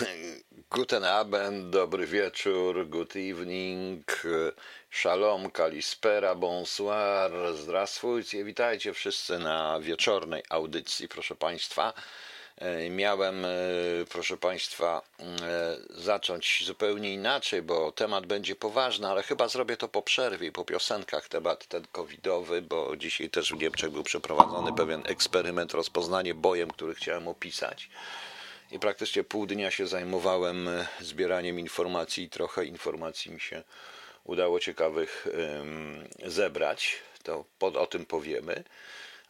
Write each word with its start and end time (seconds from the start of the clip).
Guten 0.70 1.04
Abend, 1.04 1.70
dobry 1.70 2.06
wieczór, 2.06 2.88
good 2.88 3.16
evening, 3.16 4.22
shalom, 4.90 5.50
kalispera, 5.50 6.34
bonsoir, 6.34 7.30
zdrastwujcie, 7.54 8.44
witajcie 8.44 8.92
wszyscy 8.92 9.38
na 9.38 9.80
wieczornej 9.80 10.42
audycji, 10.48 11.08
proszę 11.08 11.34
Państwa. 11.34 11.92
E, 12.56 12.90
miałem, 12.90 13.44
e, 13.44 13.48
proszę 14.10 14.36
Państwa, 14.36 15.02
e, 15.20 15.76
zacząć 15.90 16.62
zupełnie 16.66 17.14
inaczej, 17.14 17.62
bo 17.62 17.92
temat 17.92 18.26
będzie 18.26 18.56
poważny, 18.56 19.08
ale 19.08 19.22
chyba 19.22 19.48
zrobię 19.48 19.76
to 19.76 19.88
po 19.88 20.02
przerwie 20.02 20.48
i 20.48 20.52
po 20.52 20.64
piosenkach, 20.64 21.28
temat 21.28 21.66
ten 21.66 21.86
covidowy, 21.92 22.62
bo 22.62 22.96
dzisiaj 22.96 23.30
też 23.30 23.52
w 23.52 23.62
Niemczech 23.62 23.90
był 23.90 24.02
przeprowadzony 24.02 24.72
pewien 24.72 25.02
eksperyment, 25.06 25.74
rozpoznanie 25.74 26.34
bojem, 26.34 26.70
który 26.70 26.94
chciałem 26.94 27.28
opisać 27.28 27.90
i 28.70 28.78
praktycznie 28.78 29.24
pół 29.24 29.46
dnia 29.46 29.70
się 29.70 29.86
zajmowałem 29.86 30.68
e, 30.68 30.86
zbieraniem 31.00 31.58
informacji 31.58 32.24
i 32.24 32.30
trochę 32.30 32.64
informacji 32.64 33.32
mi 33.32 33.40
się 33.40 33.62
udało 34.24 34.60
ciekawych 34.60 35.26
zebrać. 36.24 36.96
To 37.22 37.44
pod, 37.58 37.76
o 37.76 37.86
tym 37.86 38.06
powiemy. 38.06 38.64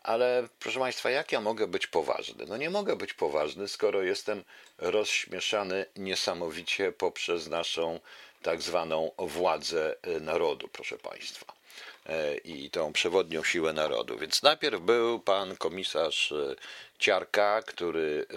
Ale 0.03 0.49
proszę 0.59 0.79
Państwa, 0.79 1.11
jak 1.11 1.33
ja 1.33 1.41
mogę 1.41 1.67
być 1.67 1.87
poważny? 1.87 2.45
No 2.49 2.57
nie 2.57 2.71
mogę 2.71 2.97
być 2.97 3.15
poważny, 3.15 3.69
skoro 3.69 4.03
jestem 4.03 4.45
rozśmieszany 4.79 5.87
niesamowicie 5.97 6.93
poprzez 6.93 7.49
naszą 7.49 8.01
tak 8.43 8.63
zwaną 8.63 9.11
władzę 9.19 9.97
e, 10.03 10.21
narodu, 10.21 10.69
proszę 10.69 10.99
Państwa. 10.99 11.60
E, 12.07 12.37
i 12.37 12.71
tą 12.71 12.93
przewodnią 12.93 13.45
siłę 13.45 13.73
narodu. 13.73 14.19
Więc 14.19 14.43
najpierw 14.43 14.81
był 14.81 15.21
pan 15.21 15.57
komisarz 15.57 16.33
e, 16.33 16.55
Ciarka, 16.99 17.63
który 17.63 18.27
e, 18.31 18.37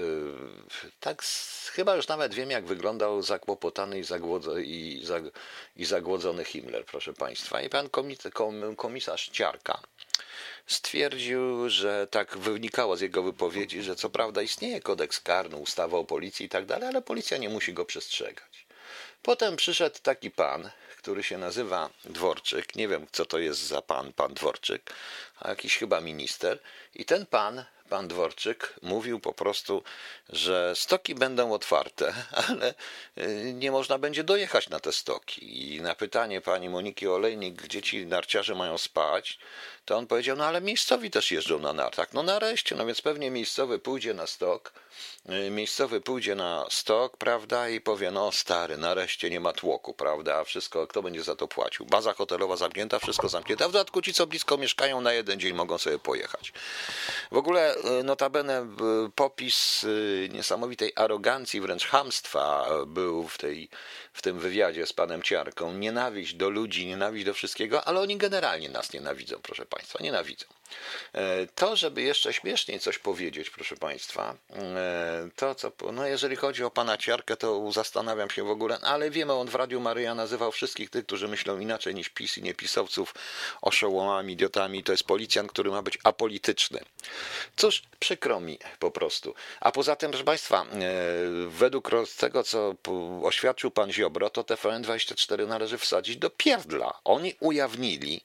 tak 0.99 1.23
chyba 1.71 1.95
już 1.95 2.07
nawet 2.07 2.33
wiem, 2.33 2.51
jak 2.51 2.65
wyglądał 2.65 3.21
zakłopotany 3.21 3.99
i, 3.99 4.03
zagłodzony, 4.03 4.63
i, 4.63 5.03
i 5.75 5.85
zagłodzony 5.85 6.45
Himmler, 6.45 6.85
proszę 6.85 7.13
państwa. 7.13 7.61
I 7.61 7.69
pan 7.69 7.89
komisarz 8.77 9.29
Ciarka 9.29 9.81
stwierdził, 10.67 11.69
że 11.69 12.07
tak 12.11 12.37
wynikało 12.37 12.97
z 12.97 13.01
jego 13.01 13.23
wypowiedzi, 13.23 13.81
że 13.81 13.95
co 13.95 14.09
prawda 14.09 14.41
istnieje 14.41 14.81
kodeks 14.81 15.19
karny, 15.19 15.55
ustawa 15.55 15.97
o 15.97 16.03
policji 16.03 16.45
i 16.45 16.49
tak 16.49 16.65
dalej, 16.65 16.89
ale 16.89 17.01
policja 17.01 17.37
nie 17.37 17.49
musi 17.49 17.73
go 17.73 17.85
przestrzegać. 17.85 18.65
Potem 19.21 19.55
przyszedł 19.55 19.99
taki 20.03 20.31
pan, 20.31 20.69
który 21.03 21.23
się 21.23 21.37
nazywa 21.37 21.89
Dworczyk. 22.05 22.75
Nie 22.75 22.87
wiem, 22.87 23.07
co 23.11 23.25
to 23.25 23.39
jest 23.39 23.59
za 23.59 23.81
pan, 23.81 24.13
pan 24.13 24.33
Dworczyk, 24.33 24.93
a 25.39 25.49
jakiś 25.49 25.77
chyba 25.77 26.01
minister. 26.01 26.59
I 26.95 27.05
ten 27.05 27.25
pan, 27.25 27.63
pan 27.89 28.07
Dworczyk, 28.07 28.73
mówił 28.81 29.19
po 29.19 29.33
prostu, 29.33 29.83
że 30.29 30.73
stoki 30.75 31.15
będą 31.15 31.53
otwarte, 31.53 32.13
ale 32.47 32.73
y, 33.17 33.53
nie 33.53 33.71
można 33.71 33.97
będzie 33.97 34.23
dojechać 34.23 34.69
na 34.69 34.79
te 34.79 34.91
stoki. 34.91 35.75
I 35.75 35.81
na 35.81 35.95
pytanie 35.95 36.41
pani 36.41 36.69
Moniki 36.69 37.07
Olejnik, 37.07 37.61
gdzie 37.61 37.81
ci 37.81 38.05
narciarze 38.05 38.55
mają 38.55 38.77
spać, 38.77 39.39
to 39.85 39.97
on 39.97 40.07
powiedział, 40.07 40.37
no 40.37 40.45
ale 40.45 40.61
miejscowi 40.61 41.11
też 41.11 41.31
jeżdżą 41.31 41.59
na 41.59 41.73
nartach. 41.73 42.13
No 42.13 42.23
nareszcie, 42.23 42.75
no 42.75 42.85
więc 42.85 43.01
pewnie 43.01 43.31
miejscowy 43.31 43.79
pójdzie 43.79 44.13
na 44.13 44.27
stok, 44.27 44.73
y, 45.47 45.49
miejscowy 45.49 46.01
pójdzie 46.01 46.35
na 46.35 46.65
stok, 46.69 47.17
prawda, 47.17 47.69
i 47.69 47.81
powie, 47.81 48.11
no 48.11 48.31
stary, 48.31 48.77
nareszcie 48.77 49.29
nie 49.29 49.39
ma 49.39 49.53
tłoku, 49.53 49.93
prawda, 49.93 50.39
a 50.39 50.43
wszystko, 50.43 50.87
kto 50.87 51.01
będzie 51.01 51.23
za 51.23 51.35
to 51.35 51.47
płacił? 51.47 51.85
Baza 51.85 52.13
hotelowa 52.13 52.57
zamknięta, 52.57 52.99
wszystko 52.99 53.29
zamknięte, 53.29 53.65
a 53.65 53.67
w 53.67 53.71
dodatku 53.71 54.01
ci, 54.01 54.13
co 54.13 54.27
blisko 54.27 54.57
mieszkają, 54.57 55.01
na 55.01 55.13
jeden 55.13 55.39
dzień 55.39 55.53
mogą 55.53 55.77
sobie 55.77 55.99
pojechać. 55.99 56.53
W 57.31 57.37
ogóle 57.37 57.75
y, 57.75 58.03
notabene 58.03 58.67
popis 59.15 59.85
niesamowitej 60.29 60.91
arogancji, 60.95 61.61
wręcz 61.61 61.87
hamstwa 61.87 62.67
był 62.87 63.27
w, 63.27 63.37
tej, 63.37 63.69
w 64.13 64.21
tym 64.21 64.39
wywiadzie 64.39 64.85
z 64.85 64.93
panem 64.93 65.23
Ciarką. 65.23 65.73
Nienawiść 65.73 66.33
do 66.33 66.49
ludzi, 66.49 66.85
nienawiść 66.85 67.25
do 67.25 67.33
wszystkiego, 67.33 67.87
ale 67.87 67.99
oni 67.99 68.17
generalnie 68.17 68.69
nas 68.69 68.93
nienawidzą, 68.93 69.39
proszę 69.41 69.65
Państwa, 69.75 69.99
nienawidzą. 70.01 70.45
E, 71.13 71.47
to, 71.47 71.75
żeby 71.75 72.01
jeszcze 72.01 72.33
śmieszniej 72.33 72.79
coś 72.79 72.97
powiedzieć, 72.97 73.49
proszę 73.49 73.75
Państwa, 73.75 74.35
e, 74.55 75.29
to 75.35 75.55
co, 75.55 75.71
no 75.93 76.07
jeżeli 76.07 76.35
chodzi 76.35 76.63
o 76.63 76.71
pana 76.71 76.97
Ciarkę, 76.97 77.37
to 77.37 77.71
zastanawiam 77.71 78.29
się 78.29 78.43
w 78.43 78.49
ogóle, 78.49 78.79
ale 78.81 79.11
wiemy, 79.11 79.33
on 79.33 79.47
w 79.47 79.55
Radiu 79.55 79.79
Maryja 79.79 80.15
nazywał 80.15 80.51
wszystkich 80.51 80.89
tych, 80.89 81.05
którzy 81.05 81.27
myślą 81.27 81.59
inaczej 81.59 81.95
niż 81.95 82.09
PiS 82.09 82.37
i 82.37 82.43
niepisowców 82.43 83.13
oszołomami, 83.61 84.33
idiotami, 84.33 84.83
to 84.83 84.91
jest 84.91 85.03
policjant, 85.03 85.51
który 85.51 85.71
ma 85.71 85.81
być 85.81 85.97
apolityczny. 86.03 86.79
Cóż, 87.55 87.83
przykro 87.99 88.39
mi 88.39 88.59
po 88.79 88.91
prostu. 88.91 89.35
A 89.59 89.71
poza 89.71 89.95
tym, 89.95 90.11
proszę 90.11 90.25
Państwa, 90.25 90.61
e, 90.61 90.65
według 91.47 91.89
tego, 92.17 92.43
co 92.43 92.75
oświadczył 93.23 93.71
pan 93.71 93.91
Ziobro, 93.91 94.29
to 94.29 94.41
TVN24 94.43 95.47
należy 95.47 95.77
wsadzić 95.77 96.17
do 96.17 96.29
pierdla. 96.29 96.99
Oni 97.03 97.35
ujawnili, 97.39 98.21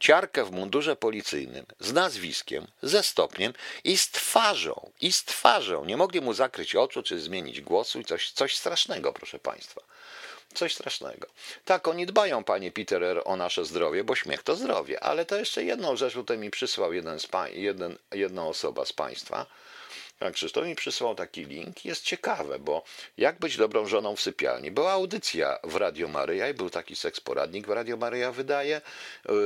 ciarkę 0.00 0.44
w 0.44 0.50
mundurze 0.50 0.96
policyjnym, 0.96 1.66
z 1.80 1.92
nazwiskiem, 1.92 2.66
ze 2.82 3.02
stopniem 3.02 3.52
i 3.84 3.98
z 3.98 4.10
twarzą, 4.10 4.90
i 5.00 5.12
z 5.12 5.24
twarzą. 5.24 5.84
Nie 5.84 5.96
mogli 5.96 6.20
mu 6.20 6.34
zakryć 6.34 6.76
oczu 6.76 7.02
czy 7.02 7.20
zmienić 7.20 7.60
głosu 7.60 8.00
i 8.00 8.04
coś, 8.04 8.30
coś 8.30 8.56
strasznego, 8.56 9.12
proszę 9.12 9.38
Państwa. 9.38 9.80
Coś 10.54 10.74
strasznego. 10.74 11.26
Tak, 11.64 11.88
oni 11.88 12.06
dbają, 12.06 12.44
panie 12.44 12.72
Peter, 12.72 13.22
o 13.24 13.36
nasze 13.36 13.64
zdrowie, 13.64 14.04
bo 14.04 14.16
śmiech 14.16 14.42
to 14.42 14.56
zdrowie. 14.56 15.04
Ale 15.04 15.24
to 15.24 15.36
jeszcze 15.36 15.64
jedną 15.64 15.96
rzecz 15.96 16.14
tutaj 16.14 16.38
mi 16.38 16.50
przysłał 16.50 16.92
jeden, 16.92 17.20
z 17.20 17.26
pa- 17.26 17.48
jeden, 17.48 17.98
jedna 18.12 18.46
osoba 18.46 18.84
z 18.84 18.92
Państwa 18.92 19.46
Krzysztof 20.32 20.64
mi 20.64 20.74
przysłał 20.74 21.14
taki 21.14 21.44
link. 21.44 21.84
Jest 21.84 22.04
ciekawe, 22.04 22.58
bo 22.58 22.82
jak 23.16 23.38
być 23.38 23.56
dobrą 23.56 23.86
żoną 23.86 24.16
w 24.16 24.20
sypialni? 24.20 24.70
Była 24.70 24.92
audycja 24.92 25.58
w 25.64 25.76
Radio 25.76 26.08
Maryja 26.08 26.48
i 26.48 26.54
był 26.54 26.70
taki 26.70 26.96
seks 26.96 27.20
poradnik 27.20 27.66
w 27.66 27.70
Radio 27.70 27.96
Maryja 27.96 28.32
wydaje. 28.32 28.80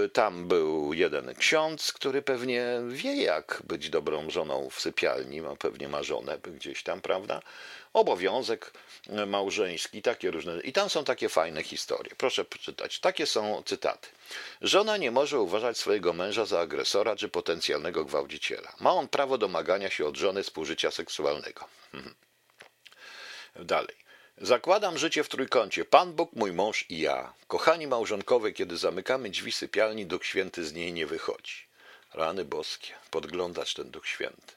Y, 0.05 0.09
tam 0.09 0.49
był 0.49 0.93
jeden 0.93 1.35
ksiądz, 1.35 1.93
który 1.93 2.23
pewnie 2.23 2.67
wie, 2.89 3.23
jak 3.23 3.63
być 3.65 3.91
dobrą 3.91 4.31
żoną 4.31 4.71
w 4.71 4.81
sypialni. 4.81 5.41
Ma, 5.41 5.57
pewnie 5.57 5.89
ma 5.89 6.03
żonę 6.03 6.39
gdzieś 6.39 6.83
tam, 6.83 7.01
prawda? 7.01 7.43
Obowiązek 7.93 8.73
małżeński, 9.27 10.03
takie 10.03 10.31
różne. 10.31 10.61
I 10.61 10.73
tam 10.73 10.91
są 10.91 11.05
takie 11.05 11.29
fajne 11.29 11.63
historie. 11.63 12.13
Proszę 12.17 12.45
przeczytać. 12.45 13.01
Takie 13.01 13.27
są 13.27 13.63
cytaty. 13.67 14.09
Żona 14.61 14.97
nie 14.97 15.11
może 15.11 15.41
uważać 15.41 15.79
swojego 15.79 16.13
męża 16.13 16.45
za 16.45 16.61
agresora 16.61 17.17
czy 17.17 17.29
potencjalnego 17.29 18.05
gwałciciela. 18.05 18.73
Ma 18.81 18.93
on 18.93 19.09
prawo 19.09 19.39
domagania 19.39 19.91
się 19.91 20.07
od 20.07 20.17
żony 20.17 20.43
współżycia 20.43 20.91
seksualnego. 20.91 21.65
Dalej. 23.57 24.05
Zakładam 24.39 24.99
życie 24.99 25.25
w 25.25 25.29
trójkącie. 25.29 25.85
Pan 25.85 26.13
Bóg, 26.13 26.33
mój 26.33 26.53
mąż 26.53 26.85
i 26.89 26.99
ja. 26.99 27.33
Kochani 27.49 27.87
małżonkowie, 27.87 28.53
kiedy 28.53 28.77
zamykamy 28.77 29.31
drzwi 29.31 29.53
sypialni, 29.53 30.07
Duch 30.07 30.25
Święty 30.25 30.65
z 30.65 30.73
niej 30.73 30.93
nie 30.93 31.07
wychodzi. 31.07 31.55
Rany 32.15 32.45
boskie. 32.45 32.95
Podglądać 33.11 33.75
ten 33.75 33.91
Duch 33.91 34.09
Święty. 34.09 34.55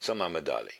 Co 0.00 0.14
mamy 0.14 0.42
dalej? 0.42 0.74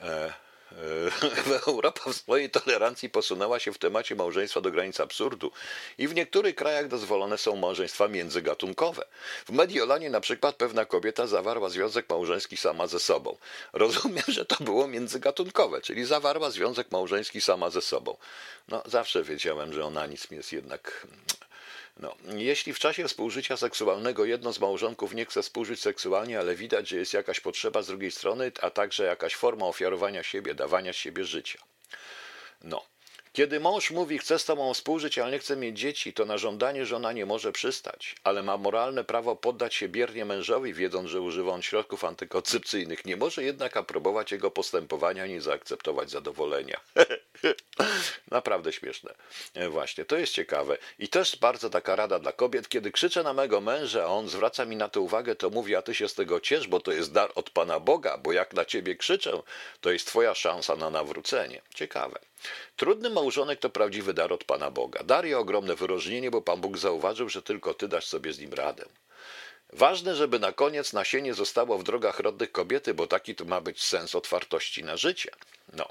E, 0.00 0.32
Europa 1.66 2.10
w 2.10 2.16
swojej 2.16 2.50
tolerancji 2.50 3.10
posunęła 3.10 3.58
się 3.58 3.72
w 3.72 3.78
temacie 3.78 4.14
małżeństwa 4.14 4.60
do 4.60 4.70
granic 4.70 5.00
absurdu 5.00 5.52
i 5.98 6.08
w 6.08 6.14
niektórych 6.14 6.54
krajach 6.54 6.88
dozwolone 6.88 7.38
są 7.38 7.56
małżeństwa 7.56 8.08
międzygatunkowe. 8.08 9.04
W 9.46 9.50
Mediolanie 9.50 10.10
na 10.10 10.20
przykład 10.20 10.56
pewna 10.56 10.84
kobieta 10.84 11.26
zawarła 11.26 11.68
związek 11.68 12.10
małżeński 12.10 12.56
sama 12.56 12.86
ze 12.86 13.00
sobą. 13.00 13.36
Rozumiem, 13.72 14.24
że 14.28 14.44
to 14.44 14.64
było 14.64 14.88
międzygatunkowe, 14.88 15.80
czyli 15.80 16.04
zawarła 16.04 16.50
związek 16.50 16.90
małżeński 16.90 17.40
sama 17.40 17.70
ze 17.70 17.80
sobą. 17.80 18.16
No, 18.68 18.82
zawsze 18.86 19.22
wiedziałem, 19.22 19.72
że 19.72 19.84
ona 19.84 20.06
nic 20.06 20.30
jest 20.30 20.52
jednak 20.52 21.06
no, 22.02 22.16
jeśli 22.26 22.72
w 22.72 22.78
czasie 22.78 23.08
współżycia 23.08 23.56
seksualnego 23.56 24.24
jedno 24.24 24.52
z 24.52 24.60
małżonków 24.60 25.14
nie 25.14 25.24
chce 25.24 25.42
współżyć 25.42 25.80
seksualnie, 25.80 26.38
ale 26.38 26.54
widać, 26.54 26.88
że 26.88 26.96
jest 26.96 27.14
jakaś 27.14 27.40
potrzeba 27.40 27.82
z 27.82 27.86
drugiej 27.86 28.10
strony, 28.10 28.52
a 28.60 28.70
także 28.70 29.04
jakaś 29.04 29.34
forma 29.34 29.66
ofiarowania 29.66 30.22
siebie, 30.22 30.54
dawania 30.54 30.92
siebie 30.92 31.24
życia. 31.24 31.58
No. 32.64 32.91
Kiedy 33.32 33.60
mąż 33.60 33.90
mówi, 33.90 34.18
chce 34.18 34.38
z 34.38 34.44
tobą 34.44 34.74
współżyć, 34.74 35.18
ale 35.18 35.32
nie 35.32 35.38
chce 35.38 35.56
mieć 35.56 35.78
dzieci, 35.78 36.12
to 36.12 36.24
na 36.24 36.38
żądanie 36.38 36.86
żona 36.86 37.12
nie 37.12 37.26
może 37.26 37.52
przystać, 37.52 38.16
ale 38.24 38.42
ma 38.42 38.56
moralne 38.56 39.04
prawo 39.04 39.36
poddać 39.36 39.74
się 39.74 39.88
biernie 39.88 40.24
mężowi, 40.24 40.74
wiedząc, 40.74 41.08
że 41.08 41.20
używa 41.20 41.52
on 41.52 41.62
środków 41.62 42.04
antykoncepcyjnych. 42.04 43.04
Nie 43.04 43.16
może 43.16 43.44
jednak 43.44 43.76
aprobować 43.76 44.32
jego 44.32 44.50
postępowania, 44.50 45.22
ani 45.22 45.40
zaakceptować 45.40 46.10
zadowolenia. 46.10 46.80
Naprawdę 48.30 48.72
śmieszne. 48.72 49.14
E, 49.54 49.68
właśnie, 49.68 50.04
to 50.04 50.16
jest 50.16 50.32
ciekawe. 50.32 50.78
I 50.98 51.08
też 51.08 51.36
bardzo 51.36 51.70
taka 51.70 51.96
rada 51.96 52.18
dla 52.18 52.32
kobiet, 52.32 52.68
kiedy 52.68 52.92
krzyczę 52.92 53.22
na 53.22 53.32
mego 53.32 53.60
męża, 53.60 54.02
a 54.04 54.06
on 54.06 54.28
zwraca 54.28 54.64
mi 54.64 54.76
na 54.76 54.88
to 54.88 55.00
uwagę, 55.00 55.36
to 55.36 55.50
mówi, 55.50 55.76
a 55.76 55.82
ty 55.82 55.94
się 55.94 56.08
z 56.08 56.14
tego 56.14 56.40
ciesz, 56.40 56.68
bo 56.68 56.80
to 56.80 56.92
jest 56.92 57.12
dar 57.12 57.32
od 57.34 57.50
Pana 57.50 57.80
Boga, 57.80 58.18
bo 58.18 58.32
jak 58.32 58.54
na 58.54 58.64
ciebie 58.64 58.96
krzyczę, 58.96 59.42
to 59.80 59.90
jest 59.90 60.06
twoja 60.06 60.34
szansa 60.34 60.76
na 60.76 60.90
nawrócenie. 60.90 61.62
Ciekawe. 61.74 62.18
Trudny 62.76 63.10
małżonek 63.10 63.60
to 63.60 63.70
prawdziwy 63.70 64.14
dar 64.14 64.32
od 64.32 64.44
Pana 64.44 64.70
Boga. 64.70 65.02
Dar 65.02 65.26
i 65.26 65.34
ogromne 65.34 65.74
wyróżnienie, 65.74 66.30
bo 66.30 66.42
Pan 66.42 66.60
Bóg 66.60 66.78
zauważył, 66.78 67.28
że 67.28 67.42
tylko 67.42 67.74
Ty 67.74 67.88
dasz 67.88 68.06
sobie 68.06 68.32
z 68.32 68.38
nim 68.38 68.52
radę. 68.52 68.84
Ważne, 69.72 70.14
żeby 70.14 70.38
na 70.38 70.52
koniec 70.52 70.92
nasienie 70.92 71.34
zostało 71.34 71.78
w 71.78 71.84
drogach 71.84 72.20
rodnych 72.20 72.52
kobiety, 72.52 72.94
bo 72.94 73.06
taki 73.06 73.34
to 73.34 73.44
ma 73.44 73.60
być 73.60 73.82
sens 73.82 74.14
otwartości 74.14 74.84
na 74.84 74.96
życie. 74.96 75.30
No. 75.72 75.88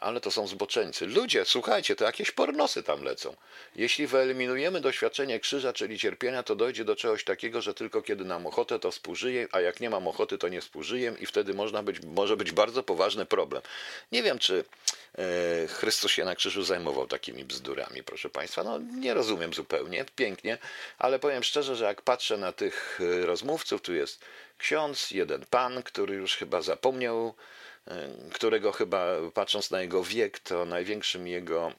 Ale 0.00 0.20
to 0.20 0.30
są 0.30 0.46
zboczeńcy. 0.46 1.06
Ludzie, 1.06 1.44
słuchajcie, 1.44 1.96
to 1.96 2.04
jakieś 2.04 2.30
pornosy 2.30 2.82
tam 2.82 3.04
lecą. 3.04 3.36
Jeśli 3.76 4.06
wyeliminujemy 4.06 4.80
doświadczenie 4.80 5.40
krzyża, 5.40 5.72
czyli 5.72 5.98
cierpienia, 5.98 6.42
to 6.42 6.56
dojdzie 6.56 6.84
do 6.84 6.96
czegoś 6.96 7.24
takiego, 7.24 7.62
że 7.62 7.74
tylko 7.74 8.02
kiedy 8.02 8.24
nam 8.24 8.46
ochotę, 8.46 8.78
to 8.78 8.90
współżyję, 8.90 9.48
a 9.52 9.60
jak 9.60 9.80
nie 9.80 9.90
mam 9.90 10.08
ochoty, 10.08 10.38
to 10.38 10.48
nie 10.48 10.60
współżyję 10.60 11.14
i 11.20 11.26
wtedy 11.26 11.54
można 11.54 11.82
być, 11.82 12.00
może 12.02 12.36
być 12.36 12.52
bardzo 12.52 12.82
poważny 12.82 13.26
problem. 13.26 13.62
Nie 14.12 14.22
wiem, 14.22 14.38
czy 14.38 14.64
e, 15.18 15.66
Chrystus 15.68 16.10
się 16.10 16.24
na 16.24 16.34
krzyżu 16.34 16.62
zajmował 16.62 17.06
takimi 17.06 17.44
bzdurami, 17.44 18.02
proszę 18.02 18.30
Państwa. 18.30 18.64
No, 18.64 18.78
nie 18.78 19.14
rozumiem 19.14 19.54
zupełnie, 19.54 20.04
pięknie, 20.16 20.58
ale 20.98 21.18
powiem 21.18 21.42
szczerze, 21.42 21.76
że 21.76 21.84
jak 21.84 22.02
patrzę 22.02 22.36
na 22.36 22.52
tych 22.52 23.00
e, 23.00 23.26
rozmówców, 23.26 23.82
tu 23.82 23.94
jest 23.94 24.20
ksiądz, 24.58 25.10
jeden 25.10 25.44
pan, 25.50 25.82
który 25.82 26.14
już 26.14 26.36
chyba 26.36 26.62
zapomniał 26.62 27.34
którego 28.32 28.72
chyba 28.72 29.06
patrząc 29.34 29.70
na 29.70 29.82
jego 29.82 30.04
wiek, 30.04 30.38
to 30.38 30.64
największym 30.64 31.26
jego 31.26 31.72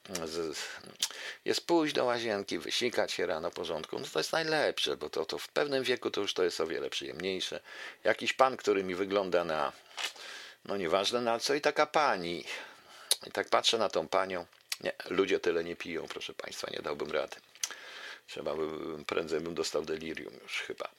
jest 1.45 1.67
pójść 1.67 1.93
do 1.93 2.05
łazienki, 2.05 2.59
wysikać 2.59 3.11
się 3.11 3.25
rano 3.25 3.51
porządku. 3.51 3.99
No 3.99 4.05
to 4.13 4.19
jest 4.19 4.31
najlepsze, 4.31 4.97
bo 4.97 5.09
to, 5.09 5.25
to 5.25 5.37
w 5.37 5.47
pewnym 5.47 5.83
wieku 5.83 6.11
to 6.11 6.21
już 6.21 6.33
to 6.33 6.43
jest 6.43 6.61
o 6.61 6.67
wiele 6.67 6.89
przyjemniejsze. 6.89 7.59
Jakiś 8.03 8.33
pan, 8.33 8.57
który 8.57 8.83
mi 8.83 8.95
wygląda 8.95 9.43
na, 9.43 9.71
no 10.65 10.77
nieważne 10.77 11.21
na 11.21 11.39
co, 11.39 11.53
i 11.53 11.61
taka 11.61 11.85
pani. 11.85 12.43
I 13.27 13.31
tak 13.31 13.49
patrzę 13.49 13.77
na 13.77 13.89
tą 13.89 14.07
panią. 14.07 14.45
Nie, 14.83 14.91
ludzie 15.09 15.39
tyle 15.39 15.63
nie 15.63 15.75
piją, 15.75 16.07
proszę 16.07 16.33
państwa, 16.33 16.67
nie 16.71 16.79
dałbym 16.79 17.11
rady. 17.11 17.35
Trzeba 18.27 18.55
by, 18.55 18.63
prędzej 19.05 19.39
bym 19.39 19.55
dostał 19.55 19.85
delirium 19.85 20.33
już 20.43 20.61
chyba. 20.61 20.89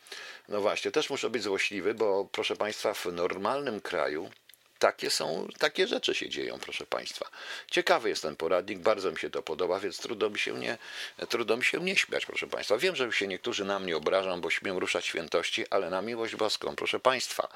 No 0.49 0.61
właśnie, 0.61 0.91
też 0.91 1.11
muszę 1.11 1.31
być 1.31 1.43
złośliwy, 1.43 1.95
bo 1.95 2.29
proszę 2.33 2.57
państwa, 2.57 2.95
w 2.95 3.07
normalnym 3.07 3.81
kraju 3.81 4.31
takie 4.79 5.11
są, 5.11 5.49
takie 5.59 5.87
rzeczy 5.87 6.15
się 6.15 6.29
dzieją, 6.29 6.59
proszę 6.59 6.87
Państwa. 6.87 7.31
Ciekawy 7.71 8.09
jest 8.09 8.23
ten 8.23 8.37
poradnik, 8.37 8.79
bardzo 8.79 9.11
mi 9.11 9.19
się 9.19 9.31
to 9.31 9.43
podoba, 9.43 9.81
więc 9.81 9.99
trudno 9.99 10.31
mi 10.31 10.39
się 10.39 10.55
nie, 10.55 10.79
trudno 11.29 11.57
mi 11.57 11.65
się 11.65 11.81
nie 11.81 11.97
śmiać, 11.97 12.27
proszę 12.27 12.47
Państwa. 12.47 12.79
Wiem, 12.79 12.97
że 12.97 13.13
się 13.13 13.27
niektórzy 13.27 13.65
na 13.65 13.79
mnie 13.79 13.97
obrażą, 13.97 14.41
bo 14.41 14.51
śmiem 14.51 14.79
ruszać 14.79 15.07
świętości, 15.07 15.65
ale 15.71 15.91
na 15.91 16.03
miłość 16.03 16.37
boską, 16.37 16.77
proszę 16.77 17.01
Państwa. 17.01 17.49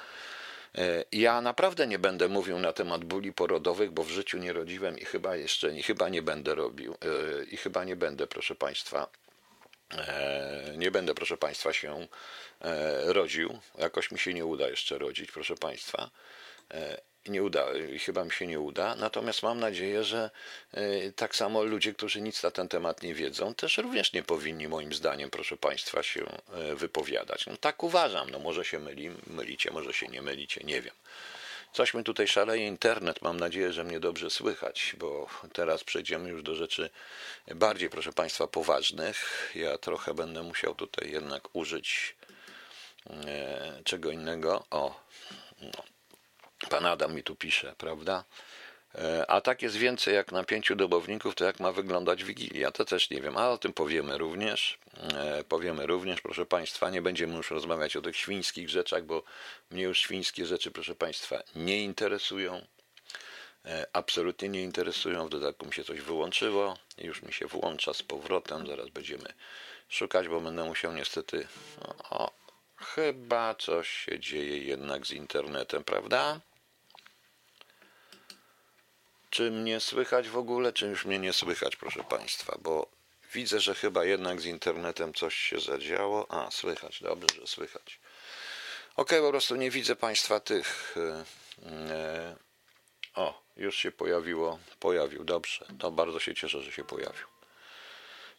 E, 0.78 1.04
ja 1.12 1.40
naprawdę 1.40 1.86
nie 1.86 1.98
będę 1.98 2.28
mówił 2.28 2.58
na 2.58 2.72
temat 2.72 3.04
bóli 3.04 3.32
porodowych, 3.32 3.90
bo 3.90 4.02
w 4.02 4.10
życiu 4.10 4.38
nie 4.38 4.52
rodziłem 4.52 4.98
i 4.98 5.04
chyba 5.04 5.36
jeszcze 5.36 5.72
nie, 5.72 5.82
chyba 5.82 6.08
nie 6.08 6.22
będę 6.22 6.54
robił 6.54 6.94
e, 6.94 7.44
i 7.44 7.56
chyba 7.56 7.84
nie 7.84 7.96
będę, 7.96 8.26
proszę 8.26 8.54
Państwa, 8.54 9.08
e, 9.98 10.75
nie 10.76 10.90
będę, 10.90 11.14
proszę 11.14 11.36
Państwa, 11.36 11.72
się 11.72 12.06
rodził. 13.04 13.58
Jakoś 13.78 14.10
mi 14.10 14.18
się 14.18 14.34
nie 14.34 14.44
uda 14.46 14.68
jeszcze 14.68 14.98
rodzić, 14.98 15.32
proszę 15.32 15.54
Państwa 15.54 16.10
nie 17.26 17.42
uda, 17.42 17.66
chyba 18.04 18.24
mi 18.24 18.30
się 18.30 18.46
nie 18.46 18.60
uda. 18.60 18.94
Natomiast 18.94 19.42
mam 19.42 19.60
nadzieję, 19.60 20.04
że 20.04 20.30
e, 20.72 21.12
tak 21.12 21.36
samo 21.36 21.62
ludzie, 21.62 21.94
którzy 21.94 22.20
nic 22.20 22.42
na 22.42 22.50
ten 22.50 22.69
temat 22.69 23.02
nie 23.02 23.14
wiedzą, 23.14 23.54
też 23.54 23.78
również 23.78 24.12
nie 24.12 24.22
powinni, 24.22 24.69
moim 24.69 24.92
zdaniem, 24.92 25.30
proszę 25.30 25.56
Państwa, 25.56 26.02
się 26.02 26.26
e, 26.52 26.74
wypowiadać. 26.74 27.46
No 27.46 27.56
tak 27.56 27.82
uważam, 27.82 28.30
no 28.30 28.38
może 28.38 28.64
się 28.64 28.78
myli, 28.78 29.10
mylicie, 29.26 29.70
może 29.70 29.92
się 29.92 30.08
nie 30.08 30.22
mylicie, 30.22 30.60
nie 30.64 30.82
wiem. 30.82 30.94
Coś 31.72 31.94
mi 31.94 32.04
tutaj 32.04 32.28
szaleje 32.28 32.66
internet. 32.66 33.22
Mam 33.22 33.40
nadzieję, 33.40 33.72
że 33.72 33.84
mnie 33.84 34.00
dobrze 34.00 34.30
słychać, 34.30 34.96
bo 34.98 35.28
teraz 35.52 35.84
przejdziemy 35.84 36.28
już 36.28 36.42
do 36.42 36.54
rzeczy 36.54 36.90
bardziej, 37.54 37.90
proszę 37.90 38.12
Państwa, 38.12 38.46
poważnych. 38.46 39.50
Ja 39.54 39.78
trochę 39.78 40.14
będę 40.14 40.42
musiał 40.42 40.75
tutaj 40.75 41.10
jednak 41.10 41.48
użyć 41.52 42.16
e, 43.10 43.80
czego 43.84 44.10
innego. 44.10 44.64
O, 44.70 45.00
no, 45.60 45.91
Pan 46.70 46.87
Adam 46.87 47.14
mi 47.14 47.23
tu 47.23 47.37
pisze, 47.37 47.75
prawda? 47.79 48.25
E, 48.94 49.31
a 49.31 49.41
tak 49.41 49.62
jest 49.62 49.76
więcej 49.76 50.14
jak 50.14 50.32
na 50.32 50.44
pięciu 50.44 50.76
dobowników, 50.76 51.35
to 51.35 51.44
jak 51.44 51.61
ma 51.61 51.73
wyglądać 51.73 52.25
Wigilia, 52.25 52.70
to 52.70 52.85
też 52.85 53.11
nie 53.11 53.20
wiem, 53.20 53.37
ale 53.37 53.49
o 53.49 53.59
tym 53.59 53.73
powiemy 53.73 54.19
również. 54.19 54.79
E, 55.14 55.44
powiemy 55.44 55.87
również, 55.87 56.20
proszę 56.20 56.47
Państwa, 56.47 56.91
nie 56.91 57.03
będziemy 57.03 57.37
już 57.37 57.50
rozmawiać 57.50 57.97
o 57.97 58.03
tych 58.03 58.17
świńskich 58.17 58.69
rzeczach, 58.69 59.05
bo 59.05 59.23
mnie 59.70 59.82
już 59.82 59.99
świńskie 59.99 60.47
rzeczy, 60.47 60.70
proszę 60.70 60.94
Państwa, 60.94 61.43
nie 61.55 61.85
interesują. 61.85 62.67
E, 63.64 63.87
absolutnie 63.93 64.49
nie 64.49 64.62
interesują. 64.62 65.26
W 65.26 65.31
dodatku 65.31 65.67
mi 65.67 65.73
się 65.73 65.85
coś 65.85 66.00
wyłączyło 66.00 66.76
już 66.99 67.23
mi 67.23 67.32
się 67.32 67.47
włącza 67.47 67.94
z 67.94 68.03
powrotem. 68.03 68.67
Zaraz 68.67 68.88
będziemy 68.88 69.32
szukać, 69.88 70.29
bo 70.29 70.41
będę 70.41 70.64
musiał 70.64 70.93
niestety. 70.93 71.47
O, 72.11 72.32
chyba 72.76 73.55
coś 73.55 73.88
się 73.88 74.20
dzieje 74.20 74.59
jednak 74.59 75.06
z 75.06 75.11
internetem, 75.11 75.85
prawda? 75.85 76.41
Czy 79.32 79.50
mnie 79.50 79.81
słychać 79.81 80.29
w 80.29 80.37
ogóle, 80.37 80.73
czy 80.73 80.87
już 80.87 81.05
mnie 81.05 81.19
nie 81.19 81.32
słychać, 81.32 81.76
proszę 81.76 82.05
Państwa, 82.05 82.58
bo 82.61 82.87
widzę, 83.34 83.61
że 83.61 83.75
chyba 83.75 84.05
jednak 84.05 84.40
z 84.40 84.44
internetem 84.44 85.14
coś 85.14 85.37
się 85.37 85.61
zadziało. 85.61 86.26
A, 86.31 86.50
słychać, 86.50 87.02
dobrze, 87.02 87.26
że 87.40 87.46
słychać. 87.46 87.99
Ok, 88.96 89.11
po 89.20 89.31
prostu 89.31 89.56
nie 89.56 89.70
widzę 89.70 89.96
Państwa 89.96 90.40
tych. 90.40 90.96
Yy, 90.96 92.37
o, 93.14 93.43
już 93.56 93.76
się 93.76 93.93
pojawiło, 93.93 94.58
pojawił, 94.81 95.25
dobrze. 95.25 95.67
To 95.78 95.90
bardzo 95.90 96.20
się 96.20 96.35
cieszę, 96.35 96.62
że 96.62 96.73
się 96.73 96.85
pojawił. 96.85 97.26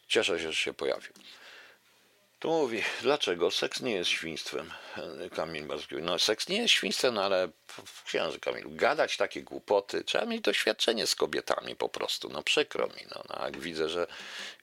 Cieszę 0.08 0.40
się, 0.40 0.52
że 0.52 0.56
się 0.56 0.74
pojawił. 0.74 1.12
Tu 2.44 2.50
mówi, 2.50 2.82
dlaczego 3.02 3.50
seks 3.50 3.80
nie 3.80 3.92
jest 3.94 4.10
świństwem? 4.10 4.70
Kamil 5.34 5.64
Bazgiuj. 5.64 6.02
No 6.02 6.18
seks 6.18 6.48
nie 6.48 6.56
jest 6.56 6.74
świństwem, 6.74 7.18
ale 7.18 7.48
księży 8.06 8.40
Kamil, 8.40 8.64
gadać 8.76 9.16
takie 9.16 9.42
głupoty, 9.42 10.04
trzeba 10.04 10.26
mieć 10.26 10.40
doświadczenie 10.40 11.06
z 11.06 11.14
kobietami 11.14 11.76
po 11.76 11.88
prostu, 11.88 12.28
no 12.28 12.42
przykro 12.42 12.86
mi. 12.86 13.06
No, 13.14 13.22
no 13.28 13.44
jak 13.44 13.58
widzę, 13.58 13.88
że 13.88 14.06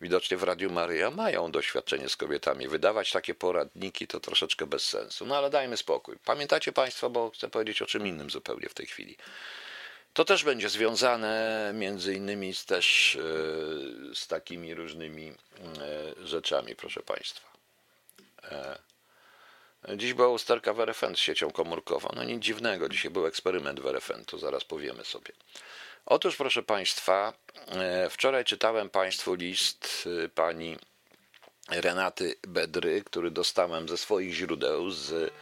widocznie 0.01 0.37
w 0.37 0.43
Radiu 0.43 0.71
Maryja 0.71 1.11
mają 1.11 1.51
doświadczenie 1.51 2.09
z 2.09 2.17
kobietami, 2.17 2.67
wydawać 2.67 3.11
takie 3.11 3.35
poradniki 3.35 4.07
to 4.07 4.19
troszeczkę 4.19 4.65
bez 4.65 4.85
sensu. 4.85 5.25
No 5.25 5.37
ale 5.37 5.49
dajmy 5.49 5.77
spokój. 5.77 6.17
Pamiętacie 6.25 6.71
Państwo, 6.71 7.09
bo 7.09 7.29
chcę 7.29 7.49
powiedzieć 7.49 7.81
o 7.81 7.85
czym 7.85 8.07
innym 8.07 8.29
zupełnie 8.29 8.69
w 8.69 8.73
tej 8.73 8.85
chwili. 8.85 9.17
To 10.13 10.25
też 10.25 10.43
będzie 10.43 10.69
związane 10.69 11.71
między 11.73 12.13
innymi 12.13 12.53
z, 12.53 12.65
też 12.65 13.15
e, 13.15 14.15
z 14.15 14.27
takimi 14.27 14.73
różnymi 14.73 15.29
e, 15.29 16.27
rzeczami, 16.27 16.75
proszę 16.75 17.01
Państwa. 17.03 17.50
E, 18.43 18.77
dziś 19.97 20.13
była 20.13 20.27
usterka 20.27 20.73
w 20.73 20.79
RFN 20.79 21.15
z 21.15 21.19
siecią 21.19 21.51
komórkową. 21.51 22.09
No 22.15 22.23
nic 22.23 22.43
dziwnego, 22.43 22.89
dzisiaj 22.89 23.11
był 23.11 23.25
eksperyment 23.25 23.79
w 23.79 23.87
RFN, 23.87 24.25
to 24.25 24.37
zaraz 24.37 24.63
powiemy 24.63 25.05
sobie. 25.05 25.31
Otóż, 26.05 26.35
proszę 26.35 26.63
Państwa, 26.63 27.33
e, 27.67 28.09
wczoraj 28.09 28.45
czytałem 28.45 28.89
Państwu 28.89 29.33
list 29.33 30.07
e, 30.25 30.29
pani 30.29 30.77
Renaty 31.69 32.35
Bedry, 32.47 33.03
który 33.03 33.31
dostałem 33.31 33.89
ze 33.89 33.97
swoich 33.97 34.33
źródeł 34.33 34.89
z 34.89 35.33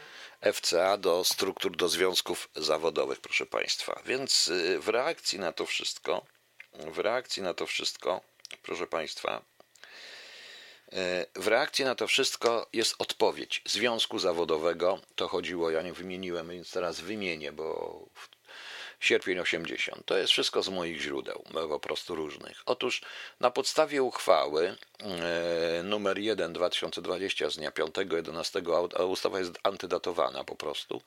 FCA 0.53 0.97
do 0.97 1.23
struktur, 1.23 1.75
do 1.75 1.89
związków 1.89 2.49
zawodowych, 2.55 3.21
proszę 3.21 3.45
Państwa. 3.45 4.01
Więc 4.05 4.51
w 4.79 4.87
reakcji 4.87 5.39
na 5.39 5.51
to 5.51 5.65
wszystko, 5.65 6.25
w 6.73 6.99
reakcji 6.99 7.43
na 7.43 7.53
to 7.53 7.65
wszystko, 7.65 8.21
proszę 8.63 8.87
Państwa, 8.87 9.41
w 11.35 11.47
reakcji 11.47 11.85
na 11.85 11.95
to 11.95 12.07
wszystko 12.07 12.67
jest 12.73 12.95
odpowiedź 12.99 13.61
związku 13.65 14.19
zawodowego. 14.19 14.99
To 15.15 15.27
chodziło, 15.27 15.71
ja 15.71 15.81
nie 15.81 15.93
wymieniłem, 15.93 16.49
więc 16.49 16.71
teraz 16.71 16.99
wymienię, 16.99 17.51
bo 17.51 17.99
sierpień 18.99 19.39
80. 19.39 20.05
To 20.05 20.17
jest 20.17 20.31
wszystko 20.31 20.63
z 20.63 20.69
moich 20.69 21.01
źródeł, 21.01 21.43
po 21.69 21.79
prostu 21.79 22.15
różnych. 22.15 22.61
Otóż 22.65 23.01
na 23.39 23.51
podstawie 23.51 24.03
uchwały 24.03 24.75
e, 24.99 25.83
numer 25.83 26.19
1 26.19 26.53
2020 26.53 27.49
z 27.49 27.55
dnia 27.55 27.71
5.11, 27.71 28.89
a 28.99 29.03
ustawa 29.03 29.39
jest 29.39 29.51
antydatowana 29.63 30.43
po 30.43 30.55
prostu, 30.55 31.01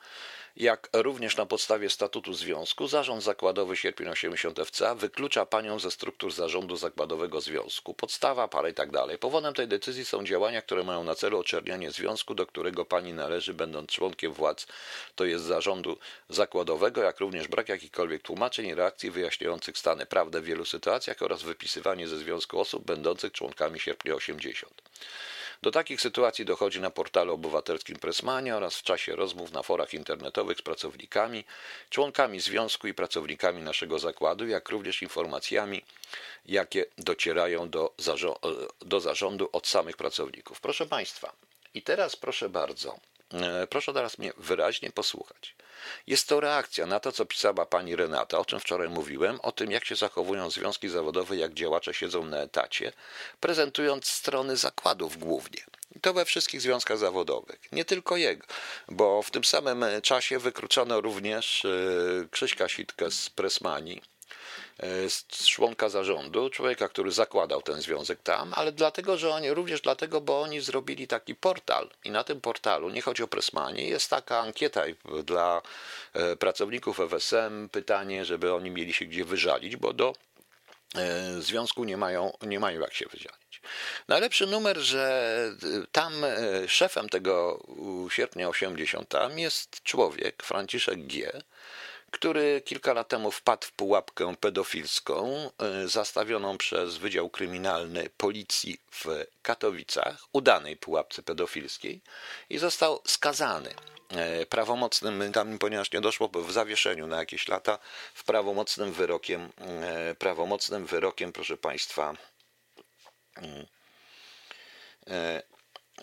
jak 0.56 0.88
również 0.92 1.36
na 1.36 1.46
podstawie 1.46 1.90
statutu 1.90 2.34
związku, 2.34 2.88
zarząd 2.88 3.22
zakładowy 3.22 3.76
sierpień 3.76 4.08
80 4.08 4.58
FCA 4.66 4.94
wyklucza 4.94 5.46
panią 5.46 5.78
ze 5.78 5.90
struktur 5.90 6.32
zarządu 6.32 6.76
zakładowego 6.76 7.40
związku. 7.40 7.94
Podstawa, 7.94 8.48
parę 8.48 8.70
i 8.70 8.74
tak 8.74 8.90
dalej. 8.90 9.18
Powodem 9.18 9.54
tej 9.54 9.68
decyzji 9.68 10.04
są 10.04 10.24
działania, 10.24 10.62
które 10.62 10.84
mają 10.84 11.04
na 11.04 11.14
celu 11.14 11.38
oczernianie 11.38 11.90
związku, 11.90 12.34
do 12.34 12.46
którego 12.46 12.84
pani 12.84 13.12
należy, 13.12 13.54
będąc 13.54 13.90
członkiem 13.90 14.32
władz, 14.32 14.66
to 15.14 15.24
jest 15.24 15.44
zarządu 15.44 15.98
zakładowego, 16.28 17.02
jak 17.02 17.20
również 17.20 17.48
brak 17.48 17.68
jakichkolwiek 17.68 18.22
tłumaczeń 18.22 18.66
i 18.66 18.74
reakcji 18.74 19.10
wyjaśniających 19.10 19.78
stany 19.78 20.06
prawne 20.06 20.40
w 20.40 20.44
wielu 20.44 20.64
sytuacjach 20.64 21.22
oraz 21.22 21.42
wypisywanie 21.42 22.08
ze 22.08 22.18
związku 22.18 22.60
osób 22.60 22.84
będących 22.84 23.32
członkami 23.32 23.80
sierpnia 23.80 24.14
80. 24.14 24.82
Do 25.62 25.70
takich 25.70 26.00
sytuacji 26.00 26.44
dochodzi 26.44 26.80
na 26.80 26.90
portalu 26.90 27.34
obywatelskim 27.34 27.96
Pressmania 27.96 28.56
oraz 28.56 28.76
w 28.76 28.82
czasie 28.82 29.16
rozmów 29.16 29.52
na 29.52 29.62
forach 29.62 29.94
internetowych 29.94 30.58
z 30.58 30.62
pracownikami, 30.62 31.44
członkami 31.90 32.40
związku 32.40 32.86
i 32.86 32.94
pracownikami 32.94 33.62
naszego 33.62 33.98
zakładu, 33.98 34.46
jak 34.46 34.68
również 34.68 35.02
informacjami, 35.02 35.82
jakie 36.46 36.84
docierają 36.98 37.70
do, 37.70 37.94
do 38.80 39.00
zarządu 39.00 39.48
od 39.52 39.66
samych 39.66 39.96
pracowników. 39.96 40.60
Proszę 40.60 40.86
Państwa, 40.86 41.32
i 41.74 41.82
teraz 41.82 42.16
proszę 42.16 42.48
bardzo, 42.48 42.96
e, 43.32 43.66
proszę 43.66 43.92
teraz 43.92 44.18
mnie 44.18 44.32
wyraźnie 44.36 44.90
posłuchać. 44.90 45.54
Jest 46.06 46.28
to 46.28 46.40
reakcja 46.40 46.86
na 46.86 47.00
to, 47.00 47.12
co 47.12 47.26
pisała 47.26 47.66
pani 47.66 47.96
Renata, 47.96 48.38
o 48.38 48.44
czym 48.44 48.60
wczoraj 48.60 48.88
mówiłem, 48.88 49.40
o 49.40 49.52
tym, 49.52 49.70
jak 49.70 49.84
się 49.84 49.96
zachowują 49.96 50.50
związki 50.50 50.88
zawodowe, 50.88 51.36
jak 51.36 51.54
działacze 51.54 51.94
siedzą 51.94 52.24
na 52.24 52.38
etacie, 52.38 52.92
prezentując 53.40 54.06
strony 54.06 54.56
zakładów 54.56 55.18
głównie. 55.18 55.64
I 55.96 56.00
to 56.00 56.14
we 56.14 56.24
wszystkich 56.24 56.60
związkach 56.60 56.98
zawodowych, 56.98 57.72
nie 57.72 57.84
tylko 57.84 58.16
jego, 58.16 58.46
bo 58.88 59.22
w 59.22 59.30
tym 59.30 59.44
samym 59.44 59.84
czasie 60.02 60.38
wykluczono 60.38 61.00
również 61.00 61.64
e, 61.64 61.68
Krzyśka 62.30 62.68
Sitkę 62.68 63.10
z 63.10 63.30
Presmani, 63.30 64.02
członka 65.46 65.88
zarządu, 65.88 66.50
człowieka, 66.50 66.88
który 66.88 67.12
zakładał 67.12 67.62
ten 67.62 67.82
związek 67.82 68.22
tam, 68.22 68.52
ale 68.56 68.72
dlatego, 68.72 69.18
że 69.18 69.30
oni, 69.30 69.50
również 69.50 69.80
dlatego, 69.80 70.20
bo 70.20 70.40
oni 70.40 70.60
zrobili 70.60 71.06
taki 71.06 71.34
portal 71.34 71.90
i 72.04 72.10
na 72.10 72.24
tym 72.24 72.40
portalu, 72.40 72.90
nie 72.90 73.02
chodzi 73.02 73.22
o 73.22 73.28
Pressmanie, 73.28 73.88
jest 73.88 74.10
taka 74.10 74.40
ankieta 74.40 74.82
dla 75.24 75.62
e, 76.12 76.36
pracowników 76.36 77.00
FSM, 77.00 77.68
pytanie, 77.68 78.24
żeby 78.24 78.54
oni 78.54 78.70
mieli 78.70 78.92
się 78.92 79.04
gdzie 79.04 79.24
wyżalić, 79.24 79.76
bo 79.76 79.92
do 79.92 80.14
związku 81.38 81.84
nie 81.84 81.96
mają, 81.96 82.32
nie 82.42 82.60
mają 82.60 82.80
jak 82.80 82.94
się 82.94 83.06
wyżalić. 83.06 83.62
Najlepszy 84.08 84.46
numer, 84.46 84.78
że 84.78 85.32
tam 85.92 86.24
e, 86.24 86.68
szefem 86.68 87.08
tego 87.08 87.62
sierpnia 88.08 88.48
80 88.48 89.08
tam 89.08 89.38
jest 89.38 89.82
człowiek, 89.82 90.42
Franciszek 90.42 91.06
G., 91.06 91.42
który 92.12 92.62
kilka 92.64 92.92
lat 92.92 93.08
temu 93.08 93.30
wpadł 93.30 93.66
w 93.66 93.72
pułapkę 93.72 94.34
pedofilską 94.40 95.50
e, 95.58 95.88
zastawioną 95.88 96.58
przez 96.58 96.96
Wydział 96.96 97.30
Kryminalny 97.30 98.10
Policji 98.16 98.78
w 98.90 99.06
Katowicach, 99.42 100.24
udanej 100.32 100.76
pułapce 100.76 101.22
pedofilskiej 101.22 102.00
i 102.50 102.58
został 102.58 103.00
skazany 103.06 103.74
e, 104.10 104.46
prawomocnym, 104.46 105.32
tam, 105.32 105.58
ponieważ 105.58 105.92
nie 105.92 106.00
doszło 106.00 106.28
w 106.28 106.52
zawieszeniu 106.52 107.06
na 107.06 107.16
jakieś 107.16 107.48
lata, 107.48 107.78
w 108.14 108.24
prawomocnym 108.24 108.92
wyrokiem, 108.92 109.52
prawomocnym 110.18 110.86
wyrokiem, 110.86 111.32
proszę 111.32 111.56
Państwa, 111.56 112.14
E, 115.10 115.42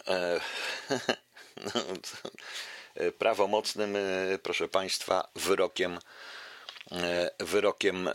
e, 0.08 0.40
prawomocnym, 3.18 3.96
e, 3.96 4.00
proszę 4.44 4.68
Państwa, 4.68 5.30
wyrokiem, 5.36 6.00
wyrokiem 7.40 8.10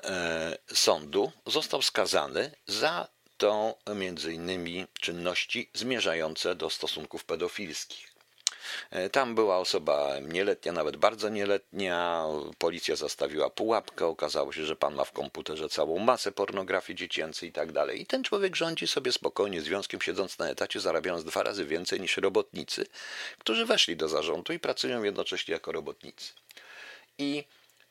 sądu 0.73 1.33
został 1.47 1.83
skazany 1.83 2.51
za 2.67 3.09
to 3.37 3.79
między 3.95 4.33
innymi 4.33 4.87
czynności 5.01 5.71
zmierzające 5.75 6.55
do 6.55 6.71
stosunków 6.71 7.25
pedofilskich. 7.25 8.14
E, 8.91 9.11
tam 9.11 9.35
była 9.35 9.59
osoba 9.59 10.19
nieletnia, 10.19 10.73
nawet 10.73 10.97
bardzo 10.97 11.29
nieletnia. 11.29 12.25
Policja 12.59 12.97
zastawiła 12.97 13.51
pułapkę. 13.51 14.07
Okazało 14.07 14.53
się, 14.53 14.65
że 14.65 14.77
pan 14.77 14.95
ma 14.95 15.05
w 15.05 15.13
komputerze 15.13 15.69
całą 15.69 15.99
masę 15.99 16.33
pornografii 16.33 16.97
dziecięcej 16.97 17.49
i 17.49 17.53
tak 17.53 17.73
dalej. 17.73 18.03
I 18.03 18.07
ten 18.07 18.25
człowiek 18.25 18.57
rządzi 18.57 18.87
sobie 18.87 19.13
spokojnie 19.13 19.61
związkiem, 19.61 20.01
siedząc 20.01 20.39
na 20.39 20.49
etacie, 20.49 20.81
zarabiając 20.81 21.25
dwa 21.25 21.43
razy 21.43 21.65
więcej 21.65 22.01
niż 22.01 22.17
robotnicy, 22.17 22.87
którzy 23.39 23.67
weszli 23.67 23.97
do 23.97 24.09
zarządu 24.09 24.53
i 24.53 24.59
pracują 24.59 25.03
jednocześnie 25.03 25.53
jako 25.53 25.73
robotnicy. 25.73 26.33
I 27.19 27.45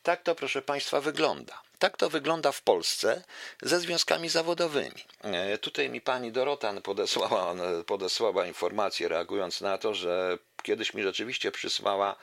tak 0.04 0.24
to, 0.24 0.36
proszę 0.36 0.62
Państwa, 0.62 1.02
wygląda. 1.02 1.62
Tak 1.84 1.98
to 1.98 2.10
wygląda 2.10 2.52
w 2.52 2.62
Polsce 2.62 3.24
ze 3.62 3.80
związkami 3.80 4.30
zawodowymi. 4.30 5.04
E, 5.22 5.58
tutaj 5.58 5.90
mi 5.90 6.02
pani 6.02 6.32
Dorotan 6.32 6.82
podesłała, 6.82 7.56
podesłała 7.86 8.48
informację, 8.48 9.08
reagując 9.08 9.62
na 9.62 9.78
to, 9.78 9.94
że 9.94 10.38
kiedyś 10.64 10.94
mi 10.94 11.04
rzeczywiście 11.04 11.52
przysłała 11.52 12.16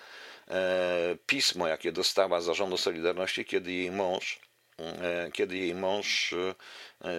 e, 0.48 1.16
pismo, 1.26 1.68
jakie 1.68 1.92
dostała 1.92 2.40
z 2.40 2.44
Zarządu 2.44 2.76
Solidarności, 2.76 3.44
kiedy 3.44 3.72
jej 3.72 3.90
mąż 3.90 4.40
e, 4.78 5.30
kiedy 5.32 5.56
jej 5.56 5.74
mąż 5.74 6.34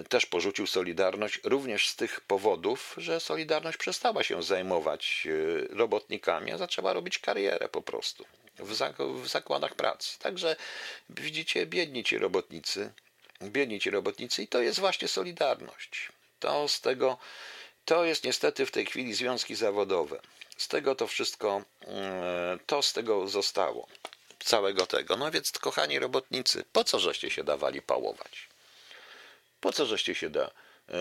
też 0.09 0.25
porzucił 0.25 0.67
Solidarność, 0.67 1.39
również 1.43 1.89
z 1.89 1.95
tych 1.95 2.21
powodów, 2.21 2.93
że 2.97 3.19
Solidarność 3.19 3.77
przestała 3.77 4.23
się 4.23 4.43
zajmować 4.43 5.27
robotnikami, 5.69 6.51
a 6.51 6.57
zaczęła 6.57 6.93
robić 6.93 7.19
karierę 7.19 7.69
po 7.69 7.81
prostu 7.81 8.25
w, 8.61 8.73
w 9.23 9.27
zakładach 9.27 9.75
pracy. 9.75 10.19
Także 10.19 10.55
widzicie, 11.09 11.65
biedni 11.65 12.03
ci 12.03 12.17
robotnicy, 12.17 12.93
biedni 13.41 13.79
ci 13.79 13.89
robotnicy 13.89 14.43
i 14.43 14.47
to 14.47 14.61
jest 14.61 14.79
właśnie 14.79 15.07
Solidarność. 15.07 16.09
To 16.39 16.67
z 16.67 16.81
tego, 16.81 17.17
to 17.85 18.05
jest 18.05 18.23
niestety 18.23 18.65
w 18.65 18.71
tej 18.71 18.85
chwili 18.85 19.13
związki 19.13 19.55
zawodowe. 19.55 20.21
Z 20.57 20.67
tego 20.67 20.95
to 20.95 21.07
wszystko, 21.07 21.61
mm, 21.81 22.59
to 22.65 22.81
z 22.81 22.93
tego 22.93 23.27
zostało. 23.27 23.87
Całego 24.39 24.85
tego. 24.85 25.17
No 25.17 25.31
więc, 25.31 25.51
kochani 25.51 25.99
robotnicy, 25.99 26.63
po 26.73 26.83
co 26.83 26.99
żeście 26.99 27.29
się 27.29 27.43
dawali 27.43 27.81
pałować? 27.81 28.47
Po 29.59 29.73
co 29.73 29.85
żeście 29.85 30.15
się 30.15 30.29
da. 30.29 30.51
E, 30.89 30.91
e, 30.91 30.95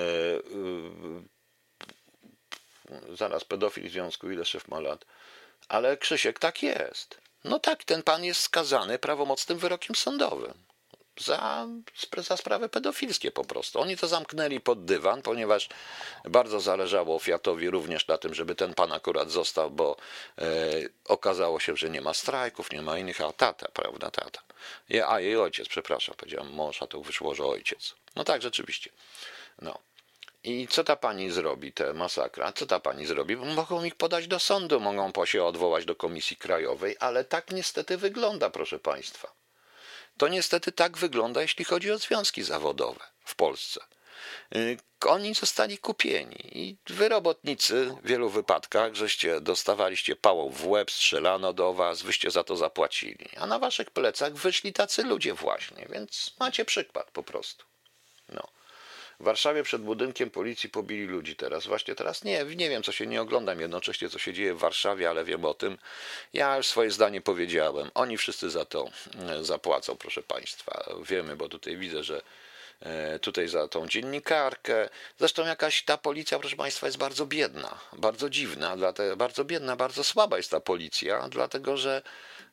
zaraz, 3.17 3.45
pedofil 3.45 3.88
w 3.88 3.93
związku, 3.93 4.31
ile 4.31 4.45
szef 4.45 4.69
ma 4.69 4.81
lat? 4.81 5.05
Ale 5.69 5.97
Krzysiek, 5.97 6.38
tak 6.38 6.62
jest. 6.62 7.21
No 7.44 7.59
tak, 7.59 7.85
ten 7.85 8.02
pan 8.02 8.25
jest 8.25 8.40
skazany 8.40 8.99
prawomocnym 8.99 9.59
wyrokiem 9.59 9.97
sądowym. 9.97 10.54
Za, 11.18 11.66
za 12.16 12.37
sprawy 12.37 12.68
pedofilskie 12.68 13.30
po 13.30 13.44
prostu. 13.44 13.80
Oni 13.80 13.97
to 13.97 14.09
zamknęli 14.09 14.61
pod 14.61 14.85
dywan, 14.85 15.23
ponieważ 15.23 15.68
bardzo 16.25 16.61
zależało 16.61 17.18
Fiatowi 17.18 17.70
również 17.70 18.06
na 18.09 18.18
tym, 18.18 18.35
żeby 18.35 18.54
ten 18.54 18.75
pan 18.75 18.92
akurat 18.92 19.30
został, 19.30 19.70
bo 19.70 19.97
e, 20.38 20.44
okazało 21.04 21.61
się, 21.61 21.76
że 21.76 21.90
nie 21.90 22.00
ma 22.00 22.14
strajków, 22.14 22.73
nie 22.73 22.82
ma 22.82 22.99
innych, 22.99 23.20
a 23.20 23.32
tata, 23.32 23.68
prawda, 23.73 24.11
tata. 24.11 24.40
A 25.06 25.20
jej 25.20 25.37
ojciec, 25.37 25.68
przepraszam, 25.68 26.14
powiedziałem 26.18 26.52
mąż, 26.52 26.82
a 26.82 26.87
to 26.87 27.00
wyszło, 27.00 27.35
że 27.35 27.44
ojciec. 27.44 27.94
No 28.16 28.25
tak, 28.25 28.42
rzeczywiście. 28.42 28.90
No. 29.62 29.78
I 30.44 30.68
co 30.68 30.85
ta 30.85 30.97
pani 30.97 31.30
zrobi, 31.30 31.73
te 31.73 31.94
masakra? 31.94 32.52
Co 32.52 32.66
ta 32.66 32.80
pani 32.80 33.06
zrobi? 33.06 33.37
Mogą 33.37 33.85
ich 33.85 33.94
podać 33.94 34.26
do 34.26 34.38
sądu, 34.38 34.80
mogą 34.80 35.25
się 35.25 35.44
odwołać 35.44 35.85
do 35.85 35.97
Komisji 35.97 36.37
Krajowej, 36.37 36.97
ale 37.00 37.25
tak 37.25 37.50
niestety 37.50 37.97
wygląda, 37.97 38.50
proszę 38.50 38.78
państwa. 38.78 39.32
To 40.18 40.28
niestety 40.28 40.73
tak 40.73 40.99
wygląda, 40.99 41.42
jeśli 41.42 41.64
chodzi 41.64 41.90
o 41.90 41.99
związki 41.99 42.42
zawodowe 42.42 43.00
w 43.25 43.35
Polsce. 43.35 43.80
Y, 44.56 44.78
oni 45.06 45.35
zostali 45.35 45.78
kupieni 45.78 46.59
i 46.59 46.76
wy 46.87 47.09
robotnicy 47.09 47.94
w 48.02 48.06
wielu 48.06 48.30
wypadkach, 48.30 48.94
żeście 48.94 49.40
dostawaliście 49.40 50.16
pałą 50.16 50.50
w 50.50 50.66
łeb, 50.66 50.90
strzelano 50.90 51.52
do 51.52 51.73
was, 51.73 52.02
wyście 52.02 52.30
za 52.30 52.44
to 52.44 52.56
zapłacili. 52.56 53.28
A 53.37 53.47
na 53.47 53.59
waszych 53.59 53.90
plecach 53.90 54.35
wyszli 54.35 54.73
tacy 54.73 55.02
ludzie 55.02 55.35
właśnie, 55.35 55.87
więc 55.90 56.35
macie 56.40 56.64
przykład 56.64 57.11
po 57.11 57.23
prostu. 57.23 57.70
W 59.21 59.23
Warszawie 59.23 59.62
przed 59.62 59.83
budynkiem 59.83 60.31
policji 60.31 60.69
pobili 60.69 61.07
ludzi 61.07 61.37
teraz. 61.37 61.67
Właśnie 61.67 61.95
teraz 61.95 62.25
nie, 62.25 62.45
nie 62.45 62.69
wiem, 62.69 62.83
co 62.83 62.93
się 62.93 63.07
nie 63.07 63.23
oglądam 63.23 63.61
jednocześnie, 63.61 64.09
co 64.09 64.19
się 64.19 64.33
dzieje 64.33 64.55
w 64.55 64.59
Warszawie, 64.59 65.11
ale 65.11 65.25
wiem 65.25 65.45
o 65.45 65.55
tym. 65.55 65.79
Ja 66.33 66.57
już 66.57 66.67
swoje 66.67 66.91
zdanie 66.91 67.21
powiedziałem. 67.21 67.91
Oni 67.95 68.17
wszyscy 68.17 68.50
za 68.50 68.65
to 68.65 68.91
e, 69.29 69.45
zapłacą, 69.45 69.97
proszę 69.97 70.23
Państwa. 70.23 70.85
Wiemy, 71.09 71.37
bo 71.37 71.49
tutaj 71.49 71.77
widzę, 71.77 72.03
że 72.03 72.23
e, 72.81 73.19
tutaj 73.19 73.49
za 73.49 73.69
tą 73.69 73.87
dziennikarkę. 73.87 74.89
Zresztą 75.19 75.47
jakaś 75.47 75.83
ta 75.83 75.99
policja, 75.99 76.39
proszę 76.39 76.57
Państwa, 76.57 76.87
jest 76.87 76.99
bardzo 76.99 77.27
biedna, 77.27 77.81
bardzo 77.93 78.31
dziwna, 78.31 78.77
dlatego, 78.77 79.17
bardzo 79.17 79.45
biedna, 79.45 79.77
bardzo 79.77 80.05
słaba 80.05 80.37
jest 80.37 80.50
ta 80.50 80.61
policja, 80.61 81.29
dlatego 81.29 81.77
że, 81.77 82.03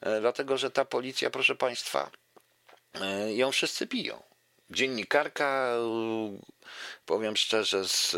e, 0.02 0.22
dlatego 0.22 0.58
że 0.58 0.72
ta 0.72 0.86
policja, 0.86 1.30
proszę 1.30 1.56
Państwa, 1.56 2.12
ją 3.36 3.52
wszyscy 3.52 3.88
piją 3.88 4.37
dziennikarka, 4.70 5.74
powiem 7.06 7.38
szczerze, 7.38 7.88
z, 7.88 8.16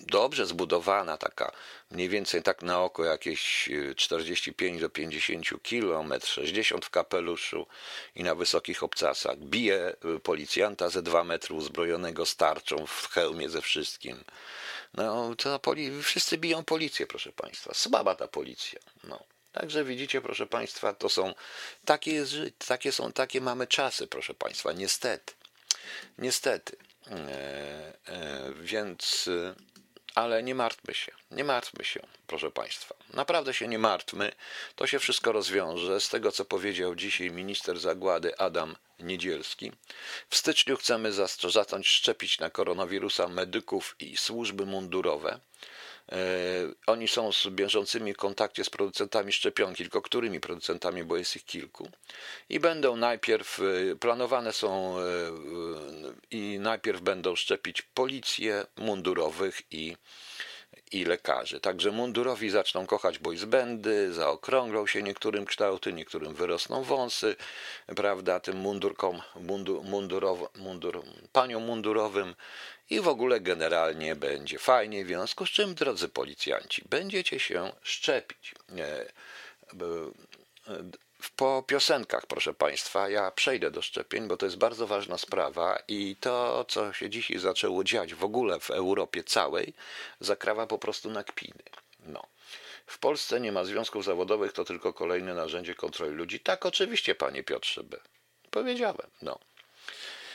dobrze 0.00 0.46
zbudowana, 0.46 1.16
taka 1.16 1.52
mniej 1.90 2.08
więcej 2.08 2.42
tak 2.42 2.62
na 2.62 2.80
oko 2.80 3.04
jakieś 3.04 3.68
45 3.96 4.80
do 4.80 4.90
50 4.90 5.46
km, 5.70 6.14
60 6.24 6.84
w 6.84 6.90
kapeluszu 6.90 7.66
i 8.14 8.22
na 8.22 8.34
wysokich 8.34 8.82
obcasach. 8.82 9.38
Bije 9.38 9.96
policjanta 10.22 10.88
ze 10.90 11.02
2 11.02 11.24
metry 11.24 11.54
uzbrojonego 11.54 12.26
starczą 12.26 12.86
w 12.86 13.08
hełmie 13.08 13.48
ze 13.50 13.62
wszystkim. 13.62 14.24
No, 14.94 15.34
to 15.34 15.58
poli- 15.58 16.02
wszyscy 16.02 16.38
biją 16.38 16.64
policję, 16.64 17.06
proszę 17.06 17.32
Państwa. 17.32 17.74
Słaba 17.74 18.14
ta 18.14 18.28
policja. 18.28 18.80
No. 19.04 19.33
Także 19.54 19.84
widzicie, 19.84 20.20
proszę 20.20 20.46
Państwa, 20.46 20.94
to 20.94 21.08
są 21.08 21.34
takie, 21.84 22.24
takie 22.66 22.92
są, 22.92 23.12
takie 23.12 23.40
mamy 23.40 23.66
czasy, 23.66 24.06
proszę 24.06 24.34
Państwa, 24.34 24.72
niestety. 24.72 25.34
Niestety. 26.18 26.76
E, 27.06 27.14
e, 28.06 28.52
więc, 28.60 29.30
ale 30.14 30.42
nie 30.42 30.54
martwmy 30.54 30.94
się, 30.94 31.12
nie 31.30 31.44
martwmy 31.44 31.84
się, 31.84 32.06
proszę 32.26 32.50
Państwa. 32.50 32.94
Naprawdę 33.12 33.54
się 33.54 33.68
nie 33.68 33.78
martwmy, 33.78 34.32
to 34.76 34.86
się 34.86 34.98
wszystko 34.98 35.32
rozwiąże. 35.32 36.00
Z 36.00 36.08
tego, 36.08 36.32
co 36.32 36.44
powiedział 36.44 36.94
dzisiaj 36.94 37.30
minister 37.30 37.80
zagłady 37.80 38.38
Adam 38.38 38.76
Niedzielski. 38.98 39.72
W 40.30 40.36
styczniu 40.36 40.76
chcemy 40.76 41.12
zacząć 41.48 41.88
szczepić 41.88 42.38
na 42.38 42.50
koronawirusa 42.50 43.28
medyków 43.28 43.96
i 43.98 44.16
służby 44.16 44.66
mundurowe. 44.66 45.40
Oni 46.86 47.08
są 47.08 47.32
z 47.32 47.46
bieżącymi 47.48 48.14
kontakcie 48.14 48.64
z 48.64 48.70
producentami 48.70 49.32
szczepionki, 49.32 49.84
tylko 49.84 50.02
którymi 50.02 50.40
producentami, 50.40 51.04
bo 51.04 51.16
jest 51.16 51.36
ich 51.36 51.44
kilku. 51.44 51.90
I 52.48 52.60
będą 52.60 52.96
najpierw, 52.96 53.60
planowane 54.00 54.52
są 54.52 54.96
i 56.30 56.58
najpierw 56.60 57.00
będą 57.00 57.36
szczepić 57.36 57.82
policję 57.82 58.66
mundurowych 58.76 59.62
i 59.70 59.96
i 60.92 61.04
lekarzy. 61.04 61.60
Także 61.60 61.90
mundurowi 61.90 62.50
zaczną 62.50 62.86
kochać 62.86 63.18
boysbandy, 63.18 64.12
zaokrąglą 64.12 64.86
się 64.86 65.02
niektórym 65.02 65.44
kształty, 65.44 65.92
niektórym 65.92 66.34
wyrosną 66.34 66.82
wąsy, 66.82 67.36
prawda, 67.96 68.40
tym 68.40 68.56
mundurkom, 68.56 69.22
mundur, 69.40 69.84
mundurow, 69.84 70.38
mundur, 70.58 71.02
paniom 71.32 71.62
mundurowym 71.62 72.34
i 72.90 73.00
w 73.00 73.08
ogóle 73.08 73.40
generalnie 73.40 74.16
będzie 74.16 74.58
fajnie, 74.58 75.04
w 75.04 75.08
związku 75.08 75.46
z 75.46 75.50
czym, 75.50 75.74
drodzy 75.74 76.08
policjanci, 76.08 76.82
będziecie 76.90 77.38
się 77.38 77.72
szczepić. 77.82 78.54
E, 78.78 79.06
po 81.36 81.64
piosenkach, 81.66 82.26
proszę 82.26 82.54
Państwa, 82.54 83.08
ja 83.08 83.30
przejdę 83.30 83.70
do 83.70 83.82
szczepień, 83.82 84.28
bo 84.28 84.36
to 84.36 84.46
jest 84.46 84.58
bardzo 84.58 84.86
ważna 84.86 85.18
sprawa 85.18 85.78
i 85.88 86.16
to, 86.20 86.64
co 86.68 86.92
się 86.92 87.10
dzisiaj 87.10 87.38
zaczęło 87.38 87.84
dziać 87.84 88.14
w 88.14 88.24
ogóle 88.24 88.60
w 88.60 88.70
Europie 88.70 89.24
całej, 89.24 89.74
zakrawa 90.20 90.66
po 90.66 90.78
prostu 90.78 91.10
na 91.10 91.24
kpiny. 91.24 91.62
No. 92.06 92.26
W 92.86 92.98
Polsce 92.98 93.40
nie 93.40 93.52
ma 93.52 93.64
związków 93.64 94.04
zawodowych, 94.04 94.52
to 94.52 94.64
tylko 94.64 94.92
kolejne 94.92 95.34
narzędzie 95.34 95.74
kontroli 95.74 96.14
ludzi. 96.14 96.40
Tak, 96.40 96.66
oczywiście, 96.66 97.14
panie 97.14 97.42
Piotrze 97.42 97.84
B. 97.84 97.96
Powiedziałem, 98.50 99.10
no. 99.22 99.38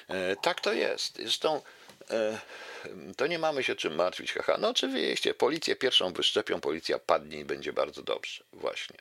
E, 0.07 0.35
tak 0.35 0.61
to 0.61 0.73
jest. 0.73 1.15
Zresztą 1.15 1.55
e, 1.55 1.61
to 3.17 3.27
nie 3.27 3.39
mamy 3.39 3.63
się 3.63 3.75
czym 3.75 3.95
martwić, 3.95 4.33
haha. 4.33 4.57
No 4.57 4.69
oczywiście, 4.69 5.33
policję 5.33 5.75
pierwszą 5.75 6.13
wyszczepią, 6.13 6.61
policja 6.61 6.99
padnie 6.99 7.39
i 7.39 7.45
będzie 7.45 7.73
bardzo 7.73 8.01
dobrze. 8.01 8.43
Właśnie. 8.53 8.97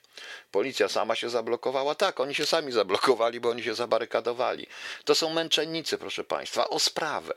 Policja 0.51 0.89
sama 0.89 1.15
się 1.15 1.31
zablokowała. 1.31 1.95
Tak, 1.95 2.21
oni 2.21 2.35
się 2.35 2.47
sami 2.47 2.73
zablokowali, 2.73 3.41
bo 3.41 3.51
oni 3.51 3.63
się 3.63 3.75
zabarykadowali. 3.75 4.67
To 5.05 5.15
są 5.15 5.31
męczennicy, 5.31 5.99
proszę 5.99 6.25
Państwa, 6.25 6.69
o 6.69 6.79
sprawę. 6.79 7.35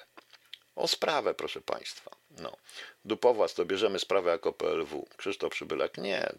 O 0.75 0.87
sprawę, 0.87 1.33
proszę 1.33 1.61
Państwa. 1.61 2.11
No. 2.39 2.57
Dupowas 3.05 3.53
to 3.53 3.65
bierzemy 3.65 3.99
sprawę 3.99 4.31
jako 4.31 4.53
PLW. 4.53 5.07
Krzysztof 5.17 5.51
Przybylak, 5.51 5.97
nie. 5.97 6.33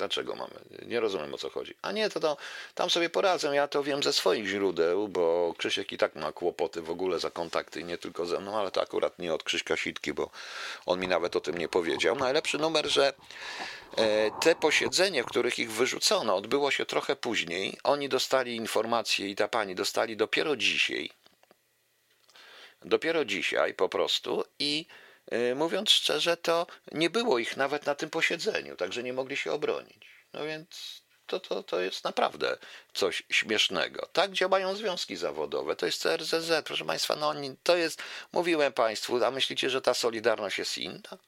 Dlaczego 0.00 0.34
mamy? 0.34 0.54
Nie 0.86 1.00
rozumiem 1.00 1.34
o 1.34 1.38
co 1.38 1.50
chodzi. 1.50 1.74
A 1.82 1.92
nie, 1.92 2.10
to, 2.10 2.20
to 2.20 2.36
tam 2.74 2.90
sobie 2.90 3.10
poradzę. 3.10 3.54
Ja 3.54 3.68
to 3.68 3.82
wiem 3.82 4.02
ze 4.02 4.12
swoich 4.12 4.46
źródeł, 4.46 5.08
bo 5.08 5.54
Krzysiek 5.58 5.92
i 5.92 5.98
tak 5.98 6.14
ma 6.14 6.32
kłopoty 6.32 6.82
w 6.82 6.90
ogóle 6.90 7.18
za 7.18 7.30
kontakty, 7.30 7.84
nie 7.84 7.98
tylko 7.98 8.26
ze 8.26 8.40
mną, 8.40 8.58
ale 8.58 8.70
to 8.70 8.82
akurat 8.82 9.18
nie 9.18 9.34
od 9.34 9.42
Krzyśka 9.42 9.76
Sitki, 9.76 10.12
bo 10.12 10.30
on 10.86 11.00
mi 11.00 11.08
nawet 11.08 11.36
o 11.36 11.40
tym 11.40 11.58
nie 11.58 11.68
powiedział. 11.68 12.16
Najlepszy 12.16 12.58
numer, 12.58 12.88
że 12.88 13.12
e, 13.96 14.30
te 14.40 14.54
posiedzenie, 14.54 15.22
w 15.22 15.26
których 15.26 15.58
ich 15.58 15.72
wyrzucono, 15.72 16.36
odbyło 16.36 16.70
się 16.70 16.86
trochę 16.86 17.16
później. 17.16 17.78
Oni 17.84 18.08
dostali 18.08 18.56
informacje 18.56 19.28
i 19.28 19.36
ta 19.36 19.48
pani 19.48 19.74
dostali 19.74 20.16
dopiero 20.16 20.56
dzisiaj. 20.56 21.10
Dopiero 22.84 23.24
dzisiaj 23.24 23.74
po 23.74 23.88
prostu 23.88 24.44
i 24.58 24.86
mówiąc 25.54 25.90
szczerze, 25.90 26.36
to 26.36 26.66
nie 26.92 27.10
było 27.10 27.38
ich 27.38 27.56
nawet 27.56 27.86
na 27.86 27.94
tym 27.94 28.10
posiedzeniu, 28.10 28.76
także 28.76 29.02
nie 29.02 29.12
mogli 29.12 29.36
się 29.36 29.52
obronić. 29.52 30.06
No 30.32 30.44
więc 30.44 31.02
to, 31.26 31.40
to, 31.40 31.62
to 31.62 31.80
jest 31.80 32.04
naprawdę 32.04 32.58
coś 32.94 33.22
śmiesznego. 33.30 34.08
Tak 34.12 34.32
działają 34.32 34.74
związki 34.74 35.16
zawodowe. 35.16 35.76
To 35.76 35.86
jest 35.86 36.02
CRZZ, 36.02 36.52
proszę 36.64 36.84
Państwa. 36.84 37.16
No, 37.16 37.34
to 37.62 37.76
jest, 37.76 38.02
mówiłem 38.32 38.72
Państwu, 38.72 39.24
a 39.24 39.30
myślicie, 39.30 39.70
że 39.70 39.82
ta 39.82 39.94
solidarność 39.94 40.58
jest 40.58 40.78
inna? 40.78 41.18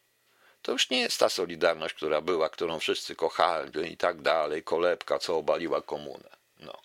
To 0.62 0.72
już 0.72 0.90
nie 0.90 1.00
jest 1.00 1.18
ta 1.18 1.28
solidarność, 1.28 1.94
która 1.94 2.20
była, 2.20 2.48
którą 2.48 2.78
wszyscy 2.78 3.14
kochali 3.16 3.92
i 3.92 3.96
tak 3.96 4.22
dalej, 4.22 4.62
kolebka, 4.62 5.18
co 5.18 5.36
obaliła 5.36 5.82
komunę. 5.82 6.30
No. 6.60 6.82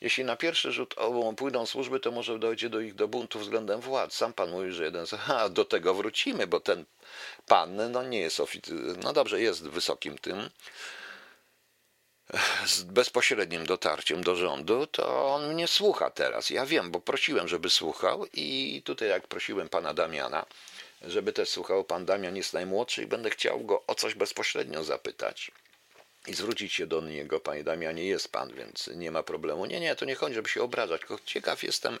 Jeśli 0.00 0.24
na 0.24 0.36
pierwszy 0.36 0.72
rzut 0.72 0.94
oką 0.96 1.36
pójdą 1.36 1.66
służby, 1.66 2.00
to 2.00 2.10
może 2.10 2.38
dojdzie 2.38 2.70
do 2.70 2.80
ich 2.80 2.94
do 2.94 3.08
buntu 3.08 3.38
względem 3.38 3.80
władz. 3.80 4.14
Sam 4.14 4.32
pan 4.32 4.50
mówi, 4.50 4.72
że 4.72 4.84
jeden 4.84 5.06
z... 5.06 5.14
A, 5.28 5.48
do 5.48 5.64
tego 5.64 5.94
wrócimy, 5.94 6.46
bo 6.46 6.60
ten 6.60 6.84
pan 7.46 7.92
no 7.92 8.02
nie 8.02 8.20
jest 8.20 8.40
oficjalny. 8.40 8.94
No 9.02 9.12
dobrze, 9.12 9.40
jest 9.40 9.68
wysokim 9.68 10.18
tym 10.18 10.50
z 12.66 12.82
bezpośrednim 12.82 13.66
dotarciem 13.66 14.24
do 14.24 14.36
rządu, 14.36 14.86
to 14.86 15.34
on 15.34 15.54
mnie 15.54 15.68
słucha 15.68 16.10
teraz. 16.10 16.50
Ja 16.50 16.66
wiem, 16.66 16.90
bo 16.90 17.00
prosiłem, 17.00 17.48
żeby 17.48 17.70
słuchał 17.70 18.26
i 18.32 18.82
tutaj 18.84 19.08
jak 19.08 19.26
prosiłem 19.26 19.68
pana 19.68 19.94
Damiana, 19.94 20.46
żeby 21.02 21.32
też 21.32 21.48
słuchał, 21.48 21.84
pan 21.84 22.04
Damian 22.04 22.36
jest 22.36 22.52
najmłodszy 22.52 23.02
i 23.02 23.06
będę 23.06 23.30
chciał 23.30 23.60
go 23.60 23.82
o 23.86 23.94
coś 23.94 24.14
bezpośrednio 24.14 24.84
zapytać 24.84 25.50
i 26.26 26.34
zwrócić 26.34 26.72
się 26.72 26.86
do 26.86 27.00
niego, 27.00 27.40
panie 27.40 27.64
Damianie, 27.64 28.04
jest 28.04 28.32
pan, 28.32 28.54
więc 28.54 28.90
nie 28.94 29.10
ma 29.10 29.22
problemu. 29.22 29.66
Nie, 29.66 29.80
nie, 29.80 29.96
to 29.96 30.04
nie 30.04 30.14
chodzi, 30.14 30.34
żeby 30.34 30.48
się 30.48 30.62
obrażać, 30.62 31.00
tylko 31.00 31.18
ciekaw 31.24 31.62
jestem 31.62 31.98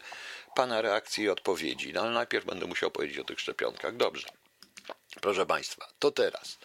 pana 0.54 0.82
reakcji 0.82 1.24
i 1.24 1.28
odpowiedzi. 1.28 1.92
No 1.92 2.00
ale 2.00 2.10
najpierw 2.10 2.46
będę 2.46 2.66
musiał 2.66 2.90
powiedzieć 2.90 3.18
o 3.18 3.24
tych 3.24 3.40
szczepionkach. 3.40 3.96
Dobrze. 3.96 4.28
Proszę 5.20 5.46
państwa, 5.46 5.88
to 5.98 6.10
teraz, 6.10 6.58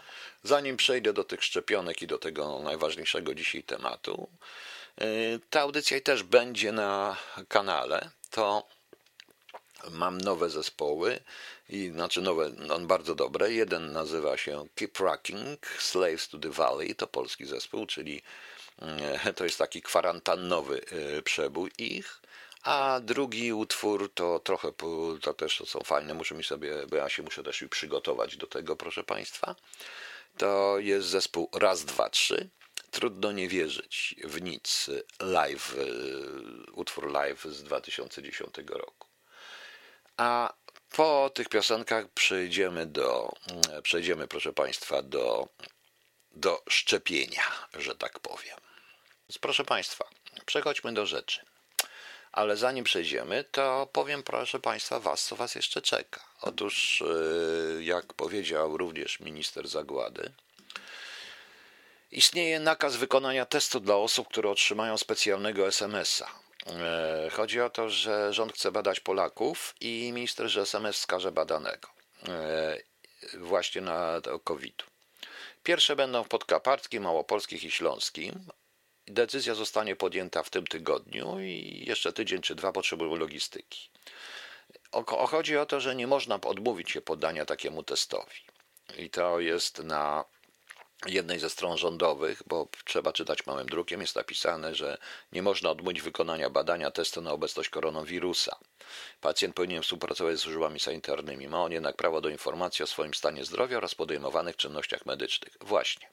zanim 0.44 0.78
przejdę 0.78 1.14
do 1.14 1.24
tych 1.24 1.44
szczepionek 1.44 2.02
i 2.02 2.08
do 2.08 2.18
tego 2.18 2.60
najważniejszego 2.60 3.36
dzisiaj 3.36 3.64
tematu, 3.64 4.30
y, 5.02 5.40
ta 5.50 5.62
audycja 5.62 6.02
też 6.02 6.24
będzie 6.24 6.72
na 6.72 7.18
kanale, 7.48 8.10
to 8.32 8.68
mam 9.92 10.22
nowe 10.22 10.50
zespoły 10.50 11.20
i 11.70 11.92
znaczy 11.92 12.22
nowe, 12.22 12.52
on 12.70 12.88
bardzo 12.88 13.16
dobre. 13.16 13.52
Jeden 13.52 13.92
nazywa 13.92 14.38
się 14.38 14.66
Keep 14.76 15.00
Rocking, 15.00 15.68
Slaves 15.80 16.30
to 16.30 16.38
the 16.38 16.50
Valley, 16.50 16.96
to 16.96 17.08
polski 17.08 17.46
zespół, 17.46 17.86
czyli 17.86 18.22
e, 18.82 19.34
to 19.34 19.44
jest 19.44 19.58
taki 19.58 19.82
kwarantannowy 19.82 20.82
e, 20.82 21.22
przebój 21.22 21.72
ich. 21.78 22.22
A 22.64 23.00
drugi 23.04 23.54
utwór 23.54 24.12
to 24.14 24.40
trochę, 24.40 24.72
to 25.22 25.34
też 25.34 25.64
są 25.66 25.80
fajne, 25.80 26.14
muszę 26.14 26.36
mi 26.36 26.44
sobie, 26.44 26.88
bo 26.88 26.96
ja 26.96 27.10
się 27.10 27.24
muszę 27.24 27.44
też 27.44 27.64
przygotować 27.70 28.38
do 28.38 28.48
tego, 28.48 28.76
proszę 28.76 29.04
Państwa. 29.04 29.56
To 30.38 30.80
jest 30.80 31.08
zespół 31.08 31.50
Raz, 31.54 31.86
Dwa, 31.86 32.10
Trzy. 32.10 32.50
Trudno 32.92 33.32
nie 33.32 33.48
wierzyć 33.48 34.16
w 34.24 34.42
nic. 34.42 34.90
Live, 35.20 35.76
e, 35.78 36.72
utwór 36.72 37.12
live 37.12 37.44
z 37.44 37.64
2010 37.64 38.56
roku. 38.68 39.08
A 40.18 40.54
po 40.96 41.32
tych 41.34 41.50
piosenkach 41.50 42.06
przejdziemy 42.10 42.86
do, 42.86 43.34
przejdziemy, 43.84 44.28
proszę 44.28 44.54
Państwa, 44.54 45.02
do, 45.02 45.48
do 46.32 46.64
szczepienia, 46.70 47.44
że 47.74 47.96
tak 47.96 48.20
powiem. 48.20 48.58
Więc 49.30 49.38
proszę 49.38 49.64
Państwa, 49.66 50.06
przechodźmy 50.46 50.94
do 50.94 51.06
rzeczy. 51.06 51.42
Ale 52.32 52.58
zanim 52.58 52.84
przejdziemy, 52.84 53.44
to 53.44 53.88
powiem, 53.94 54.24
proszę 54.24 54.60
Państwa, 54.60 55.00
Was, 55.00 55.24
co 55.24 55.36
Was 55.36 55.56
jeszcze 55.56 55.82
czeka. 55.82 56.24
Otóż, 56.42 57.02
y, 57.02 57.84
jak 57.84 58.14
powiedział 58.14 58.78
również 58.78 59.20
minister 59.20 59.68
Zagłady, 59.68 60.32
istnieje 62.12 62.60
nakaz 62.60 62.96
wykonania 62.96 63.46
testu 63.46 63.80
dla 63.80 63.96
osób, 63.96 64.28
które 64.28 64.50
otrzymają 64.50 64.98
specjalnego 64.98 65.68
SMS-a. 65.68 66.45
E, 66.66 67.30
chodzi 67.32 67.62
o 67.62 67.70
to, 67.70 67.90
że 67.90 68.34
rząd 68.34 68.54
chce 68.54 68.72
badać 68.72 69.00
Polaków 69.00 69.76
i 69.82 70.12
minister, 70.14 70.60
SMS 70.60 70.96
wskaże 70.96 71.32
badanego 71.32 71.90
e, 72.28 72.78
właśnie 73.38 73.82
na 73.82 74.22
COVID. 74.44 74.84
Pierwsze 75.64 75.96
będą 75.96 76.24
w 76.24 76.28
Podkarpackim, 76.28 77.04
Małopolskich 77.04 77.64
i 77.64 77.72
Śląskim. 77.72 78.48
Decyzja 79.08 79.56
zostanie 79.56 79.96
podjęta 79.96 80.44
w 80.44 80.50
tym 80.50 80.68
tygodniu 80.68 81.40
i 81.40 81.84
jeszcze 81.88 82.14
tydzień 82.14 82.42
czy 82.42 82.56
dwa 82.56 82.72
potrzebują 82.72 83.16
logistyki. 83.16 83.90
Chodzi 85.28 85.58
o 85.58 85.66
to, 85.66 85.80
że 85.80 85.96
nie 85.96 86.08
można 86.08 86.42
odmówić 86.42 86.92
się 86.92 87.02
poddania 87.02 87.46
takiemu 87.46 87.84
testowi. 87.84 88.36
I 88.98 89.10
to 89.10 89.40
jest 89.40 89.84
na 89.84 90.26
jednej 91.08 91.40
ze 91.40 91.50
stron 91.50 91.78
rządowych, 91.78 92.44
bo 92.48 92.68
trzeba 92.86 93.14
czytać 93.14 93.46
małym 93.46 93.68
drukiem, 93.68 94.02
jest 94.02 94.16
napisane, 94.16 94.76
że 94.76 94.98
nie 95.32 95.42
można 95.42 95.70
odmówić 95.70 96.02
wykonania 96.02 96.50
badania 96.50 96.92
testu 96.92 97.22
na 97.22 97.32
obecność 97.32 97.70
koronawirusa. 97.70 98.58
Pacjent 99.22 99.56
powinien 99.56 99.84
współpracować 99.84 100.38
z 100.38 100.42
służbami 100.42 100.80
sanitarnymi. 100.80 101.48
Ma 101.48 101.64
on 101.64 101.72
jednak 101.72 101.96
prawo 101.96 102.22
do 102.22 102.30
informacji 102.30 102.84
o 102.84 102.88
swoim 102.88 103.14
stanie 103.14 103.46
zdrowia 103.46 103.78
oraz 103.78 103.96
podejmowanych 103.96 104.56
czynnościach 104.56 105.06
medycznych. 105.06 105.58
Właśnie. 105.62 106.08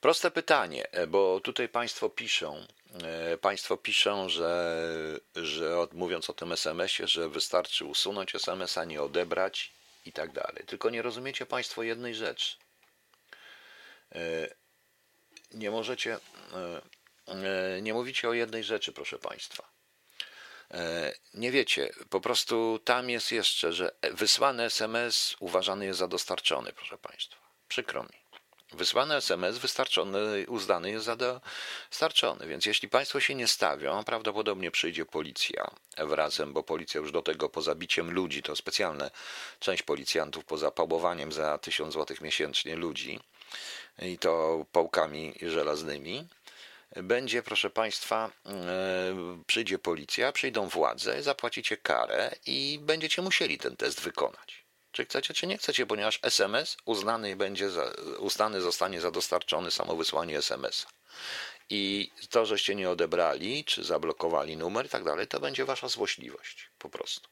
Proste 0.00 0.30
pytanie, 0.30 0.88
bo 1.08 1.40
tutaj 1.40 1.68
Państwo 1.68 2.10
piszą, 2.10 2.66
e, 3.02 3.38
Państwo 3.38 3.76
piszą, 3.76 4.28
że, 4.28 5.20
że 5.36 5.86
mówiąc 5.92 6.30
o 6.30 6.32
tym 6.32 6.52
SMS-ie, 6.52 7.08
że 7.08 7.28
wystarczy 7.28 7.84
usunąć 7.84 8.34
SMS-a, 8.34 8.84
nie 8.84 9.02
odebrać 9.02 9.72
i 10.06 10.12
tak 10.12 10.32
dalej. 10.32 10.64
Tylko 10.66 10.90
nie 10.90 11.02
rozumiecie 11.02 11.46
Państwo 11.46 11.82
jednej 11.82 12.14
rzeczy 12.14 12.56
nie 15.54 15.70
możecie, 15.70 16.18
e, 16.52 16.82
e, 17.28 17.82
nie 17.82 17.94
mówicie 17.94 18.28
o 18.28 18.32
jednej 18.32 18.64
rzeczy, 18.64 18.92
proszę 18.92 19.18
Państwa. 19.18 19.76
Nie 21.34 21.50
wiecie, 21.50 21.92
po 22.10 22.20
prostu 22.20 22.80
tam 22.84 23.10
jest 23.10 23.32
jeszcze, 23.32 23.72
że 23.72 23.90
wysłany 24.12 24.62
SMS 24.62 25.36
uważany 25.40 25.86
jest 25.86 25.98
za 25.98 26.08
dostarczony, 26.08 26.72
proszę 26.72 26.98
Państwa. 26.98 27.36
Przykro 27.68 28.02
mi. 28.02 28.26
Wysłany 28.72 29.14
SMS 29.14 29.58
wystarczony, 29.58 30.46
uznany 30.48 30.90
jest 30.90 31.04
za 31.04 31.16
dostarczony, 31.16 32.46
więc 32.46 32.66
jeśli 32.66 32.88
Państwo 32.88 33.20
się 33.20 33.34
nie 33.34 33.48
stawią, 33.48 34.04
prawdopodobnie 34.04 34.70
przyjdzie 34.70 35.04
policja 35.04 35.70
wrazem, 35.98 36.52
bo 36.52 36.62
policja 36.62 37.00
już 37.00 37.12
do 37.12 37.22
tego 37.22 37.48
poza 37.48 37.74
biciem 37.74 38.10
ludzi, 38.10 38.42
to 38.42 38.56
specjalne 38.56 39.10
część 39.58 39.82
policjantów 39.82 40.44
poza 40.44 40.70
pałowaniem 40.70 41.32
za 41.32 41.58
1000 41.58 41.94
zł 41.94 42.16
miesięcznie 42.20 42.76
ludzi 42.76 43.20
i 44.02 44.18
to 44.18 44.64
pałkami 44.72 45.34
żelaznymi, 45.42 46.28
będzie, 46.96 47.42
proszę 47.42 47.70
Państwa, 47.70 48.30
e, 48.46 49.42
przyjdzie 49.46 49.78
policja, 49.78 50.32
przyjdą 50.32 50.68
władze, 50.68 51.22
zapłacicie 51.22 51.76
karę 51.76 52.34
i 52.46 52.78
będziecie 52.82 53.22
musieli 53.22 53.58
ten 53.58 53.76
test 53.76 54.00
wykonać 54.00 54.66
czy 54.96 55.04
chcecie, 55.04 55.34
czy 55.34 55.46
nie 55.46 55.58
chcecie, 55.58 55.86
ponieważ 55.86 56.18
SMS 56.22 56.76
uznany 56.84 57.36
będzie, 57.36 57.70
za, 57.70 57.92
uznany 58.18 58.60
zostanie 58.60 59.00
za 59.00 59.10
dostarczony 59.10 59.70
samo 59.70 59.96
wysłanie 59.96 60.38
SMS-a. 60.38 60.88
I 61.70 62.10
to, 62.30 62.46
żeście 62.46 62.74
nie 62.74 62.90
odebrali, 62.90 63.64
czy 63.64 63.84
zablokowali 63.84 64.56
numer 64.56 64.86
i 64.86 64.88
tak 64.88 65.04
dalej, 65.04 65.26
to 65.26 65.40
będzie 65.40 65.64
wasza 65.64 65.88
złośliwość, 65.88 66.70
po 66.78 66.88
prostu. 66.88 67.28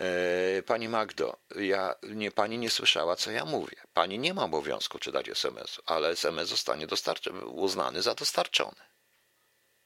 E, 0.00 0.62
pani 0.62 0.88
Magdo, 0.88 1.36
ja, 1.56 1.94
nie, 2.02 2.30
pani 2.30 2.58
nie 2.58 2.70
słyszała, 2.70 3.16
co 3.16 3.30
ja 3.30 3.44
mówię. 3.44 3.76
Pani 3.94 4.18
nie 4.18 4.34
ma 4.34 4.44
obowiązku 4.44 4.98
czytać 4.98 5.28
SMS-u, 5.28 5.82
ale 5.86 6.08
SMS 6.08 6.48
zostanie 6.48 6.86
uznany 7.46 8.02
za 8.02 8.14
dostarczony. 8.14 8.80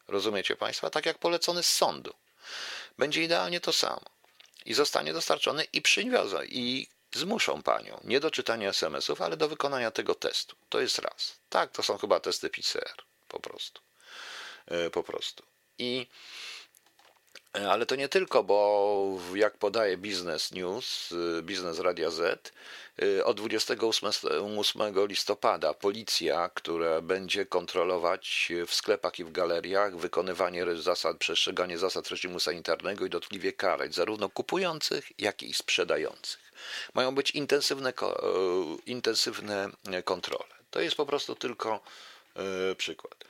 Rozumiecie 0.08 0.56
Państwa? 0.56 0.90
Tak 0.90 1.06
jak 1.06 1.18
polecony 1.18 1.62
z 1.62 1.70
sądu. 1.74 2.14
Będzie 2.98 3.22
idealnie 3.22 3.60
to 3.60 3.72
samo 3.72 4.10
i 4.64 4.74
zostanie 4.74 5.12
dostarczony 5.12 5.64
i 5.64 5.82
przywiozą 5.82 6.42
i 6.42 6.88
zmuszą 7.14 7.62
panią 7.62 8.00
nie 8.04 8.20
do 8.20 8.30
czytania 8.30 8.68
SMS-ów, 8.68 9.20
ale 9.20 9.36
do 9.36 9.48
wykonania 9.48 9.90
tego 9.90 10.14
testu. 10.14 10.56
To 10.68 10.80
jest 10.80 10.98
raz. 10.98 11.36
Tak, 11.48 11.72
to 11.72 11.82
są 11.82 11.98
chyba 11.98 12.20
testy 12.20 12.50
PCR. 12.50 13.02
Po 13.28 13.40
prostu. 13.40 13.80
E, 14.66 14.90
po 14.90 15.02
prostu. 15.02 15.42
I 15.78 16.06
ale 17.52 17.86
to 17.86 17.96
nie 17.96 18.08
tylko, 18.08 18.44
bo 18.44 19.18
jak 19.34 19.58
podaje 19.58 19.98
Business 19.98 20.52
News, 20.52 21.14
e, 21.38 21.42
Biznes 21.42 21.78
Radia 21.78 22.10
Z, 22.10 22.52
od 23.24 23.36
28 23.36 25.06
listopada 25.06 25.74
policja, 25.74 26.50
która 26.54 27.00
będzie 27.00 27.46
kontrolować 27.46 28.52
w 28.66 28.74
sklepach 28.74 29.18
i 29.18 29.24
w 29.24 29.32
galeriach 29.32 29.96
wykonywanie 29.96 30.76
zasad, 30.76 31.16
przestrzeganie 31.16 31.78
zasad 31.78 32.08
reżimu 32.08 32.40
sanitarnego 32.40 33.06
i 33.06 33.10
dotkliwie 33.10 33.52
karać 33.52 33.94
zarówno 33.94 34.28
kupujących, 34.28 35.12
jak 35.18 35.42
i 35.42 35.54
sprzedających. 35.54 36.52
Mają 36.94 37.14
być 37.14 37.30
intensywne, 37.30 37.92
intensywne 38.86 39.70
kontrole. 40.04 40.54
To 40.70 40.80
jest 40.80 40.96
po 40.96 41.06
prostu 41.06 41.34
tylko 41.34 41.80
przykład. 42.76 43.24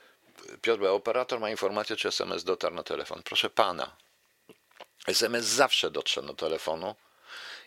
Piotr, 0.61 0.85
operator 0.85 1.39
ma 1.39 1.49
informację, 1.49 1.95
czy 1.95 2.07
SMS 2.07 2.43
dotarł 2.43 2.75
na 2.75 2.83
telefon. 2.83 3.21
Proszę 3.23 3.49
pana, 3.49 3.95
SMS 5.07 5.45
zawsze 5.45 5.91
dotrze 5.91 6.21
do 6.21 6.33
telefonu 6.33 6.95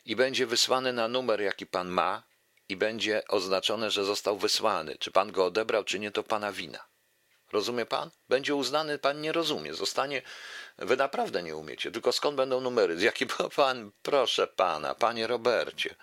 i 0.05 0.17
będzie 0.17 0.47
wysłany 0.47 0.93
na 0.93 1.09
numer, 1.09 1.41
jaki 1.41 1.67
pan 1.67 1.89
ma, 1.89 2.23
i 2.69 2.77
będzie 2.77 3.23
oznaczone, 3.29 3.91
że 3.91 4.05
został 4.05 4.39
wysłany. 4.39 4.97
Czy 4.99 5.11
pan 5.11 5.33
go 5.33 5.45
odebrał, 5.45 5.85
czy 5.85 5.99
nie, 5.99 6.11
to 6.11 6.23
pana 6.23 6.53
wina. 6.53 6.85
Rozumie 7.53 7.87
pan? 7.87 8.11
Będzie 8.29 8.55
uznany, 8.55 8.99
pan 8.99 9.21
nie 9.21 9.33
rozumie. 9.33 9.75
Zostanie, 9.75 10.23
wy 10.79 10.97
naprawdę 10.97 11.43
nie 11.43 11.57
umiecie. 11.57 11.91
Tylko 11.91 12.13
skąd 12.13 12.37
będą 12.37 12.61
numery? 12.61 12.99
Z 12.99 13.03
jaki 13.03 13.27
pan, 13.57 13.91
proszę 14.03 14.47
pana, 14.47 14.95
panie 14.95 15.27
Robercie. 15.27 15.95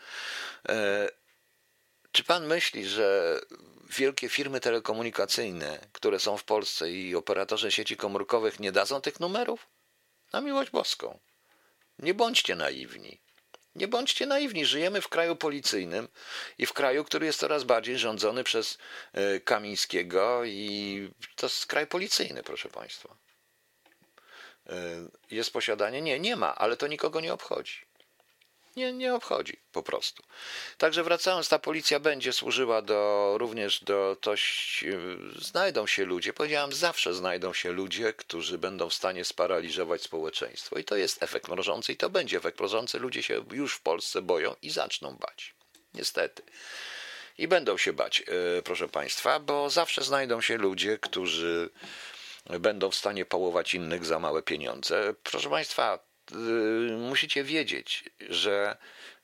E, 0.70 1.10
czy 2.12 2.24
pan 2.24 2.48
myśli, 2.48 2.86
że 2.86 3.39
wielkie 3.89 4.30
firmy 4.30 4.60
telekomunikacyjne, 4.60 5.80
które 5.91 6.20
są 6.20 6.38
w 6.38 6.44
Polsce 6.44 6.91
i 6.91 7.15
operatorzy 7.15 7.72
sieci 7.72 7.98
komórkowych 7.98 8.60
nie 8.60 8.72
dadzą 8.72 9.02
tych 9.02 9.20
numerów? 9.20 9.67
Na 10.34 10.41
miłość 10.41 10.72
boską. 10.72 11.20
Nie 12.00 12.13
bądźcie 12.13 12.56
naiwni. 12.56 13.22
Nie 13.76 13.88
bądźcie 13.88 14.26
naiwni. 14.26 14.65
Żyjemy 14.65 15.02
w 15.02 15.10
kraju 15.10 15.36
policyjnym 15.36 16.08
i 16.58 16.65
w 16.65 16.74
kraju, 16.74 17.04
który 17.04 17.26
jest 17.26 17.39
coraz 17.39 17.63
bardziej 17.63 17.98
rządzony 17.98 18.44
przez 18.44 18.78
e, 19.13 19.39
Kamińskiego 19.39 20.46
i 20.46 21.10
to 21.36 21.46
jest 21.46 21.65
kraj 21.65 21.88
policyjny, 21.88 22.44
proszę 22.44 22.70
Państwa. 22.70 23.17
E, 24.70 24.76
jest 25.32 25.54
posiadanie? 25.54 26.02
Nie, 26.02 26.20
nie 26.20 26.36
ma, 26.36 26.56
ale 26.56 26.78
to 26.78 26.88
nikogo 26.88 27.22
nie 27.22 27.34
obchodzi 27.34 27.90
nie, 28.75 28.93
nie 28.93 29.15
obchodzi 29.15 29.57
po 29.71 29.84
prostu. 29.84 30.23
Także 30.77 31.03
wracając, 31.03 31.49
ta 31.49 31.60
policja 31.60 31.99
będzie 31.99 32.34
służyła 32.34 32.81
do, 32.81 33.34
również 33.38 33.84
do 33.84 34.17
toś, 34.21 34.84
znajdą 35.39 35.88
się 35.88 36.05
ludzie, 36.05 36.34
powiedziałem, 36.34 36.73
zawsze 36.73 37.13
znajdą 37.13 37.53
się 37.53 37.71
ludzie, 37.71 38.13
którzy 38.13 38.57
będą 38.57 38.89
w 38.89 38.93
stanie 38.93 39.25
sparaliżować 39.25 40.01
społeczeństwo. 40.01 40.77
I 40.79 40.84
to 40.84 40.95
jest 40.95 41.23
efekt 41.23 41.47
mrożący 41.47 41.93
i 41.93 41.97
to 41.97 42.10
będzie 42.10 42.38
efekt 42.38 42.60
mrożący. 42.60 42.99
Ludzie 42.99 43.23
się 43.23 43.45
już 43.51 43.75
w 43.75 43.81
Polsce 43.81 44.21
boją 44.21 44.55
i 44.62 44.69
zaczną 44.69 45.15
bać. 45.15 45.53
Niestety. 45.93 46.43
I 47.38 47.47
będą 47.47 47.77
się 47.77 47.93
bać, 47.93 48.23
e, 48.57 48.62
proszę 48.62 48.88
Państwa, 48.88 49.39
bo 49.39 49.69
zawsze 49.69 50.03
znajdą 50.03 50.41
się 50.41 50.57
ludzie, 50.57 50.97
którzy 50.97 51.69
będą 52.60 52.91
w 52.91 52.95
stanie 52.95 53.25
pałować 53.25 53.73
innych 53.73 54.05
za 54.05 54.19
małe 54.19 54.43
pieniądze. 54.43 55.13
Proszę 55.23 55.49
Państwa, 55.49 55.99
musicie 56.98 57.44
wiedzieć, 57.44 58.04
że 58.30 58.78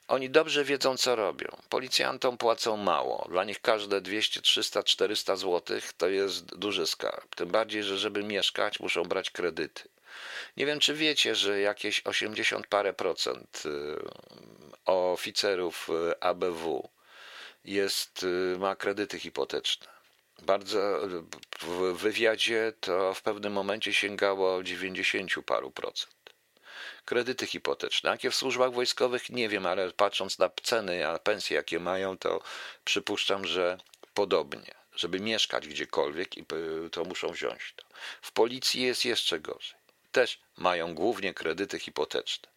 oni 0.07 0.29
dobrze 0.29 0.63
wiedzą, 0.63 0.97
co 0.97 1.15
robią. 1.15 1.47
Policjantom 1.69 2.37
płacą 2.37 2.77
mało. 2.77 3.27
Dla 3.29 3.43
nich 3.43 3.61
każde 3.61 4.01
200, 4.01 4.41
300, 4.41 4.83
400 4.83 5.35
zł 5.35 5.79
to 5.97 6.09
jest 6.09 6.55
duży 6.55 6.87
skarb. 6.87 7.35
Tym 7.35 7.49
bardziej, 7.49 7.83
że 7.83 7.97
żeby 7.97 8.23
mieszkać, 8.23 8.79
muszą 8.79 9.03
brać 9.03 9.29
kredyty. 9.29 9.83
Nie 10.57 10.65
wiem, 10.65 10.79
czy 10.79 10.93
wiecie, 10.93 11.35
że 11.35 11.59
jakieś 11.59 12.01
80 12.05 12.67
parę 12.67 12.93
procent 12.93 13.63
y, 13.65 13.95
oficerów 14.85 15.89
y, 15.89 16.19
ABW 16.19 16.89
jest, 17.65 18.25
ma 18.59 18.75
kredyty 18.75 19.19
hipoteczne. 19.19 19.87
Bardzo 20.41 21.01
w 21.61 21.93
wywiadzie 21.93 22.73
to 22.79 23.13
w 23.13 23.21
pewnym 23.21 23.53
momencie 23.53 23.93
sięgało 23.93 24.63
90 24.63 25.31
paru 25.45 25.71
procent 25.71 26.16
kredyty 27.05 27.47
hipoteczne. 27.47 28.09
Jakie 28.09 28.31
w 28.31 28.35
służbach 28.35 28.73
wojskowych 28.73 29.29
nie 29.29 29.49
wiem, 29.49 29.65
ale 29.65 29.91
patrząc 29.91 30.39
na 30.39 30.49
ceny, 30.63 31.07
a 31.07 31.19
pensje 31.19 31.57
jakie 31.57 31.79
mają, 31.79 32.17
to 32.17 32.41
przypuszczam, 32.85 33.45
że 33.45 33.77
podobnie. 34.13 34.75
Żeby 34.95 35.19
mieszkać 35.19 35.67
gdziekolwiek, 35.67 36.29
to 36.91 37.03
muszą 37.03 37.29
wziąć 37.29 37.73
to. 37.75 37.85
W 38.21 38.31
policji 38.31 38.81
jest 38.81 39.05
jeszcze 39.05 39.39
gorzej. 39.39 39.79
Też 40.11 40.39
mają 40.57 40.95
głównie 40.95 41.33
kredyty 41.33 41.79
hipoteczne. 41.79 42.49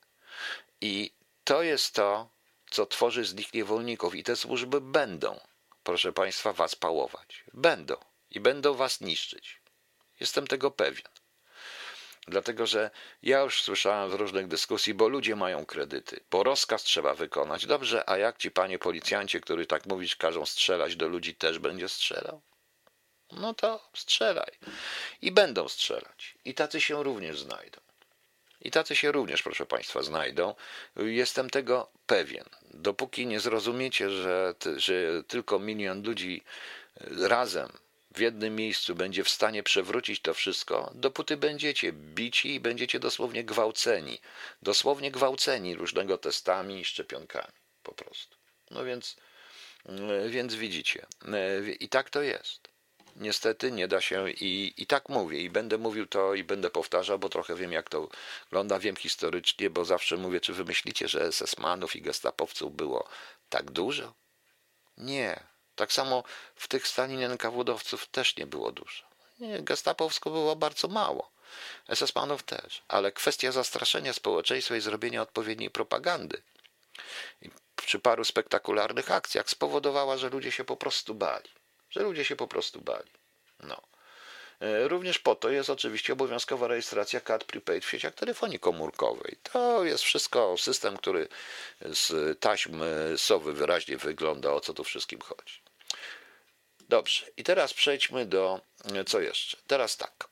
I 0.81 1.13
to 1.45 1.63
jest 1.63 1.95
to, 1.95 2.29
co 2.71 2.87
tworzy 2.87 3.25
z 3.25 3.35
nich 3.35 3.55
niewolników. 3.55 4.15
I 4.15 4.25
te 4.25 4.37
służby 4.37 4.81
będą, 4.81 5.41
proszę 5.85 6.13
Państwa, 6.13 6.53
was 6.53 6.77
pałować. 6.77 7.45
Będą. 7.55 7.97
I 8.31 8.41
będą 8.41 8.75
was 8.75 9.01
niszczyć. 9.01 9.61
Jestem 10.21 10.47
tego 10.47 10.71
pewien. 10.71 11.09
Dlatego, 12.31 12.67
że 12.67 12.91
ja 13.23 13.41
już 13.41 13.63
słyszałem 13.63 14.11
w 14.11 14.15
różnych 14.15 14.49
dyskusji, 14.49 14.95
bo 14.95 15.09
ludzie 15.09 15.37
mają 15.37 15.67
kredyty, 15.67 16.21
bo 16.31 16.43
rozkaz 16.43 16.83
trzeba 16.83 17.15
wykonać. 17.15 17.67
Dobrze, 17.67 18.11
a 18.11 18.17
jak 18.19 18.39
ci 18.39 18.51
panie 18.51 18.79
policjancie, 18.79 19.41
który 19.41 19.67
tak 19.67 19.87
mówisz, 19.87 20.17
każą 20.17 20.47
strzelać 20.47 20.97
do 20.97 21.09
ludzi, 21.09 21.35
też 21.35 21.59
będzie 21.59 21.89
strzelał? 21.89 22.41
No 23.33 23.55
to 23.55 23.89
strzelaj. 23.95 24.53
I 25.23 25.33
będą 25.33 25.69
strzelać. 25.69 26.35
I 26.45 26.55
tacy 26.55 26.81
się 26.81 27.03
również 27.03 27.41
znajdą. 27.41 27.81
I 28.61 28.71
tacy 28.71 28.97
się 28.97 29.13
również, 29.13 29.43
proszę 29.43 29.67
Państwa, 29.67 30.03
znajdą. 30.03 30.55
Jestem 30.97 31.51
tego 31.51 31.91
pewien. 32.07 32.45
Dopóki 32.75 33.27
nie 33.27 33.41
zrozumiecie, 33.41 34.11
że, 34.11 34.55
że 34.77 35.25
tylko 35.29 35.59
milion 35.59 36.03
ludzi 36.03 36.43
razem 37.11 37.69
w 38.15 38.19
jednym 38.19 38.57
miejscu 38.57 38.95
będzie 38.95 39.25
w 39.25 39.29
stanie 39.29 39.63
przewrócić 39.63 40.21
to 40.21 40.35
wszystko, 40.35 40.91
dopóty 40.95 41.37
będziecie 41.37 41.93
bici 41.93 42.55
i 42.55 42.61
będziecie 42.61 43.01
dosłownie 43.01 43.45
gwałceni. 43.45 44.21
Dosłownie 44.63 45.11
gwałceni 45.11 45.75
różnego 45.75 46.19
testami 46.19 46.81
i 46.81 46.85
szczepionkami. 46.85 47.53
Po 47.83 47.93
prostu. 47.93 48.37
No 48.71 48.85
więc, 48.85 49.17
mm, 49.87 50.31
więc 50.31 50.55
widzicie. 50.55 51.07
I 51.81 51.89
tak 51.89 52.11
to 52.11 52.23
jest. 52.23 52.69
Niestety 53.17 53.73
nie 53.73 53.89
da 53.89 54.01
się 54.01 54.31
i, 54.31 54.75
i 54.77 54.87
tak 54.87 55.09
mówię 55.09 55.41
i 55.41 55.51
będę 55.51 55.79
mówił 55.79 56.07
to 56.07 56.35
i 56.35 56.45
będę 56.45 56.71
powtarzał, 56.71 57.19
bo 57.19 57.29
trochę 57.29 57.55
wiem 57.57 57.73
jak 57.73 57.91
to 57.91 58.09
wygląda, 58.45 58.79
wiem 58.79 58.97
historycznie, 58.97 59.71
bo 59.71 59.85
zawsze 59.85 60.17
mówię, 60.17 60.41
czy 60.41 60.53
wy 60.53 60.65
myślicie, 60.65 61.09
że 61.09 61.29
SS-manów 61.33 61.97
i 61.97 62.03
gestapowców 62.03 62.77
było 62.77 63.09
tak 63.49 63.71
dużo? 63.71 64.15
Nie, 64.97 65.43
tak 65.81 65.93
samo 65.93 66.25
w 66.57 66.69
tych 66.69 66.89
Stalin 66.89 67.21
NKWD-owców 67.21 68.07
też 68.07 68.37
nie 68.37 68.47
było 68.47 68.73
dużo. 68.73 69.05
Gestapowsko 69.41 70.31
było 70.31 70.57
bardzo 70.57 70.89
mało. 70.89 71.31
SS-manów 71.89 72.43
też. 72.43 72.83
Ale 72.89 73.13
kwestia 73.13 73.53
zastraszenia 73.53 74.13
społeczeństwa 74.13 74.77
i 74.77 74.81
zrobienia 74.81 75.23
odpowiedniej 75.23 75.71
propagandy. 75.71 76.43
Przy 77.77 77.99
paru 77.99 78.25
spektakularnych 78.25 79.11
akcjach 79.11 79.51
spowodowała, 79.51 80.17
że 80.17 80.29
ludzie 80.31 80.53
się 80.53 80.65
po 80.65 80.77
prostu 80.77 81.15
bali. 81.15 81.51
Że 81.91 82.03
ludzie 82.03 82.25
się 82.25 82.37
po 82.37 82.49
prostu 82.49 82.81
bali. 82.81 83.11
No. 83.61 83.81
E, 84.61 84.89
również 84.89 85.19
po 85.19 85.35
to 85.35 85.51
jest 85.51 85.71
oczywiście 85.71 86.13
obowiązkowa 86.13 86.67
rejestracja 86.67 87.21
kart 87.21 87.45
prepaid 87.45 87.85
w 87.85 87.91
sieciach 87.91 88.15
telefonii 88.15 88.59
komórkowej. 88.59 89.37
To 89.43 89.85
jest 89.85 90.05
wszystko 90.05 90.57
system, 90.59 90.97
który 90.97 91.29
z 91.81 92.41
taśm 92.41 92.83
sowy 93.17 93.53
wyraźnie 93.53 93.97
wygląda, 93.97 94.53
o 94.53 94.61
co 94.61 94.75
tu 94.75 94.85
wszystkim 94.85 95.21
chodzi. 95.21 95.60
Dobrze, 96.91 97.27
i 97.37 97.45
teraz 97.45 97.75
przejdźmy 97.75 98.27
do 98.27 98.61
co 99.07 99.21
jeszcze. 99.21 99.57
Teraz 99.67 99.97
tak. 99.97 100.29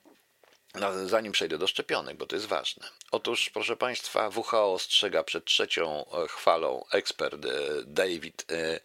No, 0.74 1.08
zanim 1.08 1.32
przejdę 1.32 1.58
do 1.58 1.66
szczepionek, 1.66 2.16
bo 2.16 2.26
to 2.26 2.36
jest 2.36 2.46
ważne. 2.46 2.88
Otóż, 3.10 3.50
proszę 3.50 3.76
Państwa, 3.76 4.28
WHO 4.28 4.72
ostrzega 4.72 5.22
przed 5.22 5.44
trzecią 5.44 6.04
e, 6.04 6.28
chwalą. 6.28 6.84
Ekspert 6.92 7.44
e, 7.44 7.48
David 7.84 8.44
e, 8.52 8.80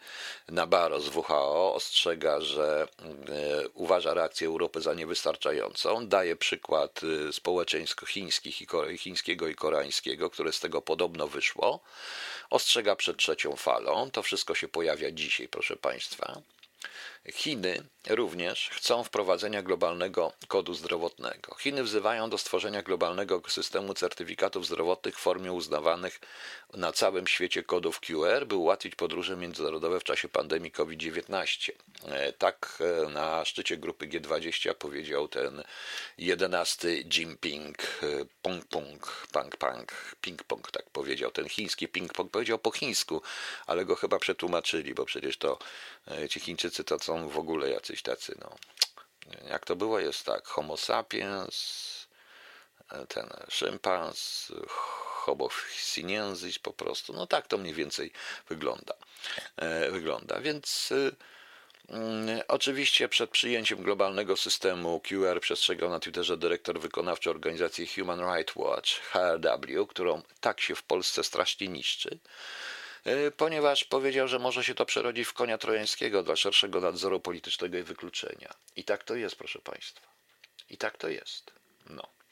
Nabarro 0.49 0.99
z 0.99 1.07
WHO 1.07 1.73
ostrzega, 1.73 2.41
że 2.41 2.87
uważa 3.73 4.13
reakcję 4.13 4.47
Europy 4.47 4.81
za 4.81 4.93
niewystarczającą. 4.93 6.07
Daje 6.07 6.35
przykład 6.35 7.01
społeczeństw 7.31 8.09
chińskich 8.09 8.61
i 8.61 8.97
chińskiego 8.97 9.47
i 9.47 9.55
koreańskiego, 9.55 10.29
które 10.29 10.51
z 10.51 10.59
tego 10.59 10.81
podobno 10.81 11.27
wyszło. 11.27 11.79
Ostrzega 12.49 12.95
przed 12.95 13.17
trzecią 13.17 13.55
falą. 13.55 14.11
To 14.11 14.23
wszystko 14.23 14.55
się 14.55 14.67
pojawia 14.67 15.11
dzisiaj, 15.11 15.47
proszę 15.47 15.75
Państwa. 15.75 16.41
Chiny 17.31 17.83
również 18.09 18.69
chcą 18.69 19.03
wprowadzenia 19.03 19.63
globalnego 19.63 20.31
kodu 20.47 20.73
zdrowotnego. 20.73 21.55
Chiny 21.55 21.83
wzywają 21.83 22.29
do 22.29 22.37
stworzenia 22.37 22.81
globalnego 22.81 23.41
systemu 23.47 23.93
certyfikatów 23.93 24.65
zdrowotnych 24.65 25.15
w 25.15 25.21
formie 25.21 25.51
uznawanych 25.51 26.19
na 26.73 26.91
całym 26.91 27.27
świecie 27.27 27.63
kodów 27.63 27.99
QR, 27.99 28.45
by 28.47 28.55
ułatwić 28.55 28.95
podróże 28.95 29.37
międzynarodowe 29.37 29.99
w 29.99 30.03
czasie 30.03 30.29
pandemii 30.29 30.71
COVID-19. 30.71 31.71
E, 32.05 32.33
tak 32.33 32.83
e, 33.05 33.09
na 33.09 33.45
szczycie 33.45 33.77
grupy 33.77 34.07
G20 34.07 34.73
powiedział 34.73 35.27
ten 35.27 35.63
jedenasty 36.17 37.03
Jinping. 37.03 37.77
E, 37.77 38.05
pong 38.41 38.65
pong, 38.65 39.27
pang 39.31 39.57
pang, 39.57 40.15
ping 40.21 40.43
pong, 40.43 40.71
tak 40.71 40.89
powiedział. 40.89 41.31
Ten 41.31 41.49
chiński 41.49 41.87
ping 41.87 42.13
pong 42.13 42.31
powiedział 42.31 42.59
po 42.59 42.71
chińsku, 42.71 43.21
ale 43.65 43.85
go 43.85 43.95
chyba 43.95 44.19
przetłumaczyli, 44.19 44.93
bo 44.93 45.05
przecież 45.05 45.37
to 45.37 45.59
ci 46.29 46.39
Chińczycy 46.39 46.83
to 46.83 46.99
są 46.99 47.29
w 47.29 47.37
ogóle 47.37 47.69
jacyś 47.69 48.01
tacy, 48.01 48.35
no. 48.41 48.55
Jak 49.49 49.65
to 49.65 49.75
było? 49.75 49.99
Jest 49.99 50.25
tak, 50.25 50.47
homo 50.47 50.77
sapiens, 50.77 52.02
ten 53.07 53.29
szympans, 53.49 54.51
homo 55.23 55.49
sinensis 55.77 56.59
po 56.59 56.73
prostu. 56.73 57.13
No 57.13 57.27
tak 57.27 57.47
to 57.47 57.57
mniej 57.57 57.73
więcej 57.73 58.11
wygląda. 58.49 58.93
E, 59.57 59.91
wygląda. 59.91 60.39
Więc 60.39 60.91
y, 60.91 61.15
mm, 61.89 62.41
Oczywiście 62.47 63.09
przed 63.09 63.29
przyjęciem 63.29 63.83
globalnego 63.83 64.37
systemu 64.37 64.99
QR 64.99 65.39
przestrzegał 65.39 65.89
na 65.89 65.99
Twitterze 65.99 66.37
dyrektor 66.37 66.79
wykonawczy 66.79 67.29
organizacji 67.29 67.87
Human 67.87 68.19
Rights 68.19 68.55
Watch, 68.55 68.89
HRW, 68.89 69.87
którą 69.87 70.21
tak 70.39 70.61
się 70.61 70.75
w 70.75 70.83
Polsce 70.83 71.23
strasznie 71.23 71.67
niszczy, 71.67 72.19
e, 73.05 73.31
ponieważ 73.31 73.83
powiedział, 73.83 74.27
że 74.27 74.39
może 74.39 74.63
się 74.63 74.75
to 74.75 74.85
przerodzić 74.85 75.27
w 75.27 75.33
konia 75.33 75.57
trojańskiego 75.57 76.23
dla 76.23 76.35
szerszego 76.35 76.81
nadzoru 76.81 77.19
politycznego 77.19 77.77
i 77.77 77.83
wykluczenia. 77.83 78.53
I 78.75 78.83
tak 78.83 79.03
to 79.03 79.15
jest, 79.15 79.35
proszę 79.35 79.59
Państwa. 79.59 80.07
I 80.69 80.77
tak 80.77 80.97
to 80.97 81.07
jest. 81.09 81.51
No. 81.89 82.22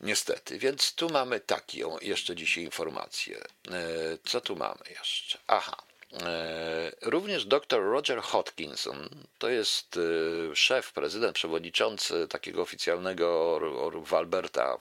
Niestety, 0.00 0.58
więc 0.58 0.94
tu 0.94 1.08
mamy 1.08 1.40
taką 1.40 1.98
jeszcze 2.00 2.36
dzisiaj 2.36 2.64
informację. 2.64 3.38
E, 3.38 3.82
co 4.24 4.40
tu 4.40 4.56
mamy 4.56 4.80
jeszcze? 4.90 5.38
Aha. 5.46 5.76
E, 6.12 6.92
również 7.02 7.44
dr 7.44 7.82
Roger 7.82 8.20
Hodkinson, 8.20 9.08
to 9.38 9.48
jest 9.48 9.96
e, 9.96 10.56
szef, 10.56 10.92
prezydent, 10.92 11.34
przewodniczący 11.34 12.28
takiego 12.28 12.62
oficjalnego 12.62 13.60
w 14.04 14.14
Alberta, 14.14 14.78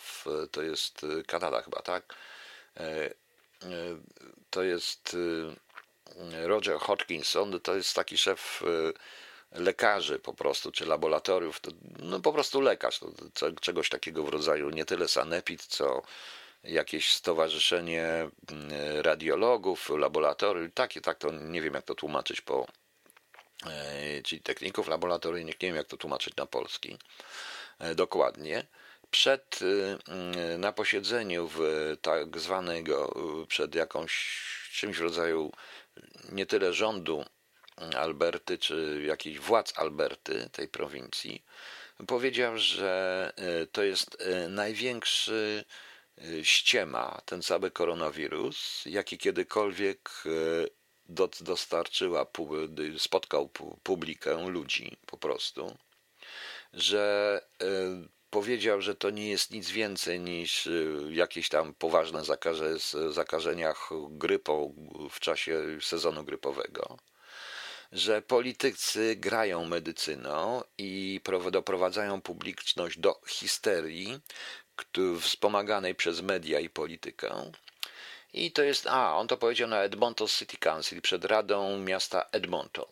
to 0.51 0.61
jest 0.61 1.05
Kanada 1.27 1.61
chyba, 1.61 1.81
tak? 1.81 2.15
To 4.49 4.63
jest 4.63 5.17
Roger 6.43 6.77
Hodkinson, 6.77 7.59
to 7.59 7.75
jest 7.75 7.95
taki 7.95 8.17
szef 8.17 8.63
lekarzy 9.51 10.19
po 10.19 10.33
prostu, 10.33 10.71
czy 10.71 10.85
laboratoriów, 10.85 11.59
to, 11.59 11.71
no 11.99 12.19
po 12.19 12.33
prostu 12.33 12.61
lekarz, 12.61 12.99
to, 12.99 13.11
to, 13.33 13.51
czegoś 13.51 13.89
takiego 13.89 14.23
w 14.23 14.29
rodzaju 14.29 14.69
nie 14.69 14.85
tyle 14.85 15.07
sanepid, 15.07 15.65
co 15.65 16.01
jakieś 16.63 17.13
stowarzyszenie 17.13 18.03
mm, 18.03 18.31
radiologów, 19.01 19.89
laboratoriów, 19.89 20.73
takie, 20.73 21.01
tak 21.01 21.17
to 21.17 21.31
nie 21.31 21.61
wiem 21.61 21.73
jak 21.73 21.85
to 21.85 21.95
tłumaczyć 21.95 22.41
po, 22.41 22.67
e, 23.65 24.21
czyli 24.21 24.41
techników 24.41 24.87
laboratoryjnych, 24.87 25.61
nie 25.61 25.67
wiem 25.67 25.75
jak 25.75 25.87
to 25.87 25.97
tłumaczyć 25.97 26.35
na 26.35 26.45
polski 26.45 26.97
e, 27.79 27.95
dokładnie. 27.95 28.67
Przed, 29.11 29.61
y, 29.61 29.97
mm, 30.07 30.61
na 30.61 30.71
posiedzeniu 30.71 31.49
w 31.53 31.59
tak 32.01 32.39
zwanego, 32.39 33.13
przed 33.47 33.75
jakąś 33.75 34.41
czymś 34.71 34.97
w 34.97 35.01
rodzaju 35.01 35.51
nie 36.31 36.45
tyle 36.45 36.73
rządu, 36.73 37.25
Alberty, 37.97 38.57
czy 38.57 39.03
jakichś 39.07 39.39
władz 39.39 39.79
Alberty, 39.79 40.49
tej 40.51 40.67
prowincji, 40.67 41.43
powiedział, 42.07 42.57
że 42.57 43.33
e, 43.35 43.67
to 43.67 43.83
jest 43.83 44.21
e, 44.21 44.49
największy 44.49 45.65
e, 46.17 46.45
ściema, 46.45 47.21
ten 47.25 47.41
cały 47.41 47.71
koronawirus, 47.71 48.83
jaki 48.85 49.17
kiedykolwiek 49.17 50.09
dostarczyła, 51.41 52.25
spotkał 52.97 53.49
publikę 53.83 54.47
ludzi 54.47 54.97
po 55.05 55.17
prostu, 55.17 55.77
że 56.73 57.41
powiedział, 58.29 58.81
że 58.81 58.95
to 58.95 59.09
nie 59.09 59.29
jest 59.29 59.51
nic 59.51 59.69
więcej 59.69 60.19
niż 60.19 60.69
jakieś 61.09 61.49
tam 61.49 61.73
poważne 61.73 62.23
zakażenia 63.09 63.73
grypą 64.09 64.75
w 65.11 65.19
czasie 65.19 65.61
sezonu 65.81 66.23
grypowego 66.23 66.97
że 67.91 68.21
politycy 68.21 69.15
grają 69.15 69.65
medycyną 69.65 70.63
i 70.77 71.21
doprowadzają 71.51 72.21
publiczność 72.21 72.99
do 72.99 73.21
histerii 73.27 74.19
wspomaganej 75.21 75.95
przez 75.95 76.21
media 76.21 76.59
i 76.59 76.69
politykę. 76.69 77.51
I 78.33 78.51
to 78.51 78.63
jest, 78.63 78.87
a 78.87 79.17
on 79.17 79.27
to 79.27 79.37
powiedział 79.37 79.67
na 79.67 79.83
Edmonton 79.83 80.27
City 80.27 80.57
Council 80.57 81.01
przed 81.01 81.25
Radą 81.25 81.79
Miasta 81.79 82.25
Edmonton 82.31 82.85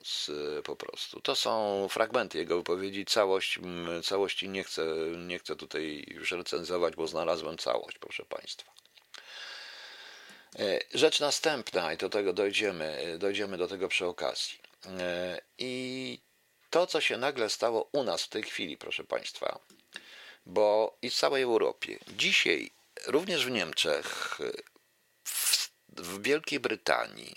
po 0.63 0.75
prostu. 0.75 1.21
To 1.21 1.35
są 1.35 1.87
fragmenty 1.89 2.37
jego 2.37 2.57
wypowiedzi, 2.57 3.05
całość, 3.05 3.59
całości 4.03 4.49
nie 4.49 4.63
chcę, 4.63 4.85
nie 5.17 5.39
chcę 5.39 5.55
tutaj 5.55 6.05
już 6.07 6.31
recenzować, 6.31 6.95
bo 6.95 7.07
znalazłem 7.07 7.57
całość, 7.57 7.97
proszę 7.97 8.25
Państwa. 8.25 8.71
E, 10.59 10.79
rzecz 10.93 11.19
następna, 11.19 11.93
i 11.93 11.97
do 11.97 12.09
tego 12.09 12.33
dojdziemy, 12.33 13.17
dojdziemy 13.19 13.57
do 13.57 13.67
tego 13.67 13.87
przy 13.87 14.05
okazji. 14.05 14.64
E, 14.87 15.41
I 15.57 16.19
to, 16.69 16.87
co 16.87 17.01
się 17.01 17.17
nagle 17.17 17.49
stało 17.49 17.89
u 17.91 18.03
nas 18.03 18.23
w 18.23 18.29
tej 18.29 18.43
chwili, 18.43 18.77
proszę 18.77 19.03
Państwa, 19.03 19.59
bo 20.45 20.97
i 21.01 21.09
w 21.09 21.15
całej 21.15 21.43
Europie, 21.43 21.99
dzisiaj 22.07 22.71
również 23.07 23.45
w 23.45 23.51
Niemczech, 23.51 24.39
w, 25.23 25.69
w 25.87 26.21
Wielkiej 26.21 26.59
Brytanii, 26.59 27.35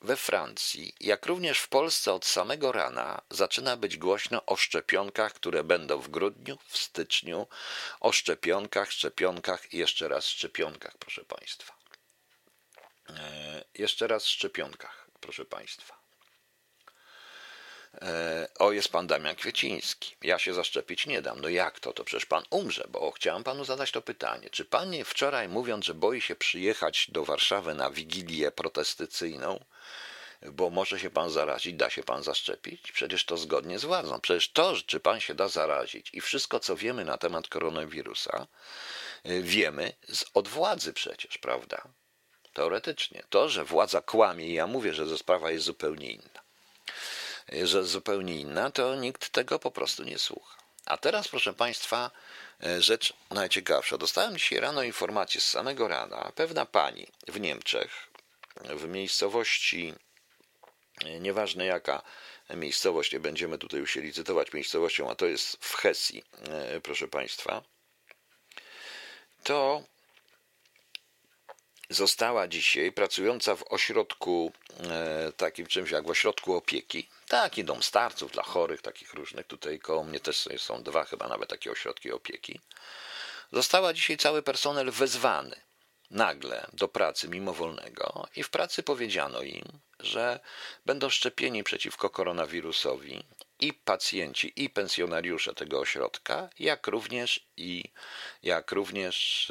we 0.00 0.16
Francji, 0.16 0.94
jak 1.00 1.26
również 1.26 1.58
w 1.58 1.68
Polsce 1.68 2.12
od 2.12 2.24
samego 2.24 2.72
rana 2.72 3.22
zaczyna 3.30 3.76
być 3.76 3.96
głośno 3.96 4.46
o 4.46 4.56
szczepionkach, 4.56 5.32
które 5.32 5.64
będą 5.64 5.98
w 5.98 6.08
grudniu, 6.08 6.58
w 6.68 6.78
styczniu, 6.78 7.46
o 8.00 8.12
szczepionkach, 8.12 8.92
szczepionkach 8.92 9.72
i 9.72 9.78
jeszcze 9.78 10.08
raz 10.08 10.26
szczepionkach, 10.26 10.98
proszę 10.98 11.24
Państwa. 11.24 11.74
E, 13.08 13.64
jeszcze 13.74 14.06
raz 14.06 14.26
szczepionkach, 14.26 15.06
proszę 15.20 15.44
Państwa. 15.44 16.03
E, 18.02 18.48
o, 18.58 18.72
jest 18.72 18.88
pan 18.88 19.06
Damian 19.06 19.36
Kwieciński. 19.36 20.16
Ja 20.22 20.38
się 20.38 20.54
zaszczepić 20.54 21.06
nie 21.06 21.22
dam. 21.22 21.40
No 21.40 21.48
jak 21.48 21.80
to? 21.80 21.92
To 21.92 22.04
przecież 22.04 22.26
pan 22.26 22.44
umrze, 22.50 22.84
bo 22.88 23.10
chciałem 23.10 23.44
panu 23.44 23.64
zadać 23.64 23.90
to 23.90 24.02
pytanie. 24.02 24.50
Czy 24.50 24.64
pan 24.64 24.92
wczoraj 25.04 25.48
mówiąc, 25.48 25.84
że 25.84 25.94
boi 25.94 26.20
się 26.20 26.36
przyjechać 26.36 27.10
do 27.10 27.24
Warszawy 27.24 27.74
na 27.74 27.90
wigilię 27.90 28.50
protestycyjną, 28.50 29.64
bo 30.52 30.70
może 30.70 31.00
się 31.00 31.10
pan 31.10 31.30
zarazić, 31.30 31.74
da 31.74 31.90
się 31.90 32.02
pan 32.02 32.22
zaszczepić? 32.22 32.92
Przecież 32.92 33.24
to 33.24 33.36
zgodnie 33.36 33.78
z 33.78 33.84
władzą. 33.84 34.20
Przecież 34.20 34.48
to, 34.48 34.74
czy 34.86 35.00
pan 35.00 35.20
się 35.20 35.34
da 35.34 35.48
zarazić 35.48 36.10
i 36.12 36.20
wszystko, 36.20 36.60
co 36.60 36.76
wiemy 36.76 37.04
na 37.04 37.18
temat 37.18 37.48
koronawirusa, 37.48 38.46
e, 39.24 39.40
wiemy 39.40 39.92
z, 40.08 40.24
od 40.34 40.48
władzy 40.48 40.92
przecież, 40.92 41.38
prawda? 41.38 41.82
Teoretycznie. 42.52 43.22
To, 43.30 43.48
że 43.48 43.64
władza 43.64 44.00
kłamie, 44.00 44.54
ja 44.54 44.66
mówię, 44.66 44.94
że 44.94 45.18
sprawa 45.18 45.50
jest 45.50 45.64
zupełnie 45.64 46.10
inna 46.10 46.44
zupełnie 47.82 48.40
inna, 48.40 48.70
to 48.70 48.94
nikt 48.94 49.30
tego 49.30 49.58
po 49.58 49.70
prostu 49.70 50.04
nie 50.04 50.18
słucha. 50.18 50.56
A 50.86 50.96
teraz, 50.96 51.28
proszę 51.28 51.52
Państwa, 51.54 52.10
e, 52.62 52.82
rzecz 52.82 53.12
najciekawsza. 53.30 53.98
Dostałem 53.98 54.36
dzisiaj 54.36 54.60
rano 54.60 54.82
informację 54.82 55.40
z 55.40 55.48
samego 55.48 55.88
rana. 55.88 56.32
Pewna 56.34 56.66
pani 56.66 57.06
w 57.28 57.40
Niemczech, 57.40 58.10
w 58.56 58.88
miejscowości, 58.88 59.94
nieważne 61.20 61.66
jaka 61.66 62.02
miejscowość, 62.50 63.12
nie 63.12 63.20
będziemy 63.20 63.58
tutaj 63.58 63.80
już 63.80 63.90
się 63.90 64.00
licytować 64.00 64.52
miejscowością, 64.52 65.10
a 65.10 65.14
to 65.14 65.26
jest 65.26 65.56
w 65.60 65.74
Hesji, 65.74 66.24
proszę 66.82 67.08
Państwa, 67.08 67.62
to 69.42 69.82
została 71.90 72.48
dzisiaj 72.48 72.92
pracująca 72.92 73.56
w 73.56 73.64
ośrodku 73.72 74.52
e, 74.80 75.32
takim 75.32 75.66
czymś 75.66 75.90
jak 75.90 76.06
w 76.06 76.10
ośrodku 76.10 76.54
opieki. 76.54 77.08
Taki 77.28 77.64
dom 77.64 77.82
starców 77.82 78.32
dla 78.32 78.42
chorych, 78.42 78.82
takich 78.82 79.14
różnych. 79.14 79.46
Tutaj 79.46 79.78
koło 79.78 80.04
mnie 80.04 80.20
też 80.20 80.48
są 80.58 80.82
dwa 80.82 81.04
chyba 81.04 81.28
nawet 81.28 81.50
takie 81.50 81.70
ośrodki 81.70 82.12
opieki. 82.12 82.60
Została 83.52 83.92
dzisiaj 83.92 84.16
cały 84.16 84.42
personel 84.42 84.90
wezwany 84.90 85.56
nagle 86.10 86.66
do 86.72 86.88
pracy 86.88 87.28
mimowolnego 87.28 88.28
i 88.36 88.42
w 88.42 88.50
pracy 88.50 88.82
powiedziano 88.82 89.42
im, 89.42 89.64
że 90.00 90.40
będą 90.86 91.10
szczepieni 91.10 91.64
przeciwko 91.64 92.10
koronawirusowi 92.10 93.24
i 93.60 93.72
pacjenci, 93.72 94.52
i 94.56 94.70
pensjonariusze 94.70 95.54
tego 95.54 95.80
ośrodka, 95.80 96.48
jak 96.58 96.86
również 96.86 97.46
i 97.56 97.84
jak 98.42 98.72
również 98.72 99.50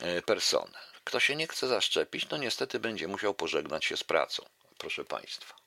e, 0.00 0.06
e, 0.06 0.22
personel. 0.22 0.80
Kto 1.04 1.20
się 1.20 1.36
nie 1.36 1.46
chce 1.46 1.68
zaszczepić, 1.68 2.28
no 2.28 2.36
niestety 2.36 2.78
będzie 2.78 3.08
musiał 3.08 3.34
pożegnać 3.34 3.84
się 3.84 3.96
z 3.96 4.04
pracą, 4.04 4.44
proszę 4.78 5.04
Państwa. 5.04 5.63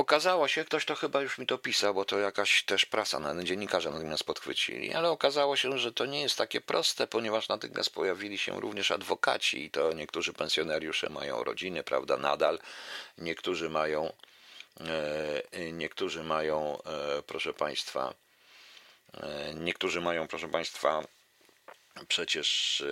Okazało 0.00 0.48
się, 0.48 0.64
ktoś 0.64 0.84
to 0.84 0.94
chyba 0.94 1.22
już 1.22 1.38
mi 1.38 1.46
to 1.46 1.58
pisał, 1.58 1.94
bo 1.94 2.04
to 2.04 2.18
jakaś 2.18 2.62
też 2.62 2.86
prasa, 2.86 3.18
nawet 3.18 3.44
dziennikarze 3.44 3.90
natomiast 3.90 4.24
podchwycili, 4.24 4.94
ale 4.94 5.10
okazało 5.10 5.56
się, 5.56 5.78
że 5.78 5.92
to 5.92 6.06
nie 6.06 6.20
jest 6.20 6.36
takie 6.36 6.60
proste, 6.60 7.06
ponieważ 7.06 7.48
natychmiast 7.48 7.90
pojawili 7.90 8.38
się 8.38 8.60
również 8.60 8.90
adwokaci 8.90 9.64
i 9.64 9.70
to 9.70 9.92
niektórzy 9.92 10.32
pensjonariusze 10.32 11.10
mają 11.10 11.44
rodziny, 11.44 11.82
prawda, 11.82 12.16
nadal, 12.16 12.58
niektórzy 13.18 13.70
mają, 13.70 14.12
e, 15.52 15.72
niektórzy 15.72 16.22
mają, 16.22 16.82
e, 16.82 17.22
proszę 17.22 17.54
Państwa, 17.54 18.14
e, 19.14 19.54
niektórzy 19.54 20.00
mają, 20.00 20.28
proszę 20.28 20.48
Państwa, 20.48 21.04
przecież 22.08 22.82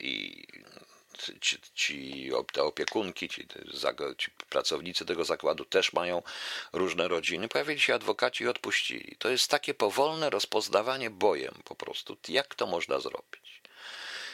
i 0.00 0.46
ci, 1.40 1.58
ci 1.74 2.30
te 2.52 2.62
opiekunki, 2.62 3.28
ci, 3.28 3.48
ci, 4.18 4.30
pracownicy 4.48 5.04
tego 5.04 5.24
zakładu 5.24 5.64
też 5.64 5.92
mają 5.92 6.22
różne 6.72 7.08
rodziny. 7.08 7.48
Pojawili 7.48 7.80
się 7.80 7.94
adwokaci 7.94 8.44
i 8.44 8.48
odpuścili. 8.48 9.16
To 9.18 9.28
jest 9.28 9.50
takie 9.50 9.74
powolne 9.74 10.30
rozpoznawanie 10.30 11.10
bojem 11.10 11.54
po 11.64 11.74
prostu. 11.74 12.16
Jak 12.28 12.54
to 12.54 12.66
można 12.66 13.00
zrobić? 13.00 13.62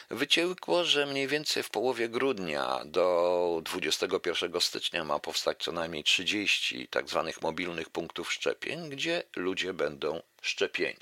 Wyciekło, 0.09 0.85
że 0.85 1.05
mniej 1.05 1.27
więcej 1.27 1.63
w 1.63 1.69
połowie 1.69 2.09
grudnia 2.09 2.81
do 2.85 3.61
21 3.63 4.61
stycznia 4.61 5.03
ma 5.03 5.19
powstać 5.19 5.63
co 5.63 5.71
najmniej 5.71 6.03
30 6.03 6.87
tak 6.87 7.09
zwanych 7.09 7.41
mobilnych 7.41 7.89
punktów 7.89 8.33
szczepień, 8.33 8.89
gdzie 8.89 9.23
ludzie 9.35 9.73
będą 9.73 10.21
szczepieni. 10.41 10.99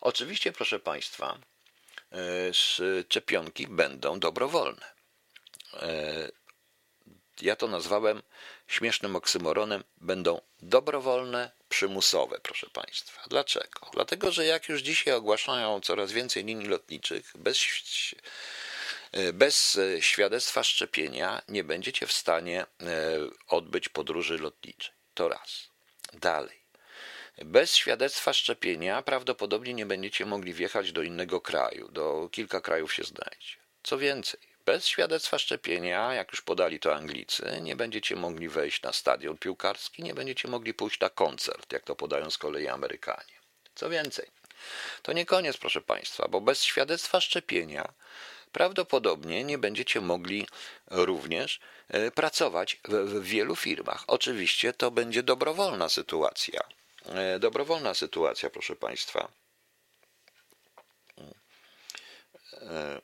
Oczywiście, 0.00 0.52
proszę 0.52 0.78
Państwa, 0.78 1.38
szczepionki 2.52 3.66
będą 3.66 4.20
dobrowolne. 4.20 4.86
E, 5.74 6.30
ja 7.40 7.56
to 7.56 7.66
nazwałem 7.68 8.22
śmiesznym 8.66 9.16
oksymoronem, 9.16 9.84
będą 9.96 10.40
dobrowolne, 10.62 11.50
przymusowe, 11.68 12.40
proszę 12.42 12.66
Państwa. 12.72 13.22
Dlaczego? 13.26 13.90
Dlatego, 13.92 14.32
że 14.32 14.46
jak 14.46 14.68
już 14.68 14.82
dzisiaj 14.82 15.14
ogłaszają 15.14 15.80
coraz 15.80 16.12
więcej 16.12 16.44
linii 16.44 16.68
lotniczych, 16.68 17.32
bez, 17.34 17.66
e, 19.12 19.32
bez 19.32 19.78
świadectwa 20.00 20.64
szczepienia 20.64 21.42
nie 21.48 21.64
będziecie 21.64 22.06
w 22.06 22.12
stanie 22.12 22.66
odbyć 23.48 23.88
podróży 23.88 24.38
lotniczej. 24.38 24.94
To 25.14 25.28
raz. 25.28 25.68
Dalej. 26.12 26.57
Bez 27.44 27.74
świadectwa 27.74 28.32
szczepienia 28.32 29.02
prawdopodobnie 29.02 29.74
nie 29.74 29.86
będziecie 29.86 30.26
mogli 30.26 30.52
wjechać 30.52 30.92
do 30.92 31.02
innego 31.02 31.40
kraju, 31.40 31.88
do 31.88 32.28
kilka 32.32 32.60
krajów 32.60 32.94
się 32.94 33.02
znajdzie. 33.04 33.56
Co 33.82 33.98
więcej, 33.98 34.40
bez 34.64 34.86
świadectwa 34.86 35.38
szczepienia, 35.38 36.14
jak 36.14 36.32
już 36.32 36.42
podali 36.42 36.80
to 36.80 36.94
Anglicy, 36.94 37.58
nie 37.60 37.76
będziecie 37.76 38.16
mogli 38.16 38.48
wejść 38.48 38.82
na 38.82 38.92
stadion 38.92 39.38
piłkarski, 39.38 40.02
nie 40.02 40.14
będziecie 40.14 40.48
mogli 40.48 40.74
pójść 40.74 41.00
na 41.00 41.10
koncert, 41.10 41.72
jak 41.72 41.82
to 41.82 41.96
podają 41.96 42.30
z 42.30 42.38
kolei 42.38 42.68
Amerykanie. 42.68 43.38
Co 43.74 43.90
więcej, 43.90 44.26
to 45.02 45.12
nie 45.12 45.26
koniec, 45.26 45.56
proszę 45.56 45.80
Państwa, 45.80 46.28
bo 46.28 46.40
bez 46.40 46.62
świadectwa 46.62 47.20
szczepienia 47.20 47.92
prawdopodobnie 48.52 49.44
nie 49.44 49.58
będziecie 49.58 50.00
mogli 50.00 50.46
również 50.90 51.60
e, 51.88 52.10
pracować 52.10 52.80
w 52.84 53.22
wielu 53.22 53.56
firmach. 53.56 54.04
Oczywiście 54.06 54.72
to 54.72 54.90
będzie 54.90 55.22
dobrowolna 55.22 55.88
sytuacja. 55.88 56.77
E, 57.08 57.38
dobrowolna 57.38 57.94
sytuacja, 57.94 58.50
proszę 58.50 58.76
Państwa. 58.76 59.28
E, 62.52 63.00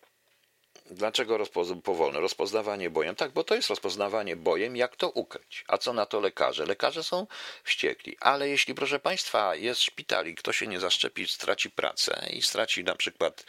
dlaczego 0.91 1.39
rozpoz- 1.39 1.83
powolne? 1.83 2.21
Rozpoznawanie 2.21 2.91
bojem. 2.91 3.17
Tak, 3.17 3.33
bo 3.33 3.45
to 3.45 3.55
jest 3.55 3.71
rozpoznawanie 3.71 4.37
bojem, 4.37 4.77
jak 4.77 4.97
to 4.97 5.11
ukryć. 5.11 5.65
A 5.69 5.79
co 5.79 5.93
na 5.93 6.07
to 6.07 6.21
lekarze? 6.21 6.67
Lekarze 6.67 7.03
są 7.03 7.27
wściekli. 7.65 8.17
Ale 8.21 8.49
jeśli, 8.49 8.75
proszę 8.75 8.99
Państwa, 8.99 9.55
jest 9.55 9.81
szpital 9.81 10.27
i 10.27 10.35
kto 10.35 10.53
się 10.53 10.67
nie 10.67 10.81
zaszczepi, 10.81 11.27
straci 11.29 11.71
pracę 11.71 12.27
i 12.31 12.43
straci 12.43 12.85
na 12.85 12.95
przykład, 12.95 13.45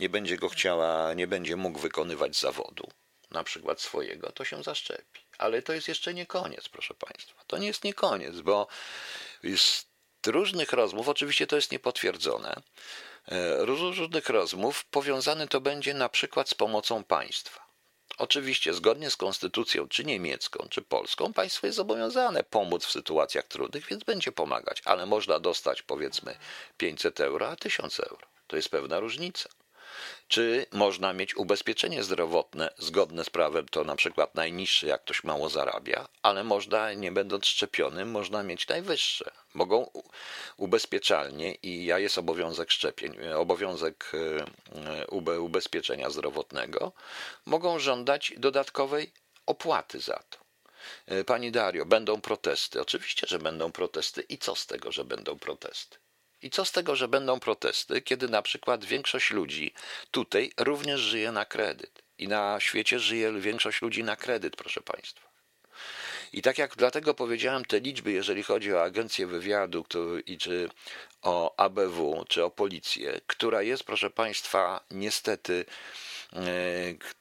nie 0.00 0.08
będzie 0.08 0.36
go 0.36 0.48
chciała, 0.48 1.14
nie 1.14 1.26
będzie 1.26 1.56
mógł 1.56 1.78
wykonywać 1.78 2.36
zawodu, 2.36 2.90
na 3.30 3.44
przykład 3.44 3.80
swojego, 3.80 4.32
to 4.32 4.44
się 4.44 4.62
zaszczepi. 4.62 5.20
Ale 5.38 5.62
to 5.62 5.72
jest 5.72 5.88
jeszcze 5.88 6.14
nie 6.14 6.26
koniec, 6.26 6.68
proszę 6.68 6.94
Państwa. 6.94 7.44
To 7.46 7.58
nie 7.58 7.66
jest 7.66 7.84
nie 7.84 7.94
koniec, 7.94 8.40
bo 8.40 8.66
jest 9.42 9.87
różnych 10.28 10.72
rozmów, 10.72 11.08
oczywiście 11.08 11.46
to 11.46 11.56
jest 11.56 11.72
niepotwierdzone, 11.72 12.54
e, 13.28 13.64
różnych 13.64 14.28
rozmów 14.28 14.84
powiązany 14.84 15.48
to 15.48 15.60
będzie 15.60 15.94
na 15.94 16.08
przykład 16.08 16.48
z 16.48 16.54
pomocą 16.54 17.04
państwa. 17.04 17.68
Oczywiście, 18.18 18.74
zgodnie 18.74 19.10
z 19.10 19.16
konstytucją, 19.16 19.88
czy 19.88 20.04
niemiecką, 20.04 20.66
czy 20.70 20.82
polską, 20.82 21.32
państwo 21.32 21.66
jest 21.66 21.76
zobowiązane 21.76 22.44
pomóc 22.44 22.84
w 22.86 22.90
sytuacjach 22.90 23.44
trudnych, 23.44 23.86
więc 23.86 24.04
będzie 24.04 24.32
pomagać, 24.32 24.82
ale 24.84 25.06
można 25.06 25.38
dostać 25.38 25.82
powiedzmy 25.82 26.36
500 26.76 27.20
euro, 27.20 27.48
a 27.48 27.56
1000 27.56 28.00
euro. 28.00 28.26
To 28.46 28.56
jest 28.56 28.68
pewna 28.68 29.00
różnica. 29.00 29.48
Czy 30.28 30.66
można 30.72 31.12
mieć 31.12 31.36
ubezpieczenie 31.36 32.02
zdrowotne 32.02 32.70
zgodne 32.78 33.24
z 33.24 33.30
prawem, 33.30 33.68
to 33.68 33.84
na 33.84 33.96
przykład 33.96 34.34
najniższe, 34.34 34.86
jak 34.86 35.02
ktoś 35.02 35.24
mało 35.24 35.48
zarabia, 35.48 36.08
ale 36.22 36.44
można, 36.44 36.92
nie 36.92 37.12
będąc 37.12 37.46
szczepionym, 37.46 38.10
można 38.10 38.42
mieć 38.42 38.68
najwyższe. 38.68 39.30
Mogą 39.54 39.90
ubezpieczalnie 40.56 41.54
i 41.54 41.84
ja 41.84 41.98
jest 41.98 42.18
obowiązek 42.18 42.70
szczepień, 42.70 43.16
obowiązek 43.34 44.12
e, 45.26 45.40
ubezpieczenia 45.40 46.10
zdrowotnego, 46.10 46.92
mogą 47.46 47.78
żądać 47.78 48.32
dodatkowej 48.36 49.12
opłaty 49.46 50.00
za 50.00 50.22
to. 50.30 50.38
E, 51.06 51.24
pani 51.24 51.52
Dario, 51.52 51.86
będą 51.86 52.20
protesty. 52.20 52.80
Oczywiście, 52.80 53.26
że 53.26 53.38
będą 53.38 53.72
protesty. 53.72 54.22
I 54.22 54.38
co 54.38 54.56
z 54.56 54.66
tego, 54.66 54.92
że 54.92 55.04
będą 55.04 55.38
protesty? 55.38 55.98
I 56.42 56.50
co 56.50 56.64
z 56.64 56.72
tego, 56.72 56.96
że 56.96 57.08
będą 57.08 57.40
protesty, 57.40 58.02
kiedy 58.02 58.28
na 58.28 58.42
przykład 58.42 58.84
większość 58.84 59.30
ludzi 59.30 59.74
tutaj 60.10 60.52
również 60.58 61.00
żyje 61.00 61.32
na 61.32 61.44
kredyt 61.44 62.02
i 62.18 62.28
na 62.28 62.60
świecie 62.60 62.98
żyje 62.98 63.32
większość 63.32 63.82
ludzi 63.82 64.04
na 64.04 64.16
kredyt, 64.16 64.56
proszę 64.56 64.80
Państwa. 64.80 65.28
I 66.32 66.42
tak 66.42 66.58
jak 66.58 66.76
dlatego 66.76 67.14
powiedziałem 67.14 67.64
te 67.64 67.80
liczby, 67.80 68.12
jeżeli 68.12 68.42
chodzi 68.42 68.74
o 68.74 68.82
agencję 68.82 69.26
wywiadu 69.26 69.84
i 70.26 70.38
czy 70.38 70.68
o 71.22 71.54
ABW, 71.56 72.24
czy 72.28 72.44
o 72.44 72.50
policję, 72.50 73.20
która 73.26 73.62
jest, 73.62 73.84
proszę 73.84 74.10
Państwa, 74.10 74.84
niestety, 74.90 75.64
e, 76.32 76.40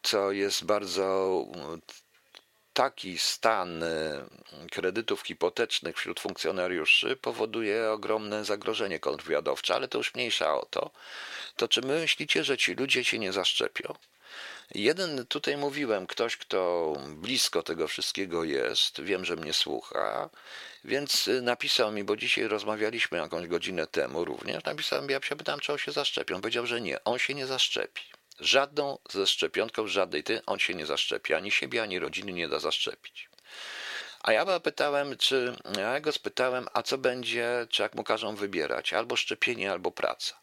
co 0.01 0.31
jest 0.31 0.65
bardzo 0.65 1.45
taki 2.77 3.17
stan 3.17 3.83
e, 3.83 4.25
kredytów 4.71 5.21
hipotecznych 5.21 5.97
wśród 5.97 6.19
funkcjonariuszy 6.19 7.15
powoduje 7.15 7.91
ogromne 7.91 8.45
zagrożenie 8.45 8.99
kontrwywiadowcze, 8.99 9.75
ale 9.75 9.87
to 9.87 9.97
już 9.97 10.15
mniejsza 10.15 10.53
o 10.55 10.65
to. 10.65 10.91
To 11.55 11.67
czy 11.67 11.81
my 11.81 11.99
myślicie, 11.99 12.43
że 12.43 12.57
ci 12.57 12.73
ludzie 12.73 13.03
się 13.03 13.19
nie 13.19 13.33
zaszczepią? 13.33 13.93
Jeden 14.75 15.25
tutaj 15.25 15.57
mówiłem, 15.57 16.07
ktoś, 16.07 16.37
kto 16.37 16.93
blisko 17.07 17.63
tego 17.63 17.87
wszystkiego 17.87 18.43
jest, 18.43 19.01
wiem, 19.01 19.25
że 19.25 19.35
mnie 19.35 19.53
słucha, 19.53 20.29
więc 20.83 21.29
napisał 21.41 21.91
mi, 21.91 22.03
bo 22.03 22.15
dzisiaj 22.15 22.47
rozmawialiśmy 22.47 23.17
jakąś 23.17 23.47
godzinę 23.47 23.87
temu 23.87 24.25
również, 24.25 24.63
napisał 24.63 25.03
mi, 25.03 25.13
ja 25.13 25.21
się 25.21 25.35
pytałem, 25.35 25.59
czy 25.59 25.71
on 25.71 25.77
się 25.77 25.91
zaszczepi. 25.91 26.33
On 26.33 26.41
powiedział, 26.41 26.65
że 26.65 26.81
nie, 26.81 27.03
on 27.03 27.19
się 27.19 27.33
nie 27.33 27.47
zaszczepi. 27.47 28.16
Żadną 28.39 28.97
ze 29.09 29.27
szczepionką, 29.27 29.87
żadnej 29.87 30.23
ty, 30.23 30.41
on 30.45 30.59
się 30.59 30.73
nie 30.73 30.85
zaszczepi. 30.85 31.33
Ani 31.33 31.51
siebie, 31.51 31.81
ani 31.81 31.99
rodziny 31.99 32.33
nie 32.33 32.47
da 32.47 32.59
zaszczepić. 32.59 33.29
A 34.21 34.31
ja 34.31 34.59
pytałem, 34.59 35.17
czy, 35.17 35.55
ja 35.77 35.99
go 35.99 36.11
spytałem, 36.11 36.67
a 36.73 36.83
co 36.83 36.97
będzie, 36.97 37.67
czy 37.69 37.81
jak 37.81 37.95
mu 37.95 38.03
każą 38.03 38.35
wybierać, 38.35 38.93
albo 38.93 39.15
szczepienie, 39.15 39.71
albo 39.71 39.91
praca. 39.91 40.39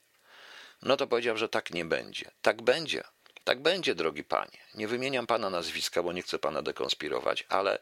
No 0.83 0.97
to 0.97 1.07
powiedział, 1.07 1.37
że 1.37 1.49
tak 1.49 1.71
nie 1.71 1.85
będzie. 1.85 2.31
Tak 2.43 2.63
będzie, 2.63 3.05
Tak 3.45 3.63
będzie, 3.63 3.95
drogi 3.95 4.25
panie. 4.25 4.59
Nie 4.75 4.89
wymieniam 4.89 5.27
pana 5.27 5.51
nazwiska, 5.51 6.03
bo 6.03 6.13
nie 6.13 6.23
chcę 6.23 6.39
pana 6.39 6.63
dekonspirować, 6.63 7.45
ale 7.49 7.79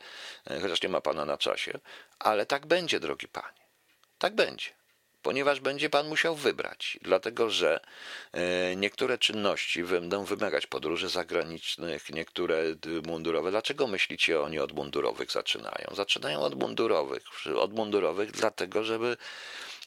e, 0.50 0.60
chociaż 0.60 0.82
nie 0.82 0.88
ma 0.88 1.00
pana 1.00 1.24
na 1.24 1.38
czasie, 1.38 1.78
ale 2.18 2.46
tak 2.46 2.66
będzie, 2.66 3.00
drogi 3.00 3.28
panie. 3.28 3.62
Tak 4.18 4.34
będzie 4.34 4.81
ponieważ 5.22 5.60
będzie 5.60 5.90
pan 5.90 6.08
musiał 6.08 6.36
wybrać, 6.36 6.98
dlatego 7.02 7.50
że 7.50 7.80
e, 8.32 8.76
niektóre 8.76 9.18
czynności 9.18 9.84
będą 9.84 10.24
wymagać 10.24 10.66
podróży 10.66 11.08
zagranicznych, 11.08 12.10
niektóre 12.10 12.62
mundurowe. 13.06 13.50
Dlaczego 13.50 13.86
myślicie 13.86 14.40
oni 14.40 14.58
od 14.58 14.72
mundurowych 14.72 15.30
zaczynają? 15.30 15.86
Zaczynają 15.92 16.40
od 16.40 16.54
mundurowych, 16.54 17.22
od 17.56 17.72
mundurowych 17.74 18.30
dlatego, 18.30 18.84
żeby 18.84 19.16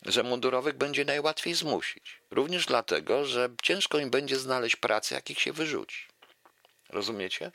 że 0.05 0.23
mundurowych 0.23 0.77
będzie 0.77 1.05
najłatwiej 1.05 1.53
zmusić. 1.53 2.21
Również 2.31 2.65
dlatego, 2.65 3.25
że 3.25 3.49
ciężko 3.63 3.99
im 3.99 4.09
będzie 4.09 4.39
znaleźć 4.39 4.75
pracę, 4.75 5.15
jakich 5.15 5.39
się 5.39 5.53
wyrzuci. 5.53 6.07
Rozumiecie? 6.89 7.51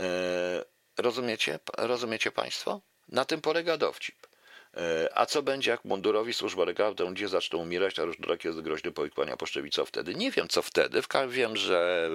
E, 0.00 0.64
rozumiecie? 0.96 1.58
Rozumiecie 1.78 2.32
Państwo? 2.32 2.80
Na 3.08 3.24
tym 3.24 3.40
polega 3.40 3.76
dowcip. 3.76 4.31
E, 4.76 5.08
a 5.14 5.26
co 5.26 5.42
będzie, 5.42 5.70
jak 5.70 5.84
mundurowi 5.84 6.34
służba 6.34 6.64
legalna 6.64 7.04
ludzie 7.04 7.28
zaczną 7.28 7.58
umierać, 7.58 7.98
a 7.98 8.04
różnorakie 8.04 8.48
jest 8.48 8.60
groźne 8.60 8.92
powikłania 8.92 9.36
poszczepi? 9.36 9.70
Co 9.70 9.84
wtedy? 9.84 10.14
Nie 10.14 10.30
wiem, 10.30 10.48
co 10.48 10.62
wtedy. 10.62 11.02
Wiem, 11.28 11.56
że 11.56 12.10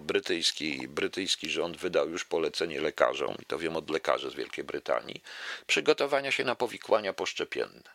brytyjski, 0.00 0.88
brytyjski 0.88 1.50
rząd 1.50 1.76
wydał 1.76 2.10
już 2.10 2.24
polecenie 2.24 2.80
lekarzom, 2.80 3.36
i 3.42 3.44
to 3.44 3.58
wiem 3.58 3.76
od 3.76 3.90
lekarzy 3.90 4.30
z 4.30 4.34
Wielkiej 4.34 4.64
Brytanii, 4.64 5.22
przygotowania 5.66 6.30
się 6.30 6.44
na 6.44 6.54
powikłania 6.54 7.12
poszczepienne. 7.12 7.90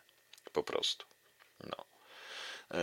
Po 0.52 0.62
prostu. 0.62 1.06
No. 1.64 1.87
E, 2.74 2.80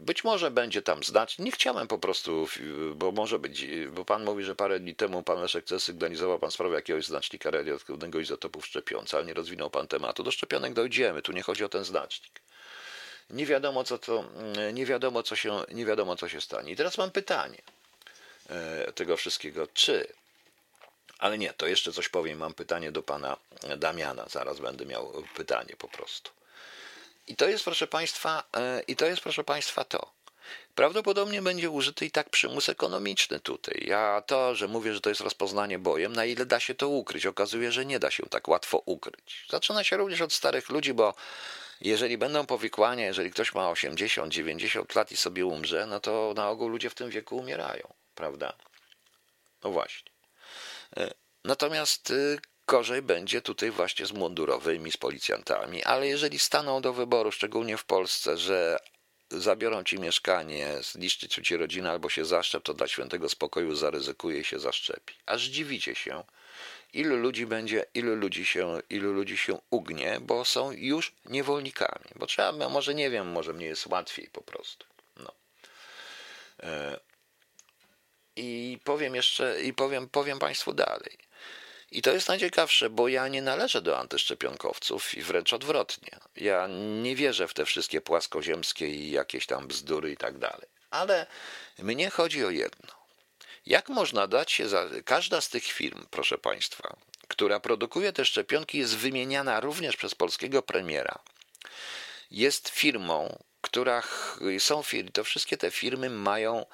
być 0.00 0.24
może 0.24 0.50
będzie 0.50 0.82
tam 0.82 1.04
znać. 1.04 1.38
Nie 1.38 1.52
chciałem 1.52 1.88
po 1.88 1.98
prostu, 1.98 2.48
bo 2.94 3.12
może 3.12 3.38
być, 3.38 3.66
bo 3.92 4.04
pan 4.04 4.24
mówi, 4.24 4.44
że 4.44 4.54
parę 4.54 4.80
dni 4.80 4.94
temu 4.94 5.22
pan 5.22 5.40
Leszek 5.40 5.64
C. 5.64 5.80
sygnalizował 5.80 6.38
pan 6.38 6.50
sprawę 6.50 6.74
jakiegoś 6.74 7.06
znacznika 7.06 7.50
radioaktywnego 7.50 8.20
izotopów 8.20 8.66
szczepiąca, 8.66 9.16
ale 9.16 9.26
nie 9.26 9.34
rozwinął 9.34 9.70
pan 9.70 9.88
tematu. 9.88 10.22
Do 10.22 10.30
szczepionek 10.30 10.72
dojdziemy, 10.72 11.22
tu 11.22 11.32
nie 11.32 11.42
chodzi 11.42 11.64
o 11.64 11.68
ten 11.68 11.84
znacznik. 11.84 12.40
Nie 13.30 13.46
wiadomo, 13.46 13.84
co 13.84 13.98
to, 13.98 14.24
nie 14.72 14.86
wiadomo, 14.86 15.22
co 15.22 15.36
się, 15.36 15.60
nie 15.72 15.84
wiadomo, 15.84 16.16
co 16.16 16.28
się 16.28 16.40
stanie. 16.40 16.72
I 16.72 16.76
teraz 16.76 16.98
mam 16.98 17.10
pytanie 17.10 17.62
e, 18.50 18.92
tego 18.92 19.16
wszystkiego. 19.16 19.66
Czy 19.74 20.06
ale 21.18 21.38
nie, 21.38 21.52
to 21.52 21.66
jeszcze 21.66 21.92
coś 21.92 22.08
powiem. 22.08 22.38
Mam 22.38 22.54
pytanie 22.54 22.92
do 22.92 23.02
pana 23.02 23.36
Damiana. 23.76 24.26
Zaraz 24.28 24.60
będę 24.60 24.86
miał 24.86 25.12
pytanie 25.36 25.74
po 25.78 25.88
prostu. 25.88 26.30
I 27.26 27.36
to 27.36 27.48
jest, 27.48 27.64
proszę 27.64 27.86
Państwa, 27.86 28.44
e, 28.56 28.82
i 28.88 28.96
to 28.96 29.06
jest, 29.06 29.22
proszę 29.22 29.44
Państwa, 29.44 29.84
to. 29.84 30.12
Prawdopodobnie 30.74 31.42
będzie 31.42 31.70
użyty 31.70 32.06
i 32.06 32.10
tak 32.10 32.30
przymus 32.30 32.68
ekonomiczny 32.68 33.40
tutaj. 33.40 33.84
Ja 33.86 34.22
to, 34.26 34.54
że 34.54 34.68
mówię, 34.68 34.94
że 34.94 35.00
to 35.00 35.08
jest 35.08 35.20
rozpoznanie 35.20 35.78
bojem, 35.78 36.12
na 36.12 36.24
ile 36.24 36.46
da 36.46 36.60
się 36.60 36.74
to 36.74 36.88
ukryć, 36.88 37.26
okazuje, 37.26 37.72
że 37.72 37.86
nie 37.86 37.98
da 37.98 38.10
się 38.10 38.26
tak 38.30 38.48
łatwo 38.48 38.82
ukryć. 38.86 39.46
Zaczyna 39.50 39.84
się 39.84 39.96
również 39.96 40.20
od 40.20 40.32
starych 40.32 40.68
ludzi, 40.68 40.94
bo 40.94 41.14
jeżeli 41.80 42.18
będą 42.18 42.46
powikłania, 42.46 43.06
jeżeli 43.06 43.30
ktoś 43.30 43.54
ma 43.54 43.70
80, 43.70 44.32
90 44.32 44.94
lat 44.94 45.12
i 45.12 45.16
sobie 45.16 45.46
umrze, 45.46 45.86
no 45.86 46.00
to 46.00 46.32
na 46.36 46.48
ogół 46.48 46.68
ludzie 46.68 46.90
w 46.90 46.94
tym 46.94 47.10
wieku 47.10 47.36
umierają, 47.36 47.94
prawda? 48.14 48.52
No 49.64 49.70
właśnie. 49.70 50.12
E, 50.96 51.10
natomiast 51.44 52.10
y, 52.10 52.38
Gorzej 52.66 53.02
będzie 53.02 53.42
tutaj 53.42 53.70
właśnie 53.70 54.06
z 54.06 54.12
mundurowymi, 54.12 54.92
z 54.92 54.96
policjantami, 54.96 55.84
ale 55.84 56.08
jeżeli 56.08 56.38
staną 56.38 56.80
do 56.80 56.92
wyboru, 56.92 57.32
szczególnie 57.32 57.76
w 57.76 57.84
Polsce, 57.84 58.38
że 58.38 58.78
zabiorą 59.30 59.84
ci 59.84 59.98
mieszkanie, 59.98 60.68
zniszczyć 60.82 61.34
ci 61.34 61.56
rodzinę 61.56 61.90
albo 61.90 62.08
się 62.08 62.24
zaszczep, 62.24 62.62
to 62.62 62.74
dla 62.74 62.88
świętego 62.88 63.28
spokoju 63.28 63.74
zaryzykuje 63.74 64.44
się 64.44 64.58
zaszczepi. 64.58 65.14
Aż 65.26 65.42
dziwicie 65.42 65.94
się, 65.94 66.24
ilu 66.92 67.16
ludzi 67.16 67.46
będzie, 67.46 67.84
ilu 67.94 68.16
ludzi 68.16 68.46
się, 68.46 68.80
ilu 68.90 69.12
ludzi 69.12 69.38
się 69.38 69.58
ugnie, 69.70 70.18
bo 70.20 70.44
są 70.44 70.72
już 70.72 71.12
niewolnikami. 71.24 72.04
Bo 72.16 72.26
trzeba, 72.26 72.68
może 72.68 72.94
nie 72.94 73.10
wiem, 73.10 73.28
może 73.28 73.52
mnie 73.52 73.66
jest 73.66 73.86
łatwiej 73.86 74.28
po 74.32 74.42
prostu. 74.42 74.86
No. 75.16 75.32
E, 76.62 77.00
I 78.36 78.78
powiem 78.84 79.14
jeszcze, 79.14 79.62
i 79.62 79.72
powiem, 79.72 80.08
powiem 80.08 80.38
Państwu 80.38 80.72
dalej. 80.72 81.23
I 81.94 82.02
to 82.02 82.12
jest 82.12 82.28
najciekawsze, 82.28 82.90
bo 82.90 83.08
ja 83.08 83.28
nie 83.28 83.42
należę 83.42 83.82
do 83.82 83.98
antyszczepionkowców 83.98 85.14
i 85.14 85.22
wręcz 85.22 85.52
odwrotnie. 85.52 86.18
Ja 86.36 86.66
nie 87.02 87.16
wierzę 87.16 87.48
w 87.48 87.54
te 87.54 87.64
wszystkie 87.64 88.00
płaskoziemskie 88.00 88.88
i 88.88 89.10
jakieś 89.10 89.46
tam 89.46 89.66
bzdury 89.68 90.12
i 90.12 90.16
tak 90.16 90.38
dalej. 90.38 90.66
Ale 90.90 91.26
mnie 91.78 92.10
chodzi 92.10 92.44
o 92.44 92.50
jedno. 92.50 92.92
Jak 93.66 93.88
można 93.88 94.26
dać 94.26 94.52
się 94.52 94.68
za. 94.68 94.88
Każda 95.04 95.40
z 95.40 95.48
tych 95.48 95.64
firm, 95.64 96.06
proszę 96.10 96.38
Państwa, 96.38 96.96
która 97.28 97.60
produkuje 97.60 98.12
te 98.12 98.24
szczepionki, 98.24 98.78
jest 98.78 98.96
wymieniana 98.96 99.60
również 99.60 99.96
przez 99.96 100.14
polskiego 100.14 100.62
premiera. 100.62 101.18
Jest 102.30 102.68
firmą, 102.68 103.38
która 103.60 104.02
są 104.58 104.82
firmy, 104.82 105.10
to 105.10 105.24
wszystkie 105.24 105.56
te 105.56 105.70
firmy 105.70 106.10
mają 106.10 106.66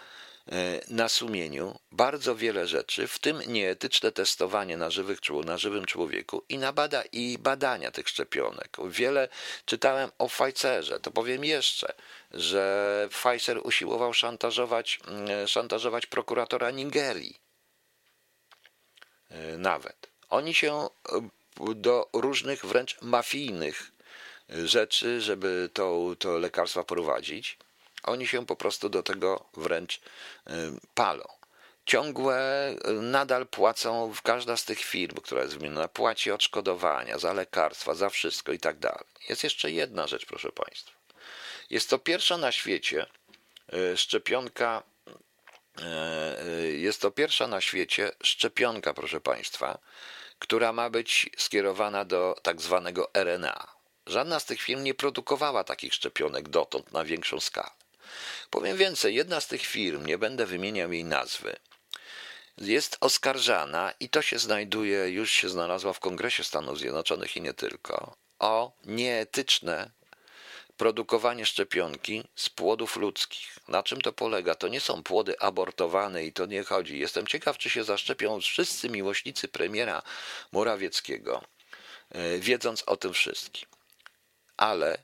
na 0.88 1.08
sumieniu 1.08 1.78
bardzo 1.92 2.36
wiele 2.36 2.66
rzeczy, 2.66 3.06
w 3.06 3.18
tym 3.18 3.42
nieetyczne 3.46 4.12
testowanie 4.12 4.76
na, 4.76 4.90
żywych, 4.90 5.18
na 5.44 5.58
żywym 5.58 5.86
człowieku 5.86 6.42
i, 6.48 6.58
na 6.58 6.72
bada, 6.72 7.02
i 7.12 7.38
badania 7.38 7.90
tych 7.90 8.08
szczepionek. 8.08 8.76
Wiele 8.84 9.28
czytałem 9.64 10.10
o 10.18 10.28
Pfizerze. 10.28 11.00
To 11.00 11.10
powiem 11.10 11.44
jeszcze, 11.44 11.94
że 12.30 13.08
Pfizer 13.10 13.60
usiłował 13.64 14.14
szantażować, 14.14 15.00
mm, 15.08 15.48
szantażować 15.48 16.06
prokuratora 16.06 16.70
Nigerii. 16.70 17.40
E, 19.30 19.58
nawet. 19.58 20.10
Oni 20.28 20.54
się 20.54 20.88
e, 21.12 21.30
do 21.74 22.08
różnych 22.12 22.66
wręcz 22.66 23.02
mafijnych 23.02 23.92
rzeczy, 24.48 25.20
żeby 25.20 25.70
to, 25.72 26.14
to 26.18 26.38
lekarstwa 26.38 26.84
prowadzić 26.84 27.58
oni 28.02 28.26
się 28.26 28.46
po 28.46 28.56
prostu 28.56 28.88
do 28.88 29.02
tego 29.02 29.44
wręcz 29.56 29.96
y, 29.96 30.00
palą. 30.94 31.24
Ciągłe 31.86 32.70
y, 32.70 32.92
nadal 32.92 33.46
płacą 33.46 34.12
w 34.12 34.22
każda 34.22 34.56
z 34.56 34.64
tych 34.64 34.80
firm, 34.80 35.16
która 35.16 35.42
jest 35.42 35.54
wymieniona, 35.54 35.88
płaci 35.88 36.30
odszkodowania 36.30 37.18
za 37.18 37.32
lekarstwa, 37.32 37.94
za 37.94 38.10
wszystko 38.10 38.52
i 38.52 38.58
tak 38.58 38.78
dalej. 38.78 39.04
Jest 39.28 39.44
jeszcze 39.44 39.70
jedna 39.70 40.06
rzecz, 40.06 40.26
proszę 40.26 40.52
Państwa. 40.52 40.92
Jest 41.70 41.90
to 41.90 41.98
pierwsza 41.98 42.36
na 42.36 42.52
świecie 42.52 43.06
y, 43.74 43.96
szczepionka. 43.96 44.82
Jest 46.72 47.00
to 47.00 47.10
pierwsza 47.10 47.46
na 47.46 47.60
świecie 47.60 48.12
szczepionka, 48.22 48.94
proszę 48.94 49.20
Państwa, 49.20 49.78
która 50.38 50.72
ma 50.72 50.90
być 50.90 51.30
skierowana 51.38 52.04
do 52.04 52.36
tak 52.42 52.60
zwanego 52.60 53.10
RNA. 53.14 53.66
Żadna 54.06 54.40
z 54.40 54.44
tych 54.44 54.62
firm 54.62 54.82
nie 54.82 54.94
produkowała 54.94 55.64
takich 55.64 55.94
szczepionek 55.94 56.48
dotąd 56.48 56.92
na 56.92 57.04
większą 57.04 57.40
skalę. 57.40 57.79
Powiem 58.50 58.76
więcej, 58.76 59.14
jedna 59.14 59.40
z 59.40 59.46
tych 59.46 59.62
firm, 59.62 60.06
nie 60.06 60.18
będę 60.18 60.46
wymieniał 60.46 60.92
jej 60.92 61.04
nazwy, 61.04 61.56
jest 62.58 62.96
oskarżana 63.00 63.92
i 64.00 64.08
to 64.08 64.22
się 64.22 64.38
znajduje, 64.38 65.10
już 65.10 65.30
się 65.30 65.48
znalazła 65.48 65.92
w 65.92 66.00
Kongresie 66.00 66.44
Stanów 66.44 66.78
Zjednoczonych 66.78 67.36
i 67.36 67.40
nie 67.40 67.54
tylko, 67.54 68.16
o 68.38 68.72
nieetyczne 68.84 69.90
produkowanie 70.76 71.46
szczepionki 71.46 72.24
z 72.36 72.48
płodów 72.50 72.96
ludzkich. 72.96 73.58
Na 73.68 73.82
czym 73.82 74.00
to 74.00 74.12
polega? 74.12 74.54
To 74.54 74.68
nie 74.68 74.80
są 74.80 75.02
płody 75.02 75.40
abortowane 75.40 76.24
i 76.24 76.32
to 76.32 76.46
nie 76.46 76.64
chodzi. 76.64 76.98
Jestem 76.98 77.26
ciekaw, 77.26 77.58
czy 77.58 77.70
się 77.70 77.84
zaszczepią 77.84 78.40
wszyscy 78.40 78.88
miłośnicy 78.88 79.48
premiera 79.48 80.02
Morawieckiego, 80.52 81.44
e, 82.10 82.38
wiedząc 82.38 82.82
o 82.86 82.96
tym 82.96 83.12
wszystkim. 83.12 83.68
Ale 84.56 84.98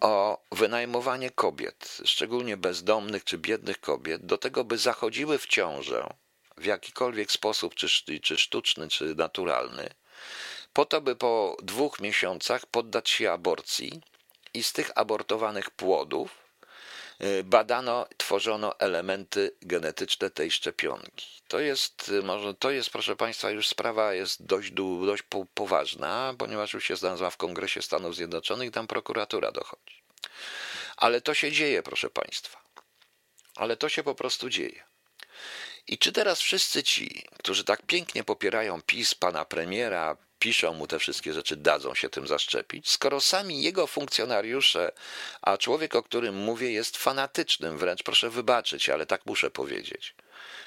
o 0.00 0.44
wynajmowanie 0.52 1.30
kobiet, 1.30 1.98
szczególnie 2.04 2.56
bezdomnych 2.56 3.24
czy 3.24 3.38
biednych 3.38 3.80
kobiet, 3.80 4.26
do 4.26 4.38
tego, 4.38 4.64
by 4.64 4.78
zachodziły 4.78 5.38
w 5.38 5.46
ciążę 5.46 6.14
w 6.56 6.64
jakikolwiek 6.64 7.32
sposób, 7.32 7.74
czy, 7.74 8.20
czy 8.20 8.38
sztuczny, 8.38 8.88
czy 8.88 9.14
naturalny, 9.14 9.88
po 10.72 10.84
to, 10.84 11.00
by 11.00 11.16
po 11.16 11.56
dwóch 11.62 12.00
miesiącach 12.00 12.66
poddać 12.66 13.10
się 13.10 13.32
aborcji 13.32 14.00
i 14.54 14.62
z 14.62 14.72
tych 14.72 14.90
abortowanych 14.94 15.70
płodów 15.70 16.47
badano, 17.44 18.06
tworzono 18.16 18.78
elementy 18.78 19.50
genetyczne 19.62 20.30
tej 20.30 20.50
szczepionki. 20.50 21.26
To 21.48 21.60
jest, 21.60 22.08
y, 22.08 22.22
może, 22.22 22.54
to 22.54 22.70
jest, 22.70 22.90
proszę 22.90 23.16
Państwa, 23.16 23.50
już 23.50 23.68
sprawa 23.68 24.14
jest 24.14 24.46
dość, 24.46 24.70
dość 25.06 25.22
poważna, 25.54 26.34
ponieważ 26.38 26.72
już 26.72 26.84
się 26.84 26.96
znalazła 26.96 27.30
w 27.30 27.36
Kongresie 27.36 27.82
Stanów 27.82 28.16
Zjednoczonych, 28.16 28.70
tam 28.70 28.86
prokuratura 28.86 29.52
dochodzi. 29.52 30.02
Ale 30.96 31.20
to 31.20 31.34
się 31.34 31.52
dzieje, 31.52 31.82
proszę 31.82 32.10
Państwa. 32.10 32.60
Ale 33.56 33.76
to 33.76 33.88
się 33.88 34.02
po 34.02 34.14
prostu 34.14 34.50
dzieje. 34.50 34.84
I 35.86 35.98
czy 35.98 36.12
teraz 36.12 36.40
wszyscy 36.40 36.82
ci, 36.82 37.26
którzy 37.38 37.64
tak 37.64 37.82
pięknie 37.82 38.24
popierają 38.24 38.82
PiS, 38.82 39.14
pana 39.14 39.44
premiera, 39.44 40.16
piszą 40.38 40.74
mu 40.74 40.86
te 40.86 40.98
wszystkie 40.98 41.32
rzeczy, 41.32 41.56
dadzą 41.56 41.94
się 41.94 42.08
tym 42.08 42.26
zaszczepić, 42.26 42.90
skoro 42.90 43.20
sami 43.20 43.62
jego 43.62 43.86
funkcjonariusze, 43.86 44.92
a 45.42 45.58
człowiek, 45.58 45.94
o 45.94 46.02
którym 46.02 46.34
mówię, 46.34 46.72
jest 46.72 46.96
fanatycznym 46.96 47.78
wręcz, 47.78 48.02
proszę 48.02 48.30
wybaczyć, 48.30 48.88
ale 48.88 49.06
tak 49.06 49.26
muszę 49.26 49.50
powiedzieć, 49.50 50.14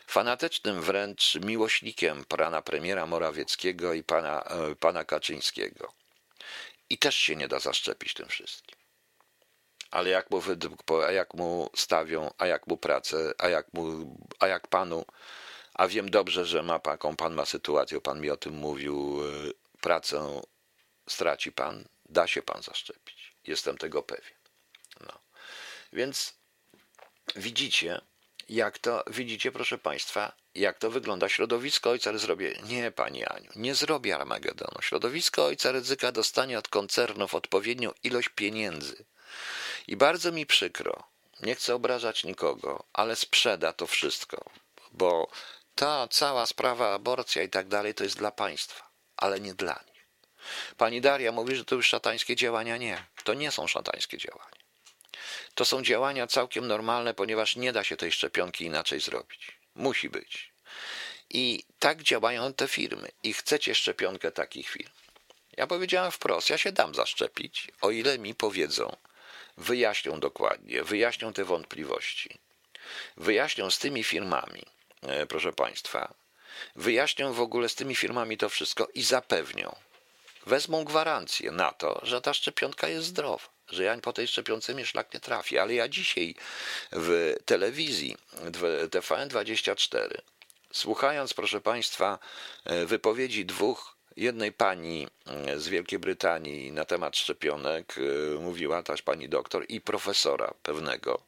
fanatycznym 0.07 0.81
wręcz 0.81 1.35
miłośnikiem 1.35 2.25
pana 2.25 2.61
premiera 2.61 3.05
Morawieckiego 3.05 3.93
i 3.93 4.03
pana, 4.03 4.43
e, 4.43 4.75
pana 4.75 5.03
Kaczyńskiego. 5.03 5.93
I 6.89 6.97
też 6.97 7.15
się 7.15 7.35
nie 7.35 7.47
da 7.47 7.59
zaszczepić 7.59 8.13
tym 8.13 8.27
wszystkim. 8.27 8.77
Ale 9.91 10.09
jak 10.09 10.31
mu, 10.31 10.41
a 11.07 11.11
jak 11.11 11.33
mu 11.33 11.69
stawią, 11.75 12.31
a 12.37 12.47
jak 12.47 12.67
mu 12.67 12.77
pracę, 12.77 13.33
a 13.37 13.49
jak, 13.49 13.73
mu, 13.73 14.15
a 14.39 14.47
jak 14.47 14.67
panu, 14.67 15.05
a 15.73 15.87
wiem 15.87 16.09
dobrze, 16.09 16.45
że 16.45 16.63
ma 16.63 16.79
jaką 16.85 17.15
pan 17.15 17.33
ma 17.33 17.45
sytuację, 17.45 18.01
pan 18.01 18.21
mi 18.21 18.29
o 18.29 18.37
tym 18.37 18.53
mówił, 18.53 19.19
e, 19.23 19.51
pracę 19.81 20.41
straci 21.09 21.51
pan, 21.51 21.85
da 22.09 22.27
się 22.27 22.41
pan 22.41 22.61
zaszczepić. 22.61 23.35
Jestem 23.47 23.77
tego 23.77 24.03
pewien. 24.03 24.37
No. 24.99 25.19
Więc 25.93 26.33
widzicie, 27.35 28.01
jak 28.49 28.79
to, 28.79 29.03
widzicie, 29.07 29.51
proszę 29.51 29.77
państwa, 29.77 30.35
jak 30.55 30.77
to 30.79 30.91
wygląda. 30.91 31.29
Środowisko 31.29 31.89
ojca 31.89 32.17
zrobię. 32.17 32.59
Nie, 32.63 32.91
pani 32.91 33.25
Aniu, 33.25 33.51
nie 33.55 33.75
zrobię 33.75 34.15
Armagedonu. 34.15 34.81
Środowisko 34.81 35.45
ojca 35.45 35.71
ryzyka 35.71 36.11
dostanie 36.11 36.59
od 36.59 36.67
koncernów 36.67 37.35
odpowiednią 37.35 37.91
ilość 38.03 38.29
pieniędzy. 38.29 39.05
I 39.87 39.97
bardzo 39.97 40.31
mi 40.31 40.45
przykro, 40.45 41.03
nie 41.39 41.55
chcę 41.55 41.75
obrażać 41.75 42.23
nikogo, 42.23 42.83
ale 42.93 43.15
sprzeda 43.15 43.73
to 43.73 43.87
wszystko, 43.87 44.45
bo 44.91 45.31
ta 45.75 46.07
cała 46.07 46.45
sprawa 46.45 46.93
aborcja 46.93 47.43
i 47.43 47.49
tak 47.49 47.67
dalej 47.67 47.93
to 47.93 48.03
jest 48.03 48.17
dla 48.17 48.31
państwa 48.31 48.90
ale 49.21 49.39
nie 49.39 49.53
dla 49.53 49.83
nich. 49.87 50.05
Pani 50.77 51.01
Daria 51.01 51.31
mówi, 51.31 51.55
że 51.55 51.65
to 51.65 51.75
już 51.75 51.87
szatańskie 51.87 52.35
działania. 52.35 52.77
Nie, 52.77 53.05
to 53.23 53.33
nie 53.33 53.51
są 53.51 53.67
szatańskie 53.67 54.17
działania. 54.17 54.61
To 55.55 55.65
są 55.65 55.81
działania 55.81 56.27
całkiem 56.27 56.67
normalne, 56.67 57.13
ponieważ 57.13 57.55
nie 57.55 57.73
da 57.73 57.83
się 57.83 57.97
tej 57.97 58.11
szczepionki 58.11 58.65
inaczej 58.65 58.99
zrobić. 58.99 59.51
Musi 59.75 60.09
być. 60.09 60.51
I 61.29 61.63
tak 61.79 62.03
działają 62.03 62.53
te 62.53 62.67
firmy. 62.67 63.11
I 63.23 63.33
chcecie 63.33 63.75
szczepionkę 63.75 64.31
takich 64.31 64.69
firm. 64.69 64.91
Ja 65.57 65.67
powiedziałem 65.67 66.11
wprost, 66.11 66.49
ja 66.49 66.57
się 66.57 66.71
dam 66.71 66.95
zaszczepić, 66.95 67.67
o 67.81 67.91
ile 67.91 68.19
mi 68.19 68.35
powiedzą, 68.35 68.95
wyjaśnią 69.57 70.19
dokładnie, 70.19 70.83
wyjaśnią 70.83 71.33
te 71.33 71.45
wątpliwości, 71.45 72.39
wyjaśnią 73.17 73.71
z 73.71 73.79
tymi 73.79 74.03
firmami, 74.03 74.65
e, 75.01 75.25
proszę 75.25 75.53
Państwa, 75.53 76.13
wyjaśnią 76.75 77.33
w 77.33 77.41
ogóle 77.41 77.69
z 77.69 77.75
tymi 77.75 77.95
firmami 77.95 78.37
to 78.37 78.49
wszystko 78.49 78.87
i 78.93 79.03
zapewnią, 79.03 79.75
wezmą 80.45 80.83
gwarancję 80.83 81.51
na 81.51 81.71
to, 81.71 81.99
że 82.03 82.21
ta 82.21 82.33
szczepionka 82.33 82.87
jest 82.87 83.07
zdrowa, 83.07 83.49
że 83.69 83.83
ja 83.83 83.97
po 83.97 84.13
tej 84.13 84.27
szczepionce 84.27 84.73
mnie 84.73 84.85
szlak 84.85 85.13
nie 85.13 85.19
trafi. 85.19 85.57
Ale 85.57 85.73
ja 85.73 85.87
dzisiaj 85.87 86.35
w 86.91 87.35
telewizji 87.45 88.17
TVN24, 88.89 90.09
słuchając, 90.73 91.33
proszę 91.33 91.61
Państwa, 91.61 92.19
wypowiedzi 92.85 93.45
dwóch 93.45 93.97
jednej 94.17 94.51
pani 94.51 95.07
z 95.57 95.67
Wielkiej 95.67 95.99
Brytanii 95.99 96.71
na 96.71 96.85
temat 96.85 97.17
szczepionek, 97.17 97.95
mówiła 98.39 98.83
też 98.83 99.01
pani 99.01 99.29
doktor, 99.29 99.65
i 99.69 99.81
profesora 99.81 100.53
pewnego, 100.63 101.21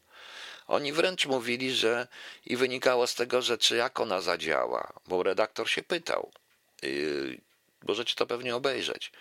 oni 0.68 0.93
wręcz 0.93 1.26
mówili, 1.26 1.72
że 1.72 2.07
i 2.45 2.57
wynikało 2.57 3.07
z 3.07 3.16
tego, 3.16 3.41
że 3.41 3.57
czy 3.57 3.76
jak 3.76 3.99
ona 3.99 4.22
zadziała, 4.22 4.93
bo 5.07 5.24
redaktor 5.24 5.70
się 5.70 5.84
pytał. 5.84 6.32
Yy, 6.82 7.41
możecie 7.88 8.16
to 8.16 8.28
pewnie 8.28 8.55
obejrzeć, 8.55 9.11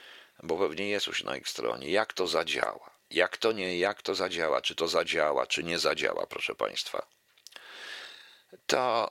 bo 0.43 0.59
pewnie 0.59 0.89
jest 0.89 1.07
już 1.07 1.25
na 1.25 1.37
ich 1.37 1.49
stronie, 1.49 1.91
jak 1.91 2.13
to 2.13 2.27
zadziała. 2.27 2.91
Jak 3.11 3.37
to 3.37 3.53
nie, 3.53 3.79
jak 3.79 4.03
to 4.03 4.15
zadziała, 4.15 4.63
czy 4.63 4.75
to 4.75 4.89
zadziała, 4.89 5.47
czy 5.47 5.65
nie 5.65 5.79
zadziała, 5.79 6.27
proszę 6.27 6.55
Państwa. 6.55 7.07
To 8.67 9.11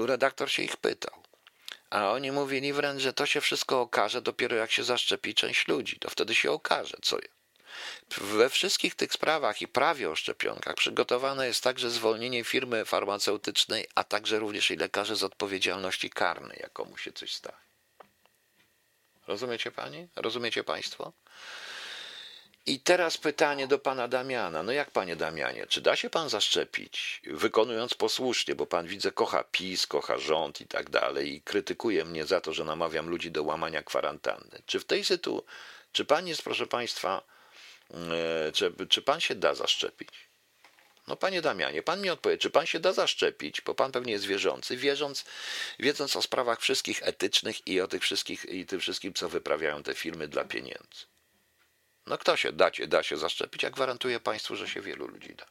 yy, 0.00 0.06
redaktor 0.06 0.50
się 0.50 0.62
ich 0.62 0.76
pytał. 0.76 1.22
A 1.90 2.10
oni 2.10 2.32
mówili 2.32 2.72
wręcz, 2.72 3.02
że 3.02 3.12
to 3.12 3.26
się 3.26 3.40
wszystko 3.40 3.80
okaże 3.80 4.22
dopiero 4.22 4.56
jak 4.56 4.70
się 4.70 4.84
zaszczepi 4.84 5.34
część 5.34 5.68
ludzi. 5.68 5.98
To 5.98 6.10
wtedy 6.10 6.34
się 6.34 6.50
okaże, 6.50 6.96
co. 7.02 7.16
We 8.20 8.48
wszystkich 8.48 8.94
tych 8.94 9.12
sprawach 9.12 9.62
i 9.62 9.68
prawie 9.68 10.10
o 10.10 10.16
szczepionkach 10.16 10.74
przygotowane 10.74 11.46
jest 11.46 11.62
także 11.62 11.90
zwolnienie 11.90 12.44
firmy 12.44 12.84
farmaceutycznej, 12.84 13.86
a 13.94 14.04
także 14.04 14.38
również 14.38 14.70
i 14.70 14.76
lekarzy 14.76 15.16
z 15.16 15.22
odpowiedzialności 15.22 16.10
karnej, 16.10 16.58
jak 16.60 16.72
komu 16.72 16.96
się 16.96 17.12
coś 17.12 17.34
stanie. 17.34 17.56
Rozumiecie 19.26 19.70
pani? 19.70 20.08
Rozumiecie 20.16 20.64
państwo? 20.64 21.12
I 22.66 22.80
teraz 22.80 23.18
pytanie 23.18 23.66
do 23.66 23.78
pana 23.78 24.08
Damiana. 24.08 24.62
No 24.62 24.72
jak 24.72 24.90
panie 24.90 25.16
Damianie, 25.16 25.66
czy 25.66 25.80
da 25.80 25.96
się 25.96 26.10
pan 26.10 26.28
zaszczepić, 26.28 27.22
wykonując 27.24 27.94
posłusznie, 27.94 28.54
bo 28.54 28.66
pan 28.66 28.86
widzę 28.86 29.12
kocha 29.12 29.44
PiS, 29.44 29.86
kocha 29.86 30.18
rząd 30.18 30.60
i 30.60 30.66
tak 30.66 30.90
dalej 30.90 31.34
i 31.34 31.42
krytykuje 31.42 32.04
mnie 32.04 32.24
za 32.26 32.40
to, 32.40 32.52
że 32.52 32.64
namawiam 32.64 33.08
ludzi 33.08 33.30
do 33.30 33.42
łamania 33.42 33.82
kwarantanny. 33.82 34.62
Czy 34.66 34.80
w 34.80 34.84
tej 34.84 35.04
sytuacji, 35.04 35.48
czy 35.92 36.04
pan 36.04 36.28
jest, 36.28 36.42
proszę 36.42 36.66
państwa, 36.66 37.22
czy, 38.52 38.72
czy 38.88 39.02
pan 39.02 39.20
się 39.20 39.34
da 39.34 39.54
zaszczepić? 39.54 40.10
No 41.06 41.16
panie 41.16 41.42
Damianie, 41.42 41.82
pan 41.82 42.00
mi 42.00 42.10
odpowie, 42.10 42.38
czy 42.38 42.50
pan 42.50 42.66
się 42.66 42.80
da 42.80 42.92
zaszczepić, 42.92 43.60
bo 43.60 43.74
pan 43.74 43.92
pewnie 43.92 44.12
jest 44.12 44.24
wierzący, 44.24 44.76
wierząc, 44.76 45.24
wiedząc 45.78 46.16
o 46.16 46.22
sprawach 46.22 46.60
wszystkich 46.60 47.02
etycznych 47.02 47.66
i 47.66 47.80
o 47.80 47.88
tych 47.88 48.02
wszystkich 48.02 48.44
i 48.44 48.66
tym 48.66 48.80
wszystkim, 48.80 49.14
co 49.14 49.28
wyprawiają 49.28 49.82
te 49.82 49.94
firmy 49.94 50.28
dla 50.28 50.44
pieniędzy. 50.44 51.06
No 52.06 52.18
kto 52.18 52.36
się 52.36 52.52
da, 52.52 52.70
da 52.86 53.02
się 53.02 53.16
zaszczepić? 53.16 53.62
Ja 53.62 53.70
gwarantuję 53.70 54.20
państwu, 54.20 54.56
że 54.56 54.68
się 54.68 54.80
wielu 54.80 55.06
ludzi 55.06 55.34
da. 55.34 55.46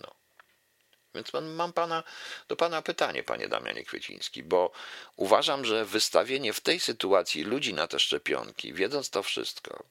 No. 0.00 0.14
Więc 1.14 1.32
mam 1.32 1.72
pana, 1.72 2.02
do 2.48 2.56
pana 2.56 2.82
pytanie, 2.82 3.22
panie 3.22 3.48
Damianie 3.48 3.84
Kwieciński, 3.84 4.42
bo 4.42 4.72
uważam, 5.16 5.64
że 5.64 5.84
wystawienie 5.84 6.52
w 6.52 6.60
tej 6.60 6.80
sytuacji 6.80 7.44
ludzi 7.44 7.74
na 7.74 7.86
te 7.86 7.98
szczepionki, 7.98 8.72
wiedząc 8.72 9.10
to 9.10 9.22
wszystko, 9.22 9.84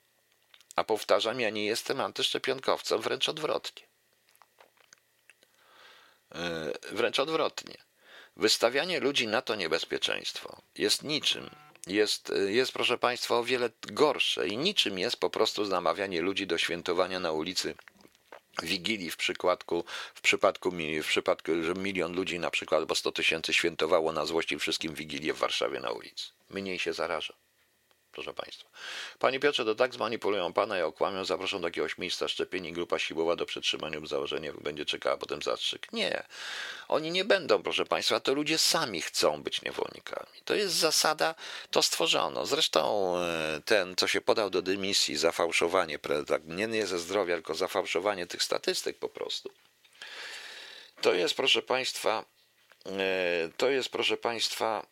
a 0.76 0.84
powtarzam, 0.84 1.40
ja 1.40 1.50
nie 1.50 1.66
jestem 1.66 2.02
antyszczepionkowcem, 2.02 3.02
wręcz 3.02 3.30
odwrotnie. 3.30 3.84
E, 6.36 6.72
wręcz 6.92 7.20
odwrotnie. 7.20 7.78
Wystawianie 8.36 9.00
ludzi 9.00 9.28
na 9.28 9.42
to 9.42 9.56
niebezpieczeństwo 9.56 10.62
jest 10.78 11.04
niczym. 11.04 11.50
Jest, 11.88 12.34
jest, 12.48 12.72
proszę 12.72 12.98
Państwa, 12.98 13.38
o 13.38 13.44
wiele 13.44 13.70
gorsze 13.82 14.48
i 14.48 14.58
niczym 14.58 15.00
jest 15.00 15.18
po 15.18 15.30
prostu 15.30 15.66
namawianie 15.66 16.22
ludzi 16.22 16.48
do 16.48 16.58
świętowania 16.58 17.20
na 17.20 17.32
ulicy 17.32 17.76
Wigilii 18.64 19.12
w 19.12 19.18
przypadku, 19.18 19.86
w 20.14 20.22
przypadku, 20.22 20.72
w 21.04 21.08
przypadku, 21.08 21.52
że 21.64 21.74
milion 21.74 22.14
ludzi 22.14 22.40
na 22.40 22.52
przykład 22.52 22.80
albo 22.80 22.96
100 22.96 23.12
tysięcy 23.12 23.54
świętowało 23.54 24.12
na 24.12 24.26
złości 24.26 24.60
wszystkim 24.60 24.94
Wigilię 24.94 25.34
w 25.34 25.38
Warszawie 25.38 25.80
na 25.80 25.92
ulicy. 25.92 26.26
Mniej 26.50 26.80
się 26.80 26.94
zaraża 26.94 27.34
proszę 28.12 28.34
Państwa. 28.34 28.70
Panie 29.20 29.40
Piotrze, 29.40 29.66
to 29.66 29.76
tak 29.76 29.94
zmanipulują 29.94 30.54
Pana 30.54 30.80
i 30.80 30.82
okłamią, 30.82 31.26
zaproszą 31.26 31.62
do 31.62 31.68
jakiegoś 31.68 31.98
miejsca 31.98 32.28
szczepienia 32.28 32.72
grupa 32.72 33.00
siłowa 33.00 33.36
do 33.36 33.46
przetrzymania 33.46 33.96
lub 33.96 34.08
założenia 34.08 34.54
będzie 34.62 34.86
czekała 34.86 35.18
potem 35.18 35.42
zastrzyk. 35.42 35.94
Nie. 35.94 36.24
Oni 36.88 37.12
nie 37.12 37.26
będą, 37.26 37.64
proszę 37.64 37.86
Państwa, 37.86 38.20
to 38.20 38.34
ludzie 38.34 38.58
sami 38.58 39.02
chcą 39.02 39.44
być 39.44 39.62
niewolnikami. 39.62 40.28
To 40.46 40.54
jest 40.56 40.76
zasada, 40.76 41.36
to 41.72 41.82
stworzono. 41.82 42.46
Zresztą 42.46 43.14
e, 43.18 43.62
ten, 43.66 43.96
co 43.96 44.08
się 44.08 44.22
podał 44.22 44.50
do 44.50 44.62
dymisji, 44.62 45.18
zafałszowanie, 45.18 46.00
tak, 46.28 46.42
nie, 46.46 46.68
nie 46.68 46.88
ze 46.88 47.00
zdrowia, 47.00 47.36
tylko 47.36 47.56
zafałszowanie 47.56 48.28
tych 48.28 48.44
statystyk 48.44 48.98
po 48.98 49.10
prostu. 49.10 49.52
To 51.02 51.14
jest, 51.14 51.36
proszę 51.36 51.62
Państwa, 51.62 52.26
e, 52.86 53.50
to 53.58 53.70
jest, 53.70 53.90
proszę 53.90 54.18
Państwa, 54.18 54.86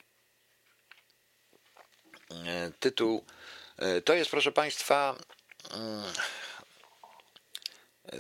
tytuł. 2.80 3.26
E, 3.78 4.02
to 4.02 4.14
jest, 4.14 4.32
proszę 4.32 4.52
Państwa, 4.52 5.16
mm, 5.72 6.04
e, 8.06 8.18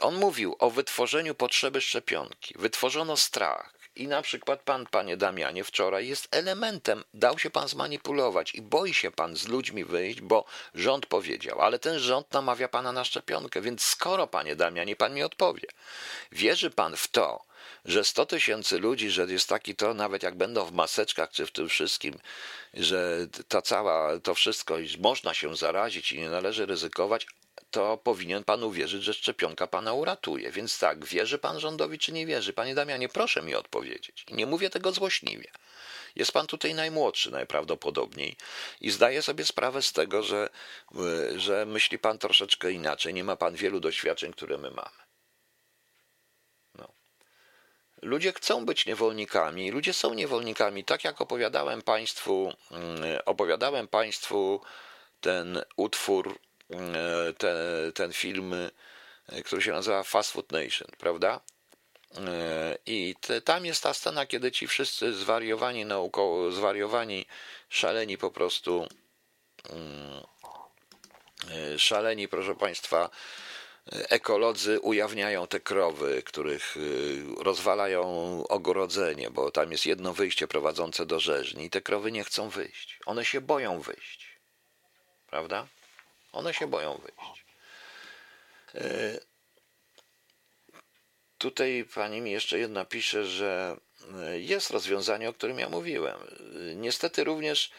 on 0.00 0.14
mówił 0.14 0.56
o 0.58 0.70
wytworzeniu 0.70 1.34
potrzeby 1.34 1.80
szczepionki. 1.80 2.54
Wytworzono 2.58 3.16
strach. 3.16 3.77
I 3.98 4.08
na 4.08 4.22
przykład 4.22 4.62
pan, 4.62 4.86
panie 4.86 5.16
Damianie, 5.16 5.64
wczoraj 5.64 6.08
jest 6.08 6.28
elementem, 6.30 7.04
dał 7.14 7.38
się 7.38 7.50
pan 7.50 7.68
zmanipulować 7.68 8.54
i 8.54 8.62
boi 8.62 8.94
się 8.94 9.10
pan 9.10 9.36
z 9.36 9.48
ludźmi 9.48 9.84
wyjść, 9.84 10.20
bo 10.20 10.44
rząd 10.74 11.06
powiedział, 11.06 11.60
ale 11.60 11.78
ten 11.78 11.98
rząd 11.98 12.32
namawia 12.32 12.68
pana 12.68 12.92
na 12.92 13.04
szczepionkę, 13.04 13.60
więc 13.60 13.82
skoro, 13.82 14.26
panie 14.26 14.56
Damianie, 14.56 14.96
pan 14.96 15.14
mi 15.14 15.22
odpowie, 15.22 15.68
wierzy 16.32 16.70
pan 16.70 16.96
w 16.96 17.08
to, 17.08 17.44
że 17.84 18.04
100 18.04 18.26
tysięcy 18.26 18.78
ludzi, 18.78 19.10
że 19.10 19.24
jest 19.24 19.48
taki 19.48 19.76
to, 19.76 19.94
nawet 19.94 20.22
jak 20.22 20.36
będą 20.36 20.64
w 20.64 20.72
maseczkach 20.72 21.30
czy 21.30 21.46
w 21.46 21.52
tym 21.52 21.68
wszystkim, 21.68 22.18
że 22.74 23.26
ta 23.48 23.62
cała, 23.62 24.20
to 24.20 24.34
wszystko, 24.34 24.76
można 24.98 25.34
się 25.34 25.56
zarazić 25.56 26.12
i 26.12 26.18
nie 26.18 26.30
należy 26.30 26.66
ryzykować, 26.66 27.26
to 27.70 27.96
powinien 27.96 28.44
pan 28.44 28.64
uwierzyć, 28.64 29.02
że 29.02 29.14
szczepionka 29.14 29.66
pana 29.66 29.92
uratuje. 29.92 30.50
Więc 30.50 30.78
tak, 30.78 31.04
wierzy 31.04 31.38
pan 31.38 31.60
rządowi, 31.60 31.98
czy 31.98 32.12
nie 32.12 32.26
wierzy? 32.26 32.52
Panie 32.52 32.74
Damianie, 32.74 33.08
proszę 33.08 33.42
mi 33.42 33.54
odpowiedzieć. 33.54 34.24
Nie 34.30 34.46
mówię 34.46 34.70
tego 34.70 34.92
złośliwie. 34.92 35.50
Jest 36.16 36.32
pan 36.32 36.46
tutaj 36.46 36.74
najmłodszy 36.74 37.30
najprawdopodobniej 37.30 38.36
i 38.80 38.90
zdaje 38.90 39.22
sobie 39.22 39.44
sprawę 39.44 39.82
z 39.82 39.92
tego, 39.92 40.22
że, 40.22 40.48
że 41.36 41.66
myśli 41.66 41.98
pan 41.98 42.18
troszeczkę 42.18 42.72
inaczej. 42.72 43.14
Nie 43.14 43.24
ma 43.24 43.36
pan 43.36 43.54
wielu 43.54 43.80
doświadczeń, 43.80 44.32
które 44.32 44.58
my 44.58 44.70
mamy. 44.70 44.98
No. 46.74 46.88
Ludzie 48.02 48.32
chcą 48.32 48.66
być 48.66 48.86
niewolnikami, 48.86 49.70
ludzie 49.70 49.92
są 49.92 50.14
niewolnikami. 50.14 50.84
Tak 50.84 51.04
jak 51.04 51.20
opowiadałem 51.20 51.82
państwu, 51.82 52.52
mm, 52.70 53.20
opowiadałem 53.24 53.88
państwu 53.88 54.60
ten 55.20 55.62
utwór, 55.76 56.38
te, 57.38 57.54
ten 57.94 58.12
film, 58.12 58.54
który 59.44 59.62
się 59.62 59.72
nazywa 59.72 60.02
Fast 60.02 60.32
Food 60.32 60.52
Nation, 60.52 60.88
prawda? 60.98 61.40
I 62.86 63.14
te, 63.20 63.40
tam 63.40 63.66
jest 63.66 63.82
ta 63.82 63.94
scena, 63.94 64.26
kiedy 64.26 64.52
ci 64.52 64.66
wszyscy 64.66 65.12
zwariowani 65.12 65.84
naukowo, 65.84 66.50
zwariowani, 66.50 67.26
szaleni 67.68 68.18
po 68.18 68.30
prostu, 68.30 68.86
mm, 69.70 70.22
szaleni, 71.78 72.28
proszę 72.28 72.54
Państwa, 72.54 73.10
ekolodzy 73.92 74.80
ujawniają 74.80 75.46
te 75.46 75.60
krowy, 75.60 76.22
których 76.22 76.76
rozwalają 77.38 78.02
ogrodzenie, 78.48 79.30
bo 79.30 79.50
tam 79.50 79.72
jest 79.72 79.86
jedno 79.86 80.14
wyjście 80.14 80.48
prowadzące 80.48 81.06
do 81.06 81.20
rzeźni 81.20 81.64
i 81.64 81.70
te 81.70 81.80
krowy 81.80 82.12
nie 82.12 82.24
chcą 82.24 82.48
wyjść. 82.48 82.98
One 83.06 83.24
się 83.24 83.40
boją 83.40 83.80
wyjść. 83.80 84.38
Prawda? 85.26 85.66
One 86.32 86.54
się 86.54 86.66
boją 86.66 86.94
wyjść. 86.94 87.44
Y, 88.74 89.28
Tutaj 91.38 91.84
pani 91.94 92.20
mi 92.20 92.30
jeszcze 92.30 92.58
jedna 92.58 92.84
pisze, 92.84 93.26
że 93.26 93.76
e, 94.14 94.40
jest 94.40 94.70
rozwiązanie, 94.70 95.28
o 95.28 95.32
którym 95.32 95.58
ja 95.58 95.68
mówiłem. 95.68 96.18
Niestety 96.76 97.24
również 97.24 97.70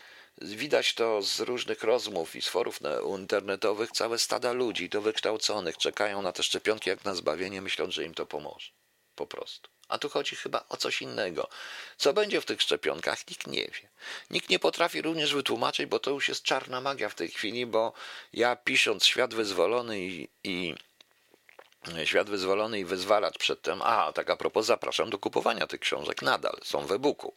widać 0.41 0.93
to 0.93 1.21
z 1.21 1.39
różnych 1.39 1.83
rozmów 1.83 2.35
i 2.35 2.41
z 2.41 2.47
forów 2.47 2.79
internetowych. 3.19 3.91
Całe 3.91 4.19
stada 4.19 4.51
ludzi, 4.51 4.89
to 4.89 5.01
wykształconych, 5.01 5.77
czekają 5.77 6.21
na 6.21 6.31
te 6.31 6.43
szczepionki 6.43 6.89
jak 6.89 7.05
na 7.05 7.15
zbawienie, 7.15 7.61
myśląc, 7.61 7.93
że 7.93 8.03
im 8.03 8.13
to 8.13 8.25
pomoże. 8.25 8.71
Po 9.15 9.27
prostu. 9.27 9.69
A 9.89 9.97
tu 9.97 10.09
chodzi 10.09 10.35
chyba 10.35 10.63
o 10.69 10.77
coś 10.77 11.01
innego. 11.01 11.49
Co 11.97 12.13
będzie 12.13 12.41
w 12.41 12.45
tych 12.45 12.61
szczepionkach, 12.61 13.27
nikt 13.27 13.47
nie 13.47 13.65
wie. 13.65 13.89
Nikt 14.29 14.49
nie 14.49 14.59
potrafi 14.59 15.01
również 15.01 15.33
wytłumaczyć, 15.33 15.85
bo 15.85 15.99
to 15.99 16.11
już 16.11 16.29
jest 16.29 16.43
czarna 16.43 16.81
magia 16.81 17.09
w 17.09 17.15
tej 17.15 17.29
chwili, 17.29 17.65
bo 17.65 17.93
ja 18.33 18.55
pisząc 18.55 19.05
Świat 19.05 19.33
Wyzwolony 19.33 19.99
i, 19.99 20.27
i 20.43 20.75
Świat 22.05 22.29
wyzwolony 22.29 22.79
i 22.79 22.85
wyzwalacz 22.85 23.37
przedtem. 23.37 23.81
A, 23.81 24.13
tak 24.13 24.29
a 24.29 24.35
propos, 24.35 24.65
zapraszam 24.65 25.09
do 25.09 25.17
kupowania 25.17 25.67
tych 25.67 25.79
książek 25.79 26.21
nadal. 26.21 26.59
Są 26.63 26.85
w 26.85 26.91
e-booku. 26.91 27.33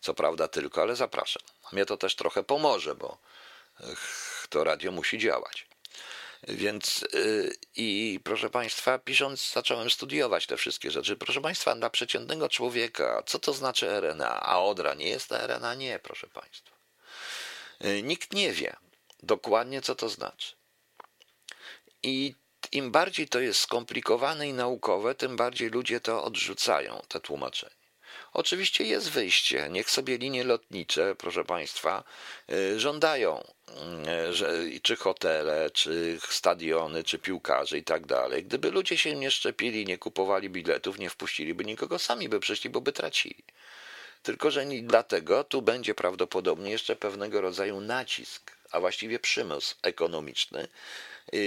Co 0.00 0.14
prawda 0.14 0.48
tylko, 0.48 0.82
ale 0.82 0.96
zapraszam. 0.96 1.42
Mnie 1.72 1.86
to 1.86 1.96
też 1.96 2.14
trochę 2.16 2.42
pomoże, 2.42 2.94
bo 2.94 3.18
to 4.48 4.64
radio 4.64 4.92
musi 4.92 5.18
działać. 5.18 5.66
Więc 6.48 7.04
yy, 7.12 7.52
i 7.76 8.20
proszę 8.24 8.50
Państwa, 8.50 8.98
pisząc, 8.98 9.52
zacząłem 9.52 9.90
studiować 9.90 10.46
te 10.46 10.56
wszystkie 10.56 10.90
rzeczy. 10.90 11.16
Proszę 11.16 11.40
Państwa, 11.40 11.74
dla 11.74 11.90
przeciętnego 11.90 12.48
człowieka, 12.48 13.22
co 13.26 13.38
to 13.38 13.52
znaczy 13.52 14.00
RNA? 14.00 14.40
A 14.40 14.58
odra 14.60 14.94
nie 14.94 15.08
jest 15.08 15.28
ta 15.28 15.46
RNA? 15.46 15.74
Nie, 15.74 15.98
proszę 15.98 16.26
Państwa. 16.26 16.76
Yy, 17.80 18.02
nikt 18.02 18.32
nie 18.32 18.52
wie 18.52 18.76
dokładnie, 19.22 19.82
co 19.82 19.94
to 19.94 20.08
znaczy. 20.08 20.56
I 22.02 22.34
im 22.72 22.90
bardziej 22.90 23.28
to 23.28 23.40
jest 23.40 23.60
skomplikowane 23.60 24.48
i 24.48 24.52
naukowe, 24.52 25.14
tym 25.14 25.36
bardziej 25.36 25.70
ludzie 25.70 26.00
to 26.00 26.24
odrzucają, 26.24 27.02
te 27.08 27.20
tłumaczenie. 27.20 27.81
Oczywiście 28.32 28.84
jest 28.84 29.10
wyjście. 29.10 29.68
Niech 29.70 29.90
sobie 29.90 30.18
linie 30.18 30.44
lotnicze, 30.44 31.14
proszę 31.18 31.44
Państwa, 31.44 32.04
y, 32.52 32.80
żądają, 32.80 33.44
y, 34.76 34.80
czy 34.80 34.96
hotele, 34.96 35.70
czy 35.70 36.18
stadiony, 36.28 37.04
czy 37.04 37.18
piłkarze 37.18 37.78
i 37.78 37.84
tak 37.84 38.06
dalej. 38.06 38.44
Gdyby 38.44 38.70
ludzie 38.70 38.98
się 38.98 39.16
nie 39.16 39.30
szczepili, 39.30 39.86
nie 39.86 39.98
kupowali 39.98 40.50
biletów, 40.50 40.98
nie 40.98 41.10
wpuściliby 41.10 41.64
nikogo, 41.64 41.98
sami 41.98 42.28
by 42.28 42.40
przyszli, 42.40 42.70
bo 42.70 42.80
by 42.80 42.92
tracili. 42.92 43.44
Tylko, 44.22 44.50
że 44.50 44.66
nie 44.66 44.82
dlatego 44.82 45.44
tu 45.44 45.62
będzie 45.62 45.94
prawdopodobnie 45.94 46.70
jeszcze 46.70 46.96
pewnego 46.96 47.40
rodzaju 47.40 47.80
nacisk, 47.80 48.56
a 48.70 48.80
właściwie 48.80 49.18
przymus 49.18 49.76
ekonomiczny, 49.82 50.68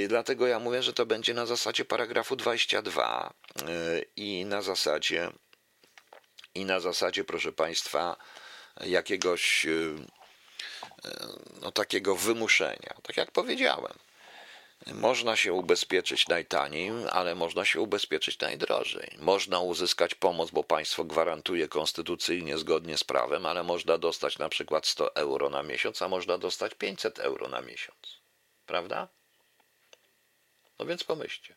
Dlatego 0.07 0.47
ja 0.47 0.59
mówię, 0.59 0.83
że 0.83 0.93
to 0.93 1.05
będzie 1.05 1.33
na 1.33 1.45
zasadzie 1.45 1.85
paragrafu 1.85 2.35
22 2.35 3.33
y, 3.61 4.05
i 4.15 4.45
na 4.45 4.61
zasadzie 4.61 5.31
i 6.55 6.65
na 6.65 6.79
zasadzie, 6.79 7.23
proszę 7.23 7.51
Państwa, 7.51 8.17
jakiegoś 8.81 9.65
y, 9.65 9.69
y, 9.69 11.09
no, 11.61 11.71
takiego 11.71 12.15
wymuszenia. 12.15 12.95
Tak 13.03 13.17
jak 13.17 13.31
powiedziałem, 13.31 13.93
można 14.93 15.35
się 15.35 15.53
ubezpieczyć 15.53 16.27
najtaniej, 16.27 16.91
ale 17.11 17.35
można 17.35 17.65
się 17.65 17.81
ubezpieczyć 17.81 18.39
najdrożej. 18.39 19.17
Można 19.17 19.59
uzyskać 19.59 20.15
pomoc, 20.15 20.51
bo 20.51 20.63
państwo 20.63 21.03
gwarantuje 21.03 21.67
konstytucyjnie 21.67 22.57
zgodnie 22.57 22.97
z 22.97 23.03
prawem, 23.03 23.45
ale 23.45 23.63
można 23.63 23.97
dostać 23.97 24.37
na 24.37 24.49
przykład 24.49 24.87
100 24.87 25.15
euro 25.15 25.49
na 25.49 25.63
miesiąc, 25.63 26.01
a 26.01 26.07
można 26.07 26.37
dostać 26.37 26.73
500 26.73 27.19
euro 27.19 27.47
na 27.47 27.61
miesiąc. 27.61 28.19
Prawda? 28.65 29.07
No 30.79 30.85
więc 30.85 31.03
pomyślcie. 31.03 31.55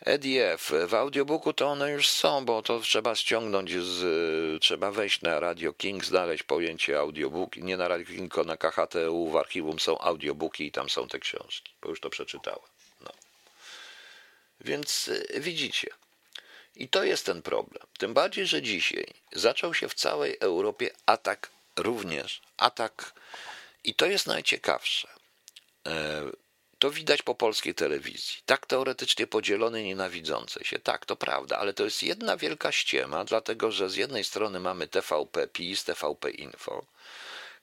EDF. 0.00 0.72
W 0.86 0.94
audiobooku 0.94 1.52
to 1.52 1.66
one 1.66 1.90
już 1.90 2.08
są, 2.10 2.44
bo 2.44 2.62
to 2.62 2.80
trzeba 2.80 3.14
ściągnąć 3.14 3.72
z, 3.72 4.62
trzeba 4.62 4.90
wejść 4.90 5.22
na 5.22 5.40
Radio 5.40 5.72
King, 5.72 6.04
znaleźć 6.04 6.42
pojęcie 6.42 6.98
audiobook. 6.98 7.56
Nie 7.56 7.76
na 7.76 7.88
Radio 7.88 8.06
King, 8.06 8.18
tylko 8.18 8.44
na 8.44 8.56
KHTU 8.56 9.30
w 9.30 9.36
archiwum 9.36 9.80
są 9.80 9.98
audiobooki 9.98 10.66
i 10.66 10.72
tam 10.72 10.90
są 10.90 11.08
te 11.08 11.18
książki, 11.18 11.72
bo 11.82 11.88
już 11.88 12.00
to 12.00 12.10
przeczytałem. 12.10 12.68
No. 13.00 13.10
Więc 14.60 15.08
y, 15.08 15.40
widzicie. 15.40 15.90
I 16.76 16.88
to 16.88 17.04
jest 17.04 17.26
ten 17.26 17.42
problem. 17.42 17.86
Tym 17.98 18.14
bardziej, 18.14 18.46
że 18.46 18.62
dzisiaj 18.62 19.06
zaczął 19.32 19.74
się 19.74 19.88
w 19.88 19.94
całej 19.94 20.36
Europie 20.40 20.90
atak 21.06 21.50
również. 21.76 22.42
Atak. 22.56 23.12
I 23.84 23.94
to 23.94 24.06
jest 24.06 24.26
najciekawsze 24.26 25.08
e, 25.86 26.22
to 26.78 26.90
widać 26.90 27.22
po 27.22 27.34
polskiej 27.34 27.74
telewizji. 27.74 28.38
Tak 28.46 28.66
teoretycznie 28.66 29.26
podzielony, 29.26 29.82
nienawidzący 29.84 30.64
się. 30.64 30.78
Tak, 30.78 31.06
to 31.06 31.16
prawda, 31.16 31.58
ale 31.58 31.72
to 31.72 31.84
jest 31.84 32.02
jedna 32.02 32.36
wielka 32.36 32.72
ściema, 32.72 33.24
dlatego 33.24 33.72
że 33.72 33.90
z 33.90 33.96
jednej 33.96 34.24
strony 34.24 34.60
mamy 34.60 34.88
TVP 34.88 35.48
PiS, 35.48 35.84
TVP 35.84 36.30
Info, 36.30 36.84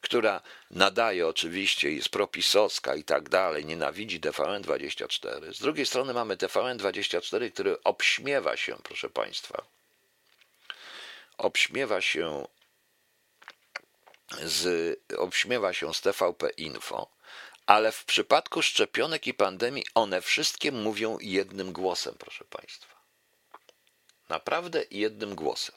która 0.02 0.42
nadaje 0.72 1.28
oczywiście, 1.28 1.92
jest 1.92 2.10
propisowska 2.10 2.96
i 2.96 3.04
tak 3.04 3.30
dalej, 3.30 3.66
nienawidzi 3.66 4.20
TVN24. 4.20 5.54
Z 5.54 5.60
drugiej 5.60 5.86
strony 5.86 6.14
mamy 6.14 6.38
TVN24, 6.38 7.52
który 7.52 7.84
obśmiewa 7.84 8.58
się, 8.58 8.78
proszę 8.84 9.10
Państwa, 9.10 9.64
obśmiewa 11.38 12.02
się 12.02 12.48
z, 14.44 15.00
obśmiewa 15.18 15.74
się 15.74 15.94
z 15.94 16.02
TVP 16.02 16.50
Info, 16.50 17.15
ale 17.66 17.92
w 17.92 18.06
przypadku 18.06 18.62
szczepionek 18.62 19.28
i 19.28 19.34
pandemii 19.34 19.86
one 19.96 20.22
wszystkie 20.22 20.72
mówią 20.72 21.18
jednym 21.22 21.74
głosem, 21.74 22.16
proszę 22.20 22.46
Państwa. 22.46 22.96
Naprawdę 24.30 24.84
jednym 24.92 25.36
głosem. 25.36 25.76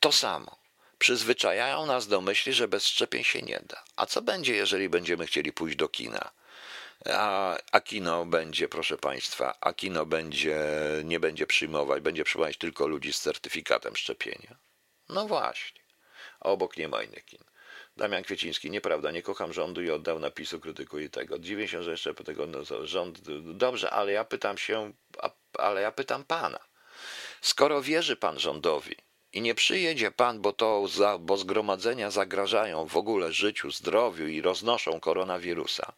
To 0.00 0.12
samo. 0.12 0.58
Przyzwyczajają 0.98 1.86
nas 1.86 2.08
do 2.08 2.20
myśli, 2.20 2.52
że 2.52 2.68
bez 2.68 2.86
szczepień 2.86 3.24
się 3.24 3.42
nie 3.42 3.60
da. 3.66 3.84
A 3.96 4.06
co 4.06 4.22
będzie, 4.22 4.54
jeżeli 4.54 4.88
będziemy 4.88 5.26
chcieli 5.26 5.52
pójść 5.52 5.76
do 5.76 5.88
kina? 5.88 6.30
A, 7.12 7.56
a 7.72 7.80
kino 7.80 8.24
będzie, 8.24 8.68
proszę 8.68 8.96
Państwa, 8.96 9.58
a 9.60 9.72
kino 9.72 10.06
będzie, 10.06 10.60
nie 11.04 11.20
będzie 11.20 11.46
przyjmować, 11.46 12.02
będzie 12.02 12.24
przyjmować 12.24 12.56
tylko 12.56 12.86
ludzi 12.86 13.12
z 13.12 13.20
certyfikatem 13.20 13.96
szczepienia. 13.96 14.56
No 15.08 15.26
właśnie. 15.26 15.80
A 16.40 16.48
obok 16.48 16.76
nie 16.76 16.88
ma 16.88 17.02
innych 17.02 17.24
kin. 17.24 17.47
Damian 17.96 18.22
Kwieciński, 18.22 18.70
nieprawda, 18.70 19.10
nie 19.10 19.22
kocham 19.22 19.52
rządu 19.52 19.82
i 19.82 19.90
oddał 19.90 20.18
napisu, 20.18 20.60
krytykuję 20.60 21.10
tego. 21.10 21.38
Dziwię 21.38 21.68
się, 21.68 21.82
że 21.82 21.90
jeszcze 21.90 22.14
po 22.14 22.24
tego 22.24 22.46
no, 22.46 22.86
rząd. 22.86 23.20
Dobrze, 23.54 23.90
ale 23.90 24.12
ja 24.12 24.24
pytam 24.24 24.58
się, 24.58 24.92
ale 25.58 25.80
ja 25.80 25.92
pytam 25.92 26.24
pana. 26.24 26.58
Skoro 27.40 27.82
wierzy 27.82 28.16
pan 28.16 28.38
rządowi 28.38 28.96
i 29.32 29.40
nie 29.40 29.54
przyjedzie 29.54 30.10
pan, 30.10 30.40
bo 30.40 30.52
to 30.52 30.88
za, 30.88 31.18
bo 31.18 31.36
zgromadzenia 31.36 32.10
zagrażają 32.10 32.86
w 32.86 32.96
ogóle 32.96 33.32
życiu, 33.32 33.70
zdrowiu 33.70 34.26
i 34.26 34.40
roznoszą 34.40 35.00
koronawirusa, 35.00 35.92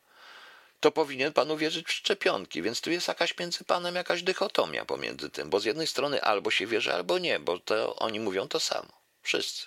to 0.80 0.90
powinien 0.90 1.32
pan 1.32 1.50
uwierzyć 1.50 1.86
w 1.86 1.92
szczepionki, 1.92 2.62
więc 2.62 2.80
tu 2.80 2.90
jest 2.90 3.08
jakaś 3.08 3.38
między 3.38 3.64
panem 3.64 3.94
jakaś 3.94 4.22
dychotomia 4.22 4.84
pomiędzy 4.84 5.30
tym, 5.30 5.50
bo 5.50 5.60
z 5.60 5.64
jednej 5.64 5.86
strony 5.86 6.22
albo 6.22 6.50
się 6.50 6.66
wierzy, 6.66 6.94
albo 6.94 7.18
nie, 7.18 7.38
bo 7.38 7.58
to 7.58 7.96
oni 7.96 8.20
mówią 8.20 8.48
to 8.48 8.60
samo. 8.60 8.92
Wszyscy. 9.22 9.66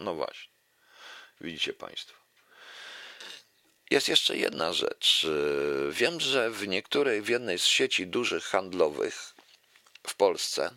No, 0.00 0.14
właśnie. 0.14 0.52
Widzicie 1.40 1.72
Państwo. 1.72 2.18
jest 3.90 4.08
jeszcze 4.08 4.36
jedna 4.36 4.72
rzecz. 4.72 5.26
Wiem, 5.90 6.20
że 6.20 6.50
w 6.50 6.68
niektórej, 6.68 7.22
w 7.22 7.28
jednej 7.28 7.58
z 7.58 7.64
sieci 7.64 8.06
dużych 8.06 8.44
handlowych 8.44 9.34
w 10.06 10.14
Polsce 10.14 10.70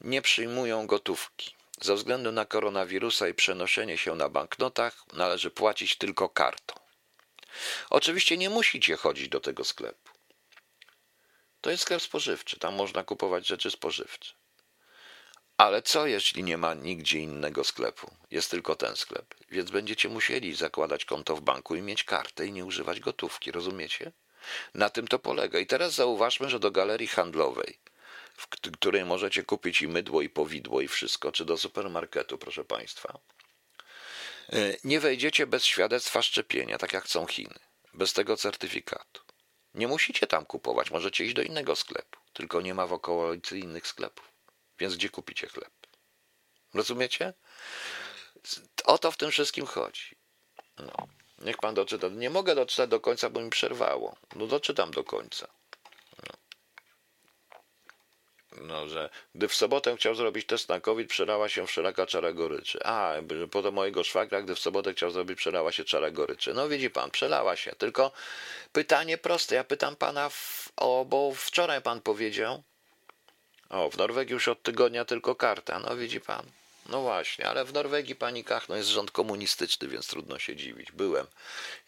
nie 0.00 0.22
przyjmują 0.22 0.86
gotówki. 0.86 1.54
Ze 1.80 1.94
względu 1.94 2.32
na 2.32 2.44
koronawirusa 2.44 3.28
i 3.28 3.34
przenoszenie 3.34 3.98
się 3.98 4.14
na 4.14 4.28
banknotach 4.28 5.04
należy 5.12 5.50
płacić 5.50 5.96
tylko 5.96 6.28
kartą. 6.28 6.74
Oczywiście 7.90 8.36
nie 8.36 8.50
musicie 8.50 8.96
chodzić 8.96 9.28
do 9.28 9.40
tego 9.40 9.64
sklepu. 9.64 10.10
To 11.60 11.70
jest 11.70 11.82
sklep 11.82 12.02
spożywczy, 12.02 12.58
tam 12.58 12.74
można 12.74 13.04
kupować 13.04 13.46
rzeczy 13.46 13.70
spożywcze. 13.70 14.39
Ale 15.60 15.82
co 15.82 16.06
jeśli 16.06 16.42
nie 16.42 16.56
ma 16.56 16.74
nigdzie 16.74 17.18
innego 17.18 17.64
sklepu? 17.64 18.10
Jest 18.30 18.50
tylko 18.50 18.76
ten 18.76 18.96
sklep. 18.96 19.34
Więc 19.50 19.70
będziecie 19.70 20.08
musieli 20.08 20.54
zakładać 20.54 21.04
konto 21.04 21.36
w 21.36 21.40
banku 21.40 21.76
i 21.76 21.82
mieć 21.82 22.04
kartę 22.04 22.46
i 22.46 22.52
nie 22.52 22.64
używać 22.64 23.00
gotówki, 23.00 23.52
rozumiecie? 23.52 24.12
Na 24.74 24.90
tym 24.90 25.08
to 25.08 25.18
polega. 25.18 25.58
I 25.58 25.66
teraz 25.66 25.94
zauważmy, 25.94 26.50
że 26.50 26.60
do 26.60 26.70
galerii 26.70 27.08
handlowej, 27.08 27.78
w 28.34 28.46
której 28.46 29.04
możecie 29.04 29.42
kupić 29.42 29.82
i 29.82 29.88
mydło, 29.88 30.22
i 30.22 30.28
powidło, 30.28 30.80
i 30.80 30.88
wszystko, 30.88 31.32
czy 31.32 31.44
do 31.44 31.58
supermarketu, 31.58 32.38
proszę 32.38 32.64
Państwa, 32.64 33.18
e, 34.52 34.76
nie 34.84 35.00
wejdziecie 35.00 35.46
bez 35.46 35.64
świadectwa 35.64 36.22
szczepienia, 36.22 36.78
tak 36.78 36.92
jak 36.92 37.04
chcą 37.04 37.26
Chiny, 37.26 37.58
bez 37.94 38.12
tego 38.12 38.36
certyfikatu. 38.36 39.22
Nie 39.74 39.88
musicie 39.88 40.26
tam 40.26 40.46
kupować, 40.46 40.90
możecie 40.90 41.24
iść 41.24 41.34
do 41.34 41.42
innego 41.42 41.76
sklepu, 41.76 42.18
tylko 42.32 42.60
nie 42.60 42.74
ma 42.74 42.86
w 42.86 42.92
okolicy 42.92 43.58
innych 43.58 43.86
sklepów. 43.86 44.29
Więc 44.80 44.96
gdzie 44.96 45.08
kupicie 45.08 45.46
chleb? 45.46 45.70
Rozumiecie? 46.74 47.32
O 48.84 48.98
to 48.98 49.10
w 49.10 49.16
tym 49.16 49.30
wszystkim 49.30 49.66
chodzi. 49.66 50.16
No. 50.78 51.08
Niech 51.38 51.56
pan 51.56 51.74
doczyta. 51.74 52.08
Nie 52.08 52.30
mogę 52.30 52.54
doczytać 52.54 52.90
do 52.90 53.00
końca, 53.00 53.30
bo 53.30 53.40
mi 53.40 53.50
przerwało. 53.50 54.16
No 54.36 54.46
doczytam 54.46 54.90
do 54.90 55.04
końca. 55.04 55.48
No. 56.26 56.32
no, 58.62 58.88
że 58.88 59.10
gdy 59.34 59.48
w 59.48 59.54
sobotę 59.54 59.96
chciał 59.96 60.14
zrobić 60.14 60.46
test 60.46 60.68
na 60.68 60.80
COVID, 60.80 61.08
przerała 61.10 61.48
się 61.48 61.66
wszelaka 61.66 62.06
czara 62.06 62.32
goryczy. 62.32 62.84
A, 62.84 63.14
potem 63.50 63.74
mojego 63.74 64.04
szwagra, 64.04 64.42
gdy 64.42 64.54
w 64.54 64.58
sobotę 64.58 64.92
chciał 64.92 65.10
zrobić, 65.10 65.38
przelała 65.38 65.72
się 65.72 65.84
czara 65.84 66.10
goryczy. 66.10 66.54
No 66.54 66.68
widzi 66.68 66.90
pan, 66.90 67.10
przelała 67.10 67.56
się. 67.56 67.72
Tylko 67.72 68.12
pytanie 68.72 69.18
proste. 69.18 69.54
Ja 69.54 69.64
pytam 69.64 69.96
pana, 69.96 70.28
w, 70.28 70.68
o, 70.76 71.04
bo 71.04 71.32
wczoraj 71.34 71.82
pan 71.82 72.00
powiedział, 72.00 72.62
o, 73.70 73.90
w 73.90 73.96
Norwegii 73.96 74.32
już 74.32 74.48
od 74.48 74.62
tygodnia 74.62 75.04
tylko 75.04 75.34
karta. 75.34 75.78
No 75.78 75.96
widzi 75.96 76.20
pan. 76.20 76.46
No 76.88 77.00
właśnie, 77.00 77.48
ale 77.48 77.64
w 77.64 77.72
Norwegii 77.72 78.14
pani 78.14 78.44
Kachno 78.44 78.76
jest 78.76 78.88
rząd 78.88 79.10
komunistyczny, 79.10 79.88
więc 79.88 80.06
trudno 80.06 80.38
się 80.38 80.56
dziwić. 80.56 80.92
Byłem 80.92 81.26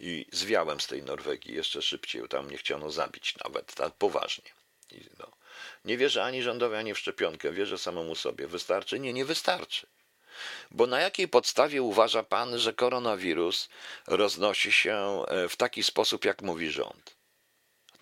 i 0.00 0.26
zwiałem 0.32 0.80
z 0.80 0.86
tej 0.86 1.02
Norwegii 1.02 1.54
jeszcze 1.54 1.82
szybciej, 1.82 2.28
tam 2.28 2.50
nie 2.50 2.56
chciano 2.56 2.90
zabić 2.90 3.34
nawet, 3.44 3.74
tak 3.74 3.92
poważnie. 3.92 4.50
I 4.90 5.00
no. 5.18 5.26
Nie 5.84 5.96
wierzę 5.96 6.24
ani 6.24 6.42
rządowi, 6.42 6.76
ani 6.76 6.94
w 6.94 6.98
szczepionkę, 6.98 7.52
wierzę 7.52 7.78
samemu 7.78 8.14
sobie. 8.14 8.46
Wystarczy? 8.46 9.00
Nie, 9.00 9.12
nie 9.12 9.24
wystarczy. 9.24 9.86
Bo 10.70 10.86
na 10.86 11.00
jakiej 11.00 11.28
podstawie 11.28 11.82
uważa 11.82 12.22
pan, 12.22 12.58
że 12.58 12.72
koronawirus 12.72 13.68
roznosi 14.06 14.72
się 14.72 15.24
e, 15.28 15.48
w 15.48 15.56
taki 15.56 15.82
sposób, 15.82 16.24
jak 16.24 16.42
mówi 16.42 16.70
rząd? 16.70 17.21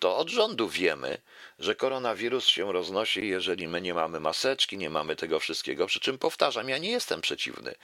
To 0.01 0.17
od 0.17 0.29
rządu 0.29 0.69
wiemy, 0.69 1.21
że 1.59 1.75
koronawirus 1.75 2.45
się 2.45 2.71
roznosi, 2.73 3.27
jeżeli 3.27 3.67
my 3.67 3.81
nie 3.81 3.93
mamy 3.93 4.19
maseczki, 4.19 4.77
nie 4.77 4.89
mamy 4.89 5.15
tego 5.15 5.39
wszystkiego. 5.39 5.87
Przy 5.87 5.99
czym 5.99 6.17
powtarzam, 6.17 6.69
ja 6.69 6.77
nie 6.77 6.91
jestem 6.91 7.21
przeciwny 7.21 7.75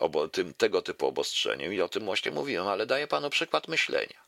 obo, 0.00 0.28
tym, 0.28 0.54
tego 0.54 0.82
typu 0.82 1.06
obostrzeniom 1.06 1.72
i 1.72 1.80
o 1.80 1.88
tym 1.88 2.04
właśnie 2.04 2.32
mówiłem, 2.32 2.66
ale 2.66 2.86
daję 2.86 3.06
panu 3.06 3.30
przykład 3.30 3.68
myślenia. 3.68 4.20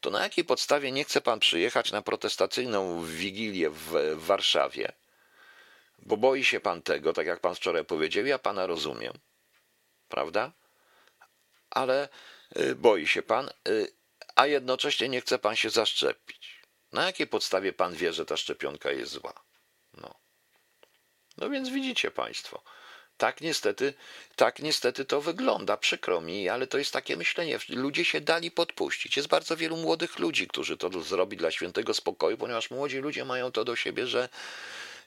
To 0.00 0.10
na 0.10 0.22
jakiej 0.22 0.44
podstawie 0.44 0.92
nie 0.92 1.04
chce 1.04 1.20
pan 1.20 1.40
przyjechać 1.40 1.92
na 1.92 2.02
protestacyjną 2.02 3.04
wigilię 3.04 3.70
w, 3.70 3.92
w 4.16 4.26
Warszawie? 4.26 4.92
Bo 5.98 6.16
boi 6.16 6.44
się 6.44 6.60
pan 6.60 6.82
tego, 6.82 7.12
tak 7.12 7.26
jak 7.26 7.40
pan 7.40 7.54
wczoraj 7.54 7.84
powiedział, 7.84 8.26
ja 8.26 8.38
pana 8.38 8.66
rozumiem, 8.66 9.12
prawda? 10.08 10.52
Ale 11.70 12.08
y, 12.58 12.74
boi 12.74 13.06
się 13.06 13.22
pan, 13.22 13.50
y, 13.68 13.96
a 14.36 14.46
jednocześnie 14.46 15.08
nie 15.08 15.20
chce 15.20 15.38
pan 15.38 15.56
się 15.56 15.70
zaszczepić. 15.70 16.45
Na 16.96 17.06
jakiej 17.06 17.26
podstawie 17.26 17.72
pan 17.72 17.94
wie, 17.94 18.12
że 18.12 18.26
ta 18.26 18.36
szczepionka 18.36 18.90
jest 18.90 19.12
zła? 19.12 19.32
No. 19.94 20.14
No 21.36 21.50
więc 21.50 21.68
widzicie 21.68 22.10
państwo. 22.10 22.62
Tak 23.16 23.40
niestety, 23.40 23.94
tak 24.36 24.58
niestety 24.58 25.04
to 25.04 25.20
wygląda, 25.20 25.76
przykro 25.76 26.20
mi, 26.20 26.48
ale 26.48 26.66
to 26.66 26.78
jest 26.78 26.92
takie 26.92 27.16
myślenie. 27.16 27.58
Ludzie 27.68 28.04
się 28.04 28.20
dali 28.20 28.50
podpuścić. 28.50 29.16
Jest 29.16 29.28
bardzo 29.28 29.56
wielu 29.56 29.76
młodych 29.76 30.18
ludzi, 30.18 30.48
którzy 30.48 30.76
to 30.76 31.02
zrobi 31.02 31.36
dla 31.36 31.50
świętego 31.50 31.94
spokoju, 31.94 32.38
ponieważ 32.38 32.70
młodzi 32.70 32.98
ludzie 32.98 33.24
mają 33.24 33.52
to 33.52 33.64
do 33.64 33.76
siebie, 33.76 34.06
że 34.06 34.28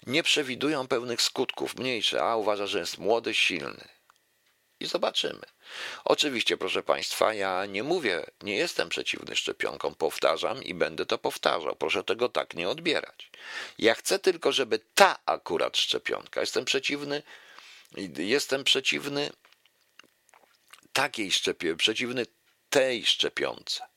nie 0.08 0.24
przewidują 0.24 0.88
pewnych 0.88 1.22
skutków 1.22 1.76
mniejsze, 1.76 2.22
a 2.22 2.36
uważa, 2.36 2.68
że 2.68 2.80
jest 2.80 2.98
młody, 2.98 3.34
silny 3.34 3.99
i 4.80 4.86
zobaczymy. 4.86 5.46
Oczywiście, 6.06 6.58
proszę 6.58 6.84
Państwa, 6.84 7.34
ja 7.34 7.66
nie 7.66 7.84
mówię, 7.84 8.26
nie 8.42 8.56
jestem 8.56 8.90
przeciwny 8.90 9.36
szczepionkom, 9.36 9.96
powtarzam 9.96 10.64
i 10.64 10.74
będę 10.74 11.06
to 11.06 11.18
powtarzał. 11.18 11.76
Proszę 11.76 12.04
tego 12.04 12.30
tak 12.30 12.54
nie 12.54 12.70
odbierać. 12.70 13.32
Ja 13.78 13.96
chcę 13.96 14.20
tylko, 14.20 14.52
żeby 14.52 14.80
ta 14.96 15.20
akurat 15.26 15.78
szczepionka, 15.78 16.42
jestem 16.42 16.66
przeciwny, 16.66 17.24
jestem 18.18 18.64
przeciwny 18.64 19.30
takiej 20.94 21.32
szczepionce, 21.32 21.78
przeciwny 21.78 22.26
tej 22.70 23.06
szczepionce. 23.06 23.88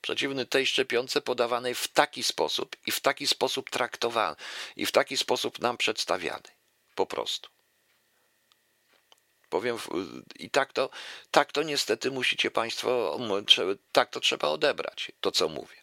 Przeciwny 0.00 0.46
tej 0.46 0.66
szczepionce 0.66 1.20
podawanej 1.20 1.74
w 1.74 1.88
taki 1.88 2.22
sposób 2.22 2.76
i 2.86 2.90
w 2.90 3.00
taki 3.00 3.26
sposób 3.26 3.70
traktowanej 3.70 4.36
i 4.76 4.86
w 4.86 4.92
taki 4.92 5.16
sposób 5.16 5.58
nam 5.58 5.76
przedstawianej. 5.76 6.52
Po 6.94 7.06
prostu. 7.06 7.50
Powiem, 9.52 9.76
i 10.38 10.50
tak 10.50 10.72
to, 10.72 10.90
tak 11.30 11.52
to 11.52 11.62
niestety 11.62 12.10
musicie 12.10 12.50
Państwo, 12.50 13.18
tak 13.92 14.10
to 14.10 14.20
trzeba 14.20 14.48
odebrać, 14.48 15.12
to 15.20 15.30
co 15.30 15.48
mówię. 15.48 15.76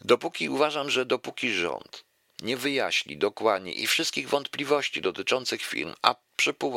Dopóki 0.00 0.48
uważam, 0.48 0.90
że 0.90 1.06
dopóki 1.06 1.52
rząd 1.52 2.04
nie 2.42 2.56
wyjaśni 2.56 3.16
dokładnie 3.16 3.72
i 3.72 3.86
wszystkich 3.86 4.28
wątpliwości 4.28 5.00
dotyczących 5.00 5.62
firm, 5.62 5.94
a, 6.02 6.14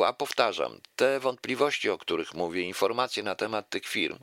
a 0.06 0.12
powtarzam, 0.12 0.80
te 0.96 1.20
wątpliwości, 1.20 1.90
o 1.90 1.98
których 1.98 2.34
mówię, 2.34 2.62
informacje 2.62 3.22
na 3.22 3.34
temat 3.34 3.70
tych 3.70 3.86
firm, 3.86 4.18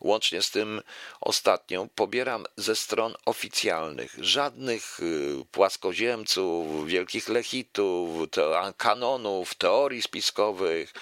łącznie 0.00 0.42
z 0.42 0.50
tym 0.50 0.82
ostatnią, 1.20 1.88
pobieram 1.88 2.46
ze 2.56 2.76
stron 2.76 3.14
oficjalnych. 3.24 4.14
Żadnych 4.18 5.00
y, 5.00 5.44
płaskoziemców, 5.50 6.86
wielkich 6.86 7.28
lechitów, 7.28 8.28
kanonów, 8.76 9.54
teorii 9.54 10.02
spiskowych, 10.02 10.92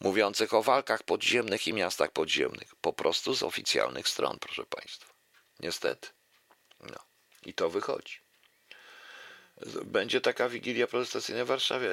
mówiących 0.00 0.54
o 0.54 0.62
walkach 0.62 1.02
podziemnych 1.02 1.66
i 1.66 1.72
miastach 1.72 2.12
podziemnych. 2.12 2.74
Po 2.74 2.92
prostu 2.92 3.34
z 3.34 3.42
oficjalnych 3.42 4.08
stron, 4.08 4.38
proszę 4.38 4.64
Państwa. 4.66 5.12
Niestety. 5.60 6.08
No. 6.80 6.98
I 7.46 7.54
to 7.54 7.70
wychodzi 7.70 8.25
będzie 9.84 10.20
taka 10.20 10.48
wigilia 10.48 10.86
protestacyjna 10.86 11.44
w 11.44 11.48
Warszawie. 11.48 11.88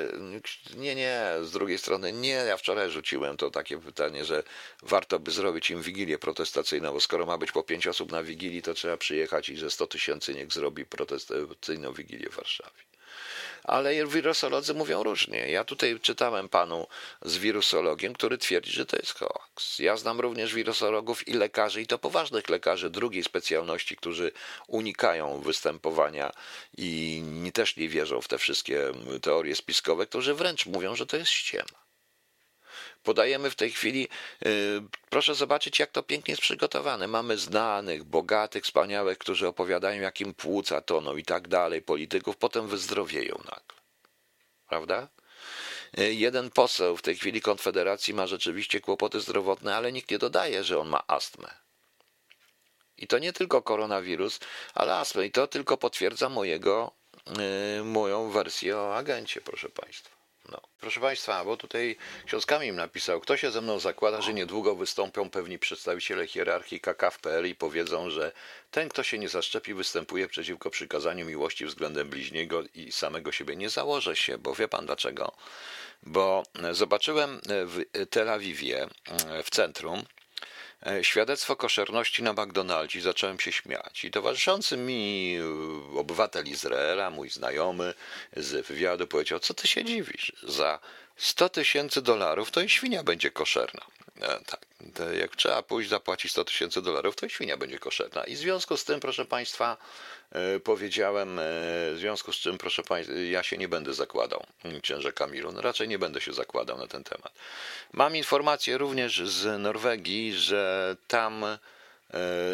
Nie, 0.75 0.95
nie, 0.95 1.21
z 1.41 1.51
drugiej 1.51 1.77
strony 1.77 2.13
nie. 2.13 2.29
Ja 2.29 2.57
wczoraj 2.57 2.91
rzuciłem 2.91 3.37
to 3.37 3.51
takie 3.51 3.77
pytanie, 3.77 4.25
że 4.25 4.43
warto 4.81 5.19
by 5.19 5.31
zrobić 5.31 5.71
im 5.71 5.81
wigilię 5.81 6.17
protestacyjną, 6.17 6.93
bo 6.93 6.99
skoro 6.99 7.25
ma 7.25 7.37
być 7.37 7.51
po 7.51 7.63
pięć 7.63 7.87
osób 7.87 8.11
na 8.11 8.23
wigilii, 8.23 8.61
to 8.61 8.73
trzeba 8.73 8.97
przyjechać 8.97 9.49
i 9.49 9.57
że 9.57 9.71
100 9.71 9.87
tysięcy 9.87 10.33
niech 10.33 10.51
zrobi 10.51 10.85
protestacyjną 10.85 11.93
wigilię 11.93 12.29
w 12.29 12.35
Warszawie 12.35 12.83
ale 13.63 14.07
wirusolodzy 14.07 14.73
mówią 14.73 15.03
różnie. 15.03 15.51
Ja 15.51 15.63
tutaj 15.63 15.99
czytałem 15.99 16.49
panu 16.49 16.87
z 17.21 17.37
wirusologiem, 17.37 18.13
który 18.13 18.37
twierdzi, 18.37 18.71
że 18.71 18.85
to 18.85 18.97
jest 18.97 19.13
hoax. 19.13 19.79
Ja 19.79 19.97
znam 19.97 20.19
również 20.19 20.53
wirusologów 20.53 21.27
i 21.27 21.33
lekarzy, 21.33 21.81
i 21.81 21.87
to 21.87 21.97
poważnych 21.97 22.49
lekarzy 22.49 22.89
drugiej 22.89 23.23
specjalności, 23.23 23.95
którzy 23.95 24.31
unikają 24.67 25.41
występowania 25.41 26.31
i 26.77 27.23
też 27.53 27.77
nie 27.77 27.89
wierzą 27.89 28.21
w 28.21 28.27
te 28.27 28.37
wszystkie 28.37 28.91
teorie 29.21 29.55
spiskowe, 29.55 30.05
którzy 30.05 30.33
wręcz 30.33 30.65
mówią, 30.65 30.95
że 30.95 31.05
to 31.05 31.17
jest 31.17 31.31
ściema 31.31 31.82
podajemy 33.03 33.49
w 33.49 33.55
tej 33.55 33.71
chwili. 33.71 34.07
Y, 34.45 34.81
proszę 35.09 35.35
zobaczyć, 35.35 35.79
jak 35.79 35.91
to 35.91 36.03
pięknie 36.03 36.31
jest 36.31 36.41
przygotowane. 36.41 37.07
Mamy 37.07 37.37
znanych, 37.37 38.03
bogatych, 38.03 38.63
wspaniałych, 38.63 39.17
którzy 39.17 39.47
opowiadają, 39.47 40.01
jakim 40.01 40.33
płuca 40.33 40.81
toną 40.81 41.17
i 41.17 41.23
tak 41.23 41.47
dalej, 41.47 41.81
polityków, 41.81 42.37
potem 42.37 42.67
wyzdrowieją 42.67 43.35
nagle. 43.37 43.81
Prawda? 44.69 45.07
Y, 45.99 46.13
jeden 46.13 46.49
poseł 46.49 46.97
w 46.97 47.01
tej 47.01 47.15
chwili 47.15 47.41
Konfederacji 47.41 48.13
ma 48.13 48.27
rzeczywiście 48.27 48.81
kłopoty 48.81 49.19
zdrowotne, 49.19 49.75
ale 49.75 49.91
nikt 49.91 50.11
nie 50.11 50.19
dodaje, 50.19 50.63
że 50.63 50.79
on 50.79 50.87
ma 50.87 51.03
astmę. 51.07 51.49
I 52.97 53.07
to 53.07 53.19
nie 53.19 53.33
tylko 53.33 53.61
koronawirus, 53.61 54.39
ale 54.73 54.95
astmę. 54.95 55.25
I 55.25 55.31
to 55.31 55.47
tylko 55.47 55.77
potwierdza 55.77 56.29
mojego, 56.29 56.91
yy, 57.77 57.83
moją 57.83 58.29
wersję 58.29 58.77
o 58.77 58.95
agencie, 58.95 59.41
proszę 59.41 59.69
Państwa. 59.69 60.22
No. 60.51 60.61
Proszę 60.79 60.99
Państwa, 60.99 61.45
bo 61.45 61.57
tutaj 61.57 61.95
ksiądz 62.25 62.45
Kamil 62.45 62.75
napisał, 62.75 63.19
kto 63.19 63.37
się 63.37 63.51
ze 63.51 63.61
mną 63.61 63.79
zakłada, 63.79 64.21
że 64.21 64.33
niedługo 64.33 64.75
wystąpią 64.75 65.29
pewni 65.29 65.59
przedstawiciele 65.59 66.27
hierarchii 66.27 66.79
KK 66.79 67.11
w 67.11 67.19
PL 67.19 67.47
i 67.47 67.55
powiedzą, 67.55 68.09
że 68.09 68.31
ten, 68.71 68.89
kto 68.89 69.03
się 69.03 69.19
nie 69.19 69.29
zaszczepi, 69.29 69.73
występuje 69.73 70.27
przeciwko 70.27 70.69
przykazaniu 70.69 71.25
miłości 71.25 71.65
względem 71.65 72.09
bliźniego 72.09 72.63
i 72.75 72.91
samego 72.91 73.31
siebie. 73.31 73.55
Nie 73.55 73.69
założę 73.69 74.15
się, 74.15 74.37
bo 74.37 74.55
wie 74.55 74.67
Pan 74.67 74.85
dlaczego? 74.85 75.31
Bo 76.03 76.43
zobaczyłem 76.71 77.41
w 77.45 77.83
Tel 78.09 78.29
Awiwie, 78.29 78.87
w 79.43 79.49
centrum, 79.49 80.03
świadectwo 81.01 81.55
koszerności 81.55 82.23
na 82.23 82.33
McDonaldzie 82.33 83.01
zacząłem 83.01 83.39
się 83.39 83.51
śmiać. 83.51 84.05
I 84.05 84.11
towarzyszący 84.11 84.77
mi 84.77 85.35
e, 85.95 85.99
obywatel 85.99 86.45
Izraela, 86.45 87.09
mój 87.09 87.29
znajomy 87.29 87.93
z 88.37 88.67
wywiadu 88.67 89.07
powiedział, 89.07 89.39
co 89.39 89.53
ty 89.53 89.67
się 89.67 89.85
dziwisz? 89.85 90.31
Za 90.43 90.79
100 91.17 91.49
tysięcy 91.49 92.01
dolarów 92.01 92.51
to 92.51 92.61
i 92.61 92.69
świnia 92.69 93.03
będzie 93.03 93.31
koszerna. 93.31 93.81
E, 94.21 94.39
tak, 94.45 94.65
jak 95.19 95.35
trzeba 95.35 95.63
pójść 95.63 95.89
zapłacić 95.89 96.31
100 96.31 96.45
tysięcy 96.45 96.81
dolarów, 96.81 97.15
to 97.15 97.25
i 97.25 97.29
świnia 97.29 97.57
będzie 97.57 97.79
koszerna. 97.79 98.23
I 98.23 98.35
w 98.35 98.37
związku 98.37 98.77
z 98.77 98.85
tym, 98.85 98.99
proszę 98.99 99.25
Państwa, 99.25 99.77
e, 100.31 100.59
powiedziałem, 100.59 101.39
e, 101.39 101.43
w 101.93 101.95
związku 101.97 102.33
z 102.33 102.35
czym, 102.35 102.57
proszę 102.57 102.83
Państwa, 102.83 103.15
ja 103.15 103.43
się 103.43 103.57
nie 103.57 103.67
będę 103.67 103.93
zakładał, 103.93 104.45
księże 104.81 105.13
Kamilu, 105.13 105.51
no 105.51 105.61
raczej 105.61 105.87
nie 105.87 105.99
będę 105.99 106.21
się 106.21 106.33
zakładał 106.33 106.77
na 106.77 106.87
ten 106.87 107.03
temat. 107.03 107.33
Mam 107.93 108.15
informację 108.15 108.77
również 108.77 109.21
z 109.21 109.61
Norwegii, 109.61 110.33
że 110.33 110.95
tam 111.07 111.45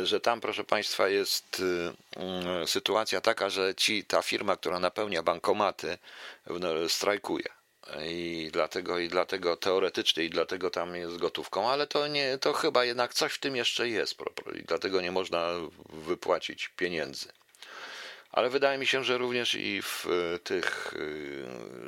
że 0.03 0.19
tam, 0.19 0.41
proszę 0.41 0.63
Państwa, 0.63 1.09
jest 1.09 1.61
sytuacja 2.65 3.21
taka, 3.21 3.49
że 3.49 3.75
ci, 3.75 4.05
ta 4.05 4.21
firma, 4.21 4.55
która 4.55 4.79
napełnia 4.79 5.23
bankomaty, 5.23 5.97
strajkuje 6.87 7.58
i 8.07 8.49
dlatego, 8.53 8.99
i 8.99 9.09
dlatego 9.09 9.57
teoretycznie 9.57 10.23
i 10.23 10.29
dlatego 10.29 10.69
tam 10.69 10.95
jest 10.95 11.17
gotówką, 11.17 11.69
ale 11.69 11.87
to 11.87 12.07
nie, 12.07 12.37
to 12.37 12.53
chyba 12.53 12.85
jednak 12.85 13.13
coś 13.13 13.33
w 13.33 13.39
tym 13.39 13.55
jeszcze 13.55 13.89
jest 13.89 14.15
i 14.59 14.63
dlatego 14.63 15.01
nie 15.01 15.11
można 15.11 15.53
wypłacić 15.89 16.67
pieniędzy. 16.67 17.27
Ale 18.31 18.49
wydaje 18.49 18.77
mi 18.77 18.87
się, 18.87 19.03
że 19.03 19.17
również 19.17 19.55
i 19.55 19.81
w 19.81 20.05
tych, 20.43 20.93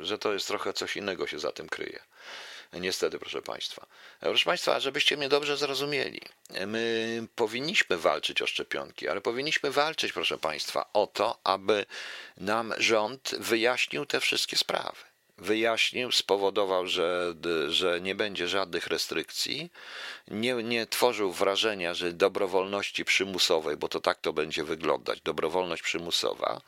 y, 0.00 0.04
że 0.04 0.18
to 0.18 0.32
jest 0.32 0.48
trochę 0.48 0.72
coś 0.72 0.96
innego 0.96 1.26
się 1.26 1.38
za 1.38 1.52
tym 1.52 1.68
kryje. 1.68 2.00
Niestety, 2.72 3.18
proszę 3.18 3.42
Państwa. 3.42 3.86
Proszę 4.20 4.44
Państwa, 4.44 4.80
żebyście 4.80 5.16
mnie 5.16 5.28
dobrze 5.28 5.56
zrozumieli, 5.56 6.20
my 6.66 7.26
powinniśmy 7.34 7.96
walczyć 7.96 8.42
o 8.42 8.46
szczepionki, 8.46 9.08
ale 9.08 9.20
powinniśmy 9.20 9.70
walczyć, 9.70 10.12
proszę 10.12 10.38
Państwa, 10.38 10.90
o 10.92 11.06
to, 11.06 11.38
aby 11.44 11.86
nam 12.36 12.74
rząd 12.78 13.34
wyjaśnił 13.38 14.06
te 14.06 14.20
wszystkie 14.20 14.56
sprawy 14.56 15.11
wyjaśnił, 15.42 16.12
spowodował, 16.12 16.86
że, 16.86 17.34
że 17.68 18.00
nie 18.00 18.14
będzie 18.14 18.48
żadnych 18.48 18.86
restrykcji, 18.86 19.70
nie, 20.28 20.54
nie 20.54 20.86
tworzył 20.86 21.32
wrażenia, 21.32 21.94
że 21.94 22.12
dobrowolności 22.12 23.04
przymusowej, 23.04 23.76
bo 23.76 23.88
to 23.88 24.00
tak 24.00 24.20
to 24.20 24.32
będzie 24.32 24.64
wyglądać, 24.64 25.20
dobrowolność 25.20 25.82
przymusowa, 25.82 26.60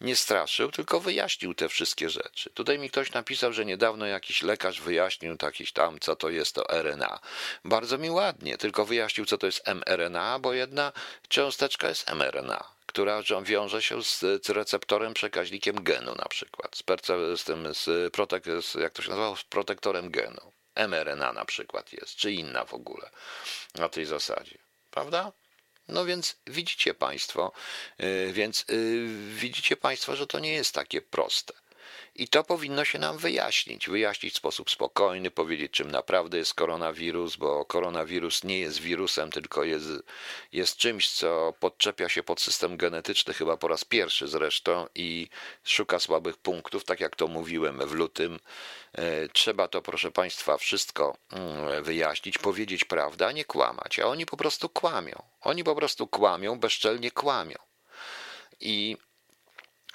nie 0.00 0.16
straszył, 0.16 0.70
tylko 0.70 1.00
wyjaśnił 1.00 1.54
te 1.54 1.68
wszystkie 1.68 2.10
rzeczy. 2.10 2.50
Tutaj 2.50 2.78
mi 2.78 2.90
ktoś 2.90 3.12
napisał, 3.12 3.52
że 3.52 3.64
niedawno 3.64 4.06
jakiś 4.06 4.42
lekarz 4.42 4.80
wyjaśnił 4.80 5.36
takiś 5.36 5.72
tam, 5.72 6.00
co 6.00 6.16
to 6.16 6.30
jest 6.30 6.54
to 6.54 6.82
RNA. 6.82 7.20
Bardzo 7.64 7.98
mi 7.98 8.10
ładnie, 8.10 8.58
tylko 8.58 8.84
wyjaśnił, 8.84 9.26
co 9.26 9.38
to 9.38 9.46
jest 9.46 9.62
mRNA, 9.66 10.38
bo 10.38 10.52
jedna 10.52 10.92
cząsteczka 11.28 11.88
jest 11.88 12.10
mRNA 12.10 12.81
która 12.86 13.22
wiąże 13.42 13.82
się 13.82 14.02
z 14.02 14.48
receptorem 14.48 15.14
przekaźnikiem 15.14 15.82
genu 15.82 16.14
na 16.14 16.28
przykład, 16.28 16.76
z, 16.76 16.82
perce, 16.82 17.36
z 17.36 17.44
tym, 17.44 17.74
z, 17.74 18.12
protek, 18.12 18.44
z 18.60 18.74
jak 18.74 18.92
to 18.92 19.02
się 19.02 19.10
nazywa, 19.10 19.36
z 19.36 19.44
protektorem 19.44 20.10
genu. 20.10 20.52
mRNA 20.88 21.32
na 21.32 21.44
przykład 21.44 21.92
jest, 21.92 22.16
czy 22.16 22.32
inna 22.32 22.64
w 22.64 22.74
ogóle 22.74 23.10
na 23.74 23.88
tej 23.88 24.06
zasadzie, 24.06 24.58
prawda? 24.90 25.32
No 25.88 26.04
więc 26.04 26.36
widzicie 26.46 26.94
Państwo, 26.94 27.52
yy, 27.98 28.32
więc 28.32 28.64
yy, 28.68 29.06
widzicie 29.34 29.76
Państwo, 29.76 30.16
że 30.16 30.26
to 30.26 30.38
nie 30.38 30.52
jest 30.52 30.74
takie 30.74 31.02
proste. 31.02 31.61
I 32.14 32.28
to 32.28 32.44
powinno 32.44 32.84
się 32.84 32.98
nam 32.98 33.18
wyjaśnić, 33.18 33.88
wyjaśnić 33.88 34.34
w 34.34 34.36
sposób 34.36 34.70
spokojny, 34.70 35.30
powiedzieć, 35.30 35.72
czym 35.72 35.90
naprawdę 35.90 36.38
jest 36.38 36.54
koronawirus, 36.54 37.36
bo 37.36 37.64
koronawirus 37.64 38.44
nie 38.44 38.58
jest 38.58 38.80
wirusem, 38.80 39.30
tylko 39.30 39.64
jest, 39.64 39.86
jest 40.52 40.76
czymś, 40.76 41.10
co 41.10 41.54
podczepia 41.60 42.08
się 42.08 42.22
pod 42.22 42.40
system 42.40 42.76
genetyczny, 42.76 43.34
chyba 43.34 43.56
po 43.56 43.68
raz 43.68 43.84
pierwszy 43.84 44.28
zresztą, 44.28 44.86
i 44.94 45.28
szuka 45.64 45.98
słabych 45.98 46.36
punktów, 46.36 46.84
tak 46.84 47.00
jak 47.00 47.16
to 47.16 47.28
mówiłem 47.28 47.78
w 47.78 47.92
lutym. 47.92 48.40
E, 48.92 49.28
trzeba 49.28 49.68
to, 49.68 49.82
proszę 49.82 50.10
Państwa, 50.10 50.56
wszystko 50.56 51.16
mm, 51.30 51.84
wyjaśnić, 51.84 52.38
powiedzieć 52.38 52.84
prawdę, 52.84 53.26
a 53.26 53.32
nie 53.32 53.44
kłamać. 53.44 53.98
A 53.98 54.06
oni 54.06 54.26
po 54.26 54.36
prostu 54.36 54.68
kłamią. 54.68 55.22
Oni 55.40 55.64
po 55.64 55.74
prostu 55.74 56.06
kłamią, 56.06 56.58
bezczelnie 56.58 57.10
kłamią. 57.10 57.56
I 58.60 58.96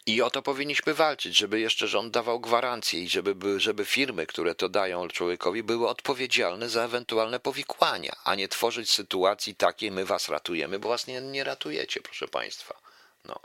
i 0.07 0.21
o 0.21 0.29
to 0.29 0.41
powinniśmy 0.41 0.93
walczyć, 0.93 1.37
żeby 1.37 1.59
jeszcze 1.59 1.87
rząd 1.87 2.13
dawał 2.13 2.39
gwarancje 2.39 3.03
i 3.03 3.09
żeby, 3.09 3.59
żeby 3.59 3.85
firmy, 3.85 4.27
które 4.27 4.55
to 4.55 4.69
dają 4.69 5.07
człowiekowi, 5.07 5.63
były 5.63 5.87
odpowiedzialne 5.87 6.69
za 6.69 6.83
ewentualne 6.83 7.39
powikłania, 7.39 8.15
a 8.23 8.35
nie 8.35 8.47
tworzyć 8.47 8.91
sytuacji 8.91 9.55
takiej, 9.55 9.91
my 9.91 10.05
was 10.05 10.29
ratujemy, 10.29 10.79
bo 10.79 10.89
was 10.89 11.07
nie, 11.07 11.21
nie 11.21 11.43
ratujecie, 11.43 12.01
proszę 12.01 12.27
państwa. 12.27 12.81
No. 13.25 13.39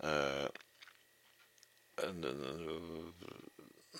E, 0.00 0.48
e, 1.98 2.12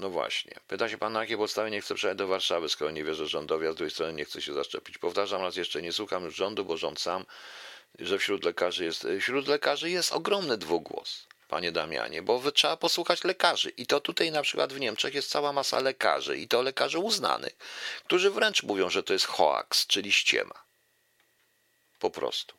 no 0.01 0.11
właśnie. 0.11 0.55
Pyta 0.69 0.89
się 0.89 0.99
pan, 0.99 1.13
na 1.13 1.21
jakiej 1.21 1.37
podstawie 1.37 1.71
nie 1.71 1.81
chce 1.81 1.95
przyjechać 1.95 2.19
do 2.19 2.27
Warszawy, 2.27 2.69
skoro 2.69 2.91
nie 2.91 3.05
wierzę 3.05 3.27
rządowi, 3.27 3.67
a 3.67 3.73
z 3.73 3.75
drugiej 3.75 3.91
strony 3.91 4.13
nie 4.13 4.25
chce 4.25 4.43
się 4.43 4.53
zaszczepić. 4.53 4.99
Powtarzam 4.99 5.43
raz 5.43 5.57
jeszcze, 5.57 5.83
nie 5.83 5.93
słucham 5.93 6.25
już 6.25 6.35
rządu, 6.35 6.65
bo 6.65 6.77
rząd 6.77 7.01
sam, 7.01 7.25
że 7.99 8.19
wśród 8.19 8.45
lekarzy 8.45 8.85
jest, 8.85 9.07
wśród 9.21 9.49
lekarzy 9.49 9.91
jest 9.91 10.13
ogromny 10.13 10.59
dwugłos 10.59 11.27
panie 11.51 11.73
Damianie, 11.73 12.23
bo 12.23 12.53
trzeba 12.53 12.77
posłuchać 12.77 13.25
lekarzy. 13.25 13.71
I 13.71 13.87
to 13.87 14.01
tutaj 14.01 14.31
na 14.31 14.43
przykład 14.43 14.73
w 14.73 14.81
Niemczech 14.81 15.15
jest 15.15 15.31
cała 15.31 15.53
masa 15.53 15.81
lekarzy, 15.81 16.39
i 16.39 16.49
to 16.49 16.63
lekarzy 16.63 16.99
uznanych, 16.99 17.57
którzy 18.05 18.31
wręcz 18.31 18.63
mówią, 18.63 18.91
że 18.91 19.03
to 19.03 19.13
jest 19.13 19.27
hoax, 19.27 19.87
czyli 19.87 20.13
ściema. 20.13 20.55
Po 21.99 22.11
prostu. 22.11 22.55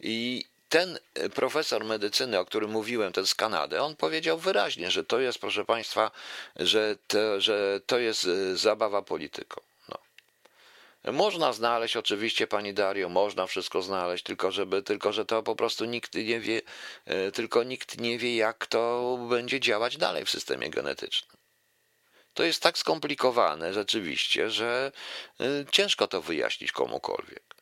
I 0.00 0.44
ten 0.68 0.98
e, 1.14 1.28
profesor 1.28 1.84
medycyny, 1.84 2.38
o 2.38 2.44
którym 2.44 2.70
mówiłem, 2.70 3.12
ten 3.12 3.26
z 3.26 3.34
Kanady, 3.34 3.80
on 3.80 3.96
powiedział 3.96 4.38
wyraźnie, 4.38 4.90
że 4.90 5.04
to 5.04 5.20
jest, 5.20 5.38
proszę 5.38 5.64
Państwa, 5.64 6.10
że 6.56 6.96
to, 7.06 7.40
że 7.40 7.80
to 7.86 7.98
jest 7.98 8.24
e, 8.24 8.56
zabawa 8.56 9.02
polityką. 9.02 9.60
Można 11.12 11.52
znaleźć 11.52 11.96
oczywiście, 11.96 12.46
pani 12.46 12.74
Dario, 12.74 13.08
można 13.08 13.46
wszystko 13.46 13.82
znaleźć, 13.82 14.24
tylko, 14.24 14.52
żeby, 14.52 14.82
tylko 14.82 15.12
że 15.12 15.24
to 15.24 15.42
po 15.42 15.56
prostu 15.56 15.84
nikt 15.84 16.14
nie 16.14 16.40
wie, 16.40 16.62
e, 17.04 17.32
tylko 17.32 17.62
nikt 17.62 18.00
nie 18.00 18.18
wie, 18.18 18.36
jak 18.36 18.66
to 18.66 19.18
będzie 19.28 19.60
działać 19.60 19.96
dalej 19.96 20.24
w 20.24 20.30
systemie 20.30 20.70
genetycznym. 20.70 21.36
To 22.34 22.44
jest 22.44 22.62
tak 22.62 22.78
skomplikowane 22.78 23.74
rzeczywiście, 23.74 24.50
że 24.50 24.92
e, 25.40 25.44
ciężko 25.70 26.06
to 26.06 26.22
wyjaśnić 26.22 26.72
komukolwiek. 26.72 27.54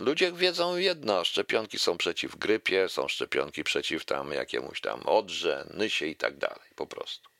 Ludzie 0.00 0.32
wiedzą 0.32 0.76
jedno, 0.76 1.24
szczepionki 1.24 1.78
są 1.78 1.96
przeciw 1.96 2.36
grypie, 2.36 2.88
są 2.88 3.08
szczepionki 3.08 3.64
przeciw 3.64 4.04
tam 4.04 4.32
jakiemuś 4.32 4.80
tam 4.80 5.02
odrze, 5.06 5.66
nysie 5.74 6.06
i 6.06 6.16
tak 6.16 6.36
dalej, 6.36 6.70
po 6.76 6.86
prostu. 6.86 7.31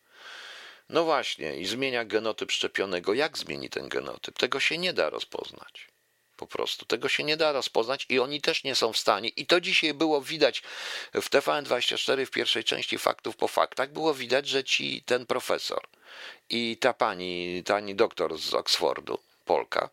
No 0.93 1.05
właśnie, 1.05 1.57
i 1.57 1.67
zmienia 1.67 2.05
genotyp 2.05 2.53
szczepionego. 2.53 3.15
Jak 3.15 3.39
zmieni 3.39 3.71
ten 3.71 3.89
genotyp? 3.89 4.39
Tego 4.39 4.61
się 4.61 4.79
nie 4.79 4.93
da 4.93 5.11
rozpoznać. 5.11 5.89
Po 6.37 6.47
prostu 6.47 6.87
tego 6.87 7.09
się 7.09 7.25
nie 7.25 7.37
da 7.37 7.53
rozpoznać 7.53 8.07
i 8.09 8.19
oni 8.19 8.41
też 8.41 8.65
nie 8.65 8.75
są 8.75 8.93
w 8.93 8.99
stanie. 8.99 9.29
I 9.29 9.47
to 9.47 9.61
dzisiaj 9.61 9.95
było 9.95 10.23
widać 10.23 10.63
w 11.15 11.31
TVN24 11.31 12.27
w 12.27 12.31
pierwszej 12.31 12.65
części 12.65 12.99
faktów 12.99 13.37
po 13.37 13.49
faktach. 13.49 13.93
Było 13.93 14.15
widać, 14.15 14.49
że 14.49 14.65
ci 14.65 15.03
ten 15.03 15.27
profesor 15.27 15.89
i 16.49 16.77
ta 16.81 16.95
pani, 16.95 17.63
pani 17.67 17.95
doktor 17.95 18.39
z 18.39 18.55
Oxfordu, 18.55 19.19
Polka, 19.45 19.91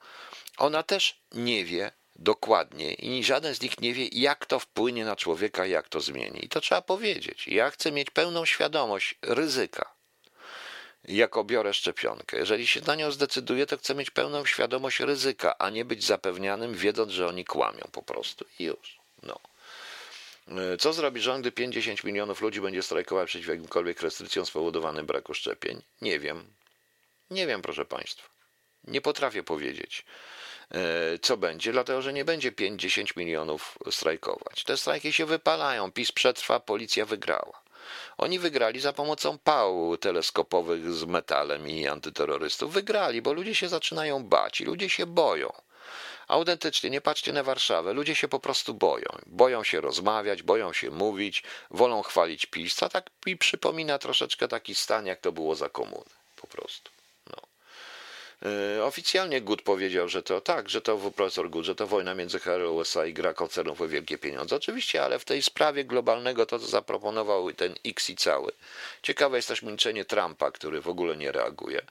ona 0.58 0.84
też 0.84 1.22
nie 1.32 1.66
wie, 1.66 1.91
dokładnie 2.16 2.93
i 2.93 3.24
żaden 3.24 3.56
z 3.56 3.62
nich 3.62 3.82
nie 3.82 3.93
wie, 3.93 4.08
jak 4.12 4.45
to 4.45 4.60
wpłynie 4.60 5.06
na 5.06 5.16
człowieka, 5.16 5.66
jak 5.66 5.89
to 5.89 6.02
zmieni. 6.02 6.45
I 6.45 6.50
to 6.50 6.62
trzeba 6.62 6.82
powiedzieć. 6.82 7.47
Ja 7.47 7.72
chcę 7.72 7.91
mieć 7.91 8.10
pełną 8.10 8.45
świadomość 8.45 9.16
ryzyka 9.22 9.99
jako 11.08 11.43
biorę 11.43 11.74
szczepionkę. 11.74 12.38
Jeżeli 12.38 12.68
się 12.68 12.82
na 12.88 12.95
nią 12.95 13.12
zdecyduję, 13.12 13.66
to 13.66 13.78
chcę 13.78 13.95
mieć 13.95 14.12
pełną 14.12 14.45
świadomość 14.45 15.00
ryzyka, 15.00 15.58
a 15.58 15.70
nie 15.70 15.86
być 15.86 16.04
zapewnianym, 16.04 16.76
wiedząc, 16.76 17.12
że 17.12 17.28
oni 17.28 17.45
kłamią 17.45 17.89
po 17.91 18.04
prostu. 18.04 18.45
I 18.60 18.64
już. 18.64 19.00
No. 19.24 19.39
E, 20.47 20.78
co 20.78 20.93
zrobi 20.93 21.22
rząd, 21.22 21.41
gdy 21.41 21.52
50 21.52 22.04
milionów 22.04 22.41
ludzi 22.41 22.62
będzie 22.62 22.84
strajkować 22.84 23.30
przeciw 23.30 23.47
jakimkolwiek 23.47 24.02
restrykcjom 24.02 24.45
spowodowanym 24.45 25.06
braku 25.06 25.34
szczepień? 25.34 25.82
Nie 26.02 26.20
wiem. 26.20 26.45
Nie 27.32 27.47
wiem, 27.47 27.62
proszę 27.62 27.86
Państwa. 27.86 28.30
Nie 28.84 29.02
potrafię 29.02 29.43
powiedzieć, 29.43 30.06
e, 30.72 31.20
co 31.20 31.38
będzie, 31.38 31.72
dlatego 31.72 32.02
że 32.02 32.14
nie 32.14 32.26
będzie 32.26 32.52
50 32.52 33.16
milionów 33.16 33.78
strajkować. 33.91 34.64
Te 34.64 34.78
strajki 34.78 35.14
się 35.14 35.26
wypalają, 35.26 35.91
PiS 35.91 36.12
przetrwa, 36.12 36.60
policja 36.60 37.06
wygrała. 37.06 37.69
Oni 38.18 38.40
wygrali 38.40 38.80
za 38.80 38.94
pomocą 38.94 39.38
pał 39.38 39.98
teleskopowych 39.98 40.94
z 40.94 41.06
metalem 41.06 41.70
i 41.70 41.88
antyterrorystów. 41.88 42.74
Wygrali, 42.74 43.22
bo 43.22 43.34
ludzie 43.34 43.56
się 43.56 43.70
zaczynają 43.70 44.24
bać 44.24 44.62
i 44.62 44.66
ludzie 44.66 44.90
się 44.90 45.06
boją. 45.06 45.54
Autentycznie, 46.28 46.90
nie 46.90 47.02
patrzcie 47.02 47.34
na 47.34 47.44
Warszawę. 47.44 47.94
Ludzie 47.94 48.16
się 48.16 48.28
po 48.28 48.40
prostu 48.40 48.74
boją. 48.74 49.10
Boją 49.26 49.64
się 49.64 49.82
rozmawiać, 49.82 50.44
boją 50.44 50.74
się 50.74 50.92
mówić, 50.92 51.44
wolą 51.72 52.02
chwalić 52.02 52.46
PiS. 52.46 52.84
A 52.84 52.90
tak 52.90 53.10
mi 53.26 53.38
przypomina 53.38 54.00
troszeczkę 54.00 54.48
taki 54.48 54.76
stan, 54.76 55.06
jak 55.06 55.20
to 55.20 55.32
było 55.32 55.56
za 55.56 55.70
komuny. 55.70 56.10
Po 56.36 56.48
prostu. 56.48 56.99
Yy, 58.42 58.84
oficjalnie 58.84 59.42
Good 59.42 59.62
powiedział, 59.62 60.10
że 60.10 60.24
to 60.24 60.42
tak, 60.42 60.70
że 60.70 60.82
to 60.82 60.98
profesor 60.98 61.50
Good, 61.50 61.66
że 61.66 61.76
to 61.76 61.88
wojna 61.88 62.16
między 62.16 62.40
HR 62.40 62.62
USA 62.62 63.06
i 63.06 63.14
gra 63.14 63.34
koncernów 63.34 63.82
o 63.82 63.88
wielkie 63.88 64.18
pieniądze. 64.18 64.56
Oczywiście, 64.56 65.04
ale 65.04 65.20
w 65.20 65.26
tej 65.26 65.42
sprawie 65.42 65.86
globalnego 65.86 66.46
to, 66.46 66.60
co 66.60 66.68
zaproponował 66.68 67.52
ten 67.54 67.76
X 67.86 68.10
i 68.10 68.16
cały. 68.16 68.52
Ciekawe 69.02 69.38
jest 69.38 69.48
też 69.48 69.62
milczenie 69.62 70.06
Trumpa, 70.06 70.52
który 70.52 70.82
w 70.82 70.88
ogóle 70.88 71.18
nie 71.18 71.32
reaguje. 71.32 71.82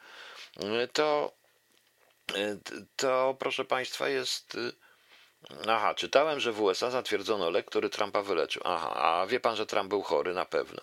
Yy, 0.60 0.88
to 0.92 1.38
Y, 2.36 2.86
to 2.96 3.36
proszę 3.38 3.64
Państwa 3.64 4.08
jest. 4.08 4.56
Aha, 5.68 5.94
czytałem, 5.94 6.40
że 6.40 6.52
w 6.52 6.62
USA 6.62 6.90
zatwierdzono 6.90 7.50
lek, 7.50 7.66
który 7.66 7.90
Trumpa 7.90 8.22
wyleczył. 8.22 8.62
Aha, 8.64 8.94
a 8.94 9.26
wie 9.26 9.40
Pan, 9.40 9.56
że 9.56 9.66
Trump 9.66 9.88
był 9.88 10.02
chory 10.02 10.34
na 10.34 10.44
pewno. 10.44 10.80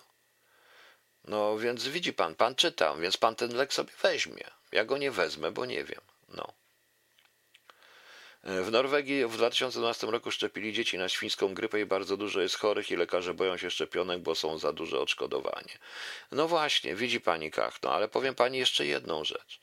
No 1.24 1.58
więc 1.58 1.88
widzi 1.88 2.12
Pan, 2.12 2.34
Pan 2.34 2.54
czytam, 2.54 3.00
więc 3.00 3.16
Pan 3.16 3.36
ten 3.36 3.56
lek 3.56 3.72
sobie 3.72 3.92
weźmie. 4.02 4.44
Ja 4.72 4.84
go 4.84 4.98
nie 4.98 5.10
wezmę, 5.10 5.50
bo 5.50 5.66
nie 5.66 5.84
wiem. 5.84 6.00
No. 6.28 6.52
W 8.48 8.70
Norwegii 8.70 9.26
w 9.26 9.36
2012 9.36 10.06
roku 10.06 10.30
szczepili 10.30 10.72
dzieci 10.72 10.98
na 10.98 11.08
świńską 11.08 11.54
grypę 11.54 11.80
i 11.80 11.86
bardzo 11.86 12.16
dużo 12.16 12.40
jest 12.40 12.58
chorych 12.58 12.90
i 12.90 12.96
lekarze 12.96 13.34
boją 13.34 13.56
się 13.56 13.70
szczepionek, 13.70 14.20
bo 14.20 14.34
są 14.34 14.58
za 14.58 14.72
duże 14.72 15.00
odszkodowanie. 15.00 15.78
No 16.32 16.48
właśnie, 16.48 16.94
widzi 16.94 17.20
pani 17.20 17.50
Kachno, 17.50 17.92
ale 17.92 18.08
powiem 18.08 18.34
pani 18.34 18.58
jeszcze 18.58 18.86
jedną 18.86 19.24
rzecz. 19.24 19.58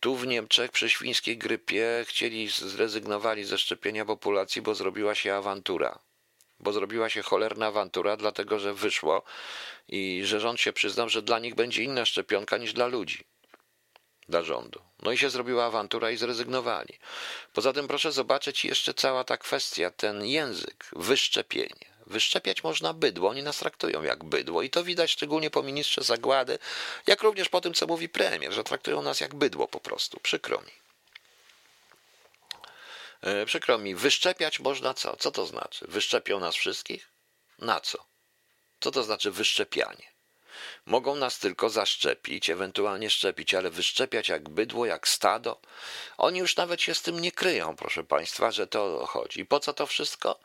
Tu 0.00 0.16
w 0.16 0.26
Niemczech 0.26 0.70
przy 0.70 0.90
świńskiej 0.90 1.38
grypie 1.38 2.04
chcieli, 2.08 2.48
zrezygnowali 2.48 3.44
ze 3.44 3.58
szczepienia 3.58 4.04
populacji, 4.04 4.62
bo 4.62 4.74
zrobiła 4.74 5.14
się 5.14 5.34
awantura. 5.34 5.98
Bo 6.60 6.72
zrobiła 6.72 7.08
się 7.08 7.22
cholerna 7.22 7.66
awantura, 7.66 8.16
dlatego 8.16 8.58
że 8.58 8.74
wyszło 8.74 9.22
i 9.88 10.22
że 10.24 10.40
rząd 10.40 10.60
się 10.60 10.72
przyznał, 10.72 11.08
że 11.08 11.22
dla 11.22 11.38
nich 11.38 11.54
będzie 11.54 11.82
inna 11.82 12.04
szczepionka 12.04 12.56
niż 12.56 12.72
dla 12.72 12.86
ludzi 12.86 13.29
dla 14.30 14.42
rządu. 14.42 14.80
No 15.02 15.12
i 15.12 15.18
się 15.18 15.30
zrobiła 15.30 15.64
awantura 15.64 16.10
i 16.10 16.16
zrezygnowali. 16.16 16.98
Poza 17.52 17.72
tym 17.72 17.88
proszę 17.88 18.12
zobaczyć 18.12 18.64
jeszcze 18.64 18.94
cała 18.94 19.24
ta 19.24 19.36
kwestia, 19.36 19.90
ten 19.90 20.24
język, 20.24 20.84
wyszczepienie. 20.92 21.90
Wyszczepiać 22.06 22.64
można 22.64 22.92
bydło, 22.92 23.30
oni 23.30 23.42
nas 23.42 23.58
traktują 23.58 24.02
jak 24.02 24.24
bydło 24.24 24.62
i 24.62 24.70
to 24.70 24.84
widać 24.84 25.10
szczególnie 25.10 25.50
po 25.50 25.62
ministrze 25.62 26.02
Zagłady, 26.02 26.58
jak 27.06 27.22
również 27.22 27.48
po 27.48 27.60
tym, 27.60 27.74
co 27.74 27.86
mówi 27.86 28.08
premier, 28.08 28.52
że 28.52 28.64
traktują 28.64 29.02
nas 29.02 29.20
jak 29.20 29.34
bydło 29.34 29.68
po 29.68 29.80
prostu. 29.80 30.20
Przykro 30.20 30.60
mi. 30.60 30.72
E, 33.22 33.46
przykro 33.46 33.78
mi, 33.78 33.94
wyszczepiać 33.94 34.60
można 34.60 34.94
co? 34.94 35.16
Co 35.16 35.30
to 35.30 35.46
znaczy? 35.46 35.86
Wyszczepią 35.88 36.40
nas 36.40 36.54
wszystkich? 36.54 37.08
Na 37.58 37.80
co? 37.80 37.98
Co 38.80 38.90
to 38.90 39.02
znaczy 39.02 39.30
wyszczepianie? 39.30 40.10
Mogą 40.86 41.16
nas 41.16 41.38
tylko 41.38 41.70
zaszczepić, 41.70 42.50
ewentualnie 42.50 43.10
szczepić, 43.10 43.54
ale 43.54 43.70
wyszczepiać 43.70 44.28
jak 44.28 44.48
bydło, 44.48 44.86
jak 44.86 45.08
stado. 45.08 45.60
Oni 46.18 46.38
już 46.38 46.56
nawet 46.56 46.82
się 46.82 46.94
z 46.94 47.02
tym 47.02 47.20
nie 47.20 47.32
kryją, 47.32 47.76
proszę 47.76 48.04
Państwa, 48.04 48.50
że 48.50 48.66
to 48.66 49.06
chodzi. 49.06 49.46
Po 49.46 49.60
co 49.60 49.72
to 49.72 49.86
wszystko? 49.86 50.40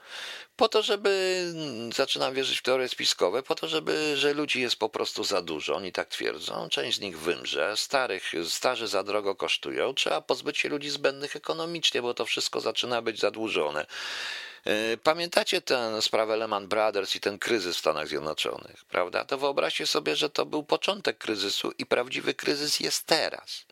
Po 0.55 0.69
to, 0.69 0.83
żeby, 0.83 1.43
zaczynam 1.95 2.33
wierzyć 2.33 2.59
w 2.59 2.61
teorie 2.61 2.89
spiskowe, 2.89 3.43
po 3.43 3.55
to, 3.55 3.67
żeby, 3.67 4.17
że 4.17 4.33
ludzi 4.33 4.61
jest 4.61 4.75
po 4.75 4.89
prostu 4.89 5.23
za 5.23 5.41
dużo. 5.41 5.75
Oni 5.75 5.91
tak 5.91 6.07
twierdzą. 6.09 6.69
Część 6.69 6.97
z 6.97 7.01
nich 7.01 7.19
wymrze, 7.19 7.77
starych, 7.77 8.31
starzy 8.49 8.87
za 8.87 9.03
drogo 9.03 9.35
kosztują. 9.35 9.93
Trzeba 9.93 10.21
pozbyć 10.21 10.57
się 10.57 10.69
ludzi 10.69 10.89
zbędnych 10.89 11.35
ekonomicznie, 11.35 12.01
bo 12.01 12.13
to 12.13 12.25
wszystko 12.25 12.61
zaczyna 12.61 13.01
być 13.01 13.19
zadłużone. 13.19 13.85
E, 14.65 14.97
pamiętacie 14.97 15.61
tę 15.61 16.01
sprawę 16.01 16.37
Lehman 16.37 16.67
Brothers 16.67 17.15
i 17.15 17.19
ten 17.19 17.39
kryzys 17.39 17.75
w 17.75 17.79
Stanach 17.79 18.07
Zjednoczonych, 18.07 18.85
prawda? 18.85 19.25
To 19.25 19.37
wyobraźcie 19.37 19.87
sobie, 19.87 20.15
że 20.15 20.29
to 20.29 20.45
był 20.45 20.63
początek 20.63 21.17
kryzysu 21.17 21.71
i 21.77 21.85
prawdziwy 21.85 22.33
kryzys 22.33 22.79
jest 22.79 23.05
teraz, 23.05 23.65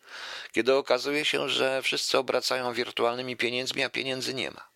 kiedy 0.52 0.76
okazuje 0.76 1.26
się, 1.26 1.50
że 1.50 1.82
wszyscy 1.82 2.18
obracają 2.18 2.74
wirtualnymi 2.74 3.38
pieniędzmi, 3.38 3.84
a 3.84 3.90
pieniędzy 3.90 4.34
nie 4.34 4.52
ma. 4.52 4.68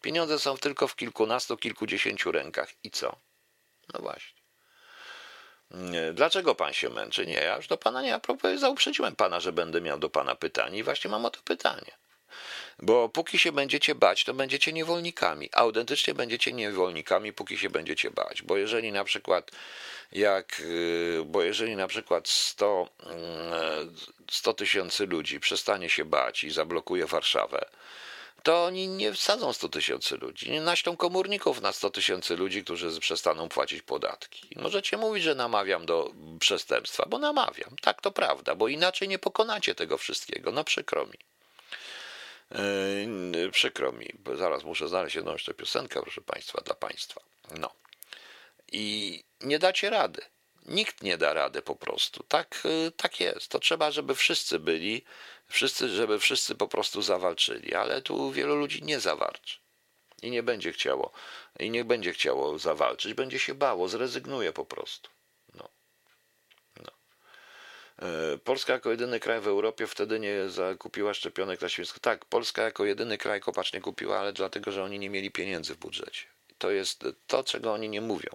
Pieniądze 0.00 0.38
są 0.38 0.56
tylko 0.56 0.88
w 0.88 0.96
kilkunastu, 0.96 1.56
kilkudziesięciu 1.56 2.32
rękach. 2.32 2.68
I 2.84 2.90
co? 2.90 3.16
No 3.94 4.00
właśnie. 4.00 4.40
Dlaczego 6.12 6.54
pan 6.54 6.72
się 6.72 6.88
męczy? 6.88 7.26
Nie, 7.26 7.34
ja 7.34 7.56
już 7.56 7.66
do 7.66 7.76
pana 7.76 8.02
nie, 8.02 8.14
a 8.14 8.20
propos, 8.20 8.60
zauprzedziłem 8.60 9.16
pana, 9.16 9.40
że 9.40 9.52
będę 9.52 9.80
miał 9.80 9.98
do 9.98 10.10
pana 10.10 10.34
pytanie 10.34 10.78
i 10.78 10.82
właśnie 10.82 11.10
mam 11.10 11.24
o 11.24 11.30
to 11.30 11.40
pytanie. 11.44 11.92
Bo 12.78 13.08
póki 13.08 13.38
się 13.38 13.52
będziecie 13.52 13.94
bać, 13.94 14.24
to 14.24 14.34
będziecie 14.34 14.72
niewolnikami. 14.72 15.48
Autentycznie 15.52 16.14
będziecie 16.14 16.52
niewolnikami, 16.52 17.32
póki 17.32 17.58
się 17.58 17.70
będziecie 17.70 18.10
bać. 18.10 18.42
Bo 18.42 18.56
jeżeli 18.56 18.92
na 18.92 19.04
przykład 19.04 19.50
jak, 20.12 20.60
y, 20.60 21.22
bo 21.26 21.42
jeżeli 21.42 21.76
na 21.76 21.86
przykład 21.88 22.28
100, 22.28 22.88
100 24.30 24.50
y, 24.50 24.54
tysięcy 24.54 25.06
ludzi 25.06 25.40
przestanie 25.40 25.90
się 25.90 26.04
bać 26.04 26.44
i 26.44 26.50
zablokuje 26.50 27.06
Warszawę, 27.06 27.64
to 28.42 28.64
oni 28.64 28.88
nie 28.88 29.12
wsadzą 29.12 29.52
100 29.52 29.68
tysięcy 29.68 30.16
ludzi. 30.16 30.50
Nie 30.50 30.60
naślą 30.60 30.96
komórników 30.96 31.60
na 31.60 31.72
100 31.72 31.90
tysięcy 31.90 32.36
ludzi, 32.36 32.64
którzy 32.64 33.00
przestaną 33.00 33.48
płacić 33.48 33.82
podatki. 33.82 34.48
Możecie 34.56 34.96
mówić, 34.96 35.24
że 35.24 35.34
namawiam 35.34 35.86
do 35.86 36.10
przestępstwa, 36.38 37.04
bo 37.08 37.18
namawiam. 37.18 37.76
Tak, 37.82 38.00
to 38.00 38.10
prawda, 38.10 38.54
bo 38.54 38.68
inaczej 38.68 39.08
nie 39.08 39.18
pokonacie 39.18 39.74
tego 39.74 39.98
wszystkiego. 39.98 40.52
No 40.52 40.64
przykro 40.64 41.06
mi. 41.06 41.29
Yy, 42.50 43.50
przykro 43.50 43.92
mi, 43.92 44.10
bo 44.18 44.36
zaraz 44.36 44.64
muszę 44.64 44.88
znaleźć 44.88 45.16
jedną 45.16 45.32
jeszcze 45.32 45.54
piosenkę, 45.54 46.02
proszę 46.02 46.20
Państwa, 46.20 46.60
dla 46.60 46.74
Państwa. 46.74 47.20
No. 47.58 47.70
I 48.72 49.24
nie 49.40 49.58
dacie 49.58 49.90
rady. 49.90 50.22
Nikt 50.66 51.02
nie 51.02 51.18
da 51.18 51.32
rady 51.32 51.62
po 51.62 51.76
prostu. 51.76 52.22
Tak, 52.22 52.62
yy, 52.64 52.92
tak 52.96 53.20
jest. 53.20 53.48
To 53.48 53.58
trzeba, 53.58 53.90
żeby 53.90 54.14
wszyscy 54.14 54.58
byli, 54.58 55.04
wszyscy, 55.48 55.88
żeby 55.88 56.18
wszyscy 56.18 56.54
po 56.54 56.68
prostu 56.68 57.02
zawalczyli, 57.02 57.74
ale 57.74 58.02
tu 58.02 58.32
wielu 58.32 58.56
ludzi 58.56 58.82
nie 58.82 59.00
zawalczy. 59.00 59.58
I 60.22 60.30
nie 60.30 60.42
będzie 60.42 60.72
chciało, 60.72 61.12
i 61.58 61.70
nie 61.70 61.84
będzie 61.84 62.12
chciało 62.12 62.58
zawalczyć, 62.58 63.14
będzie 63.14 63.38
się 63.38 63.54
bało, 63.54 63.88
zrezygnuje 63.88 64.52
po 64.52 64.64
prostu. 64.64 65.10
E, 68.00 68.38
Polska 68.38 68.72
jako 68.72 68.90
jedyny 68.90 69.20
kraj 69.20 69.40
w 69.40 69.46
Europie 69.46 69.86
wtedy 69.86 70.20
nie 70.20 70.48
zakupiła 70.48 71.14
szczepionek 71.14 71.60
na 71.60 71.68
świństwo. 71.68 72.00
Tak, 72.00 72.24
Polska 72.24 72.62
jako 72.62 72.84
jedyny 72.84 73.18
kraj 73.18 73.40
kopacz 73.40 73.72
nie 73.72 73.80
kupiła, 73.80 74.18
ale 74.18 74.32
dlatego, 74.32 74.72
że 74.72 74.84
oni 74.84 74.98
nie 74.98 75.10
mieli 75.10 75.30
pieniędzy 75.30 75.74
w 75.74 75.78
budżecie. 75.78 76.22
To 76.58 76.70
jest 76.70 77.04
to, 77.26 77.44
czego 77.44 77.72
oni 77.72 77.88
nie 77.88 78.00
mówią. 78.00 78.30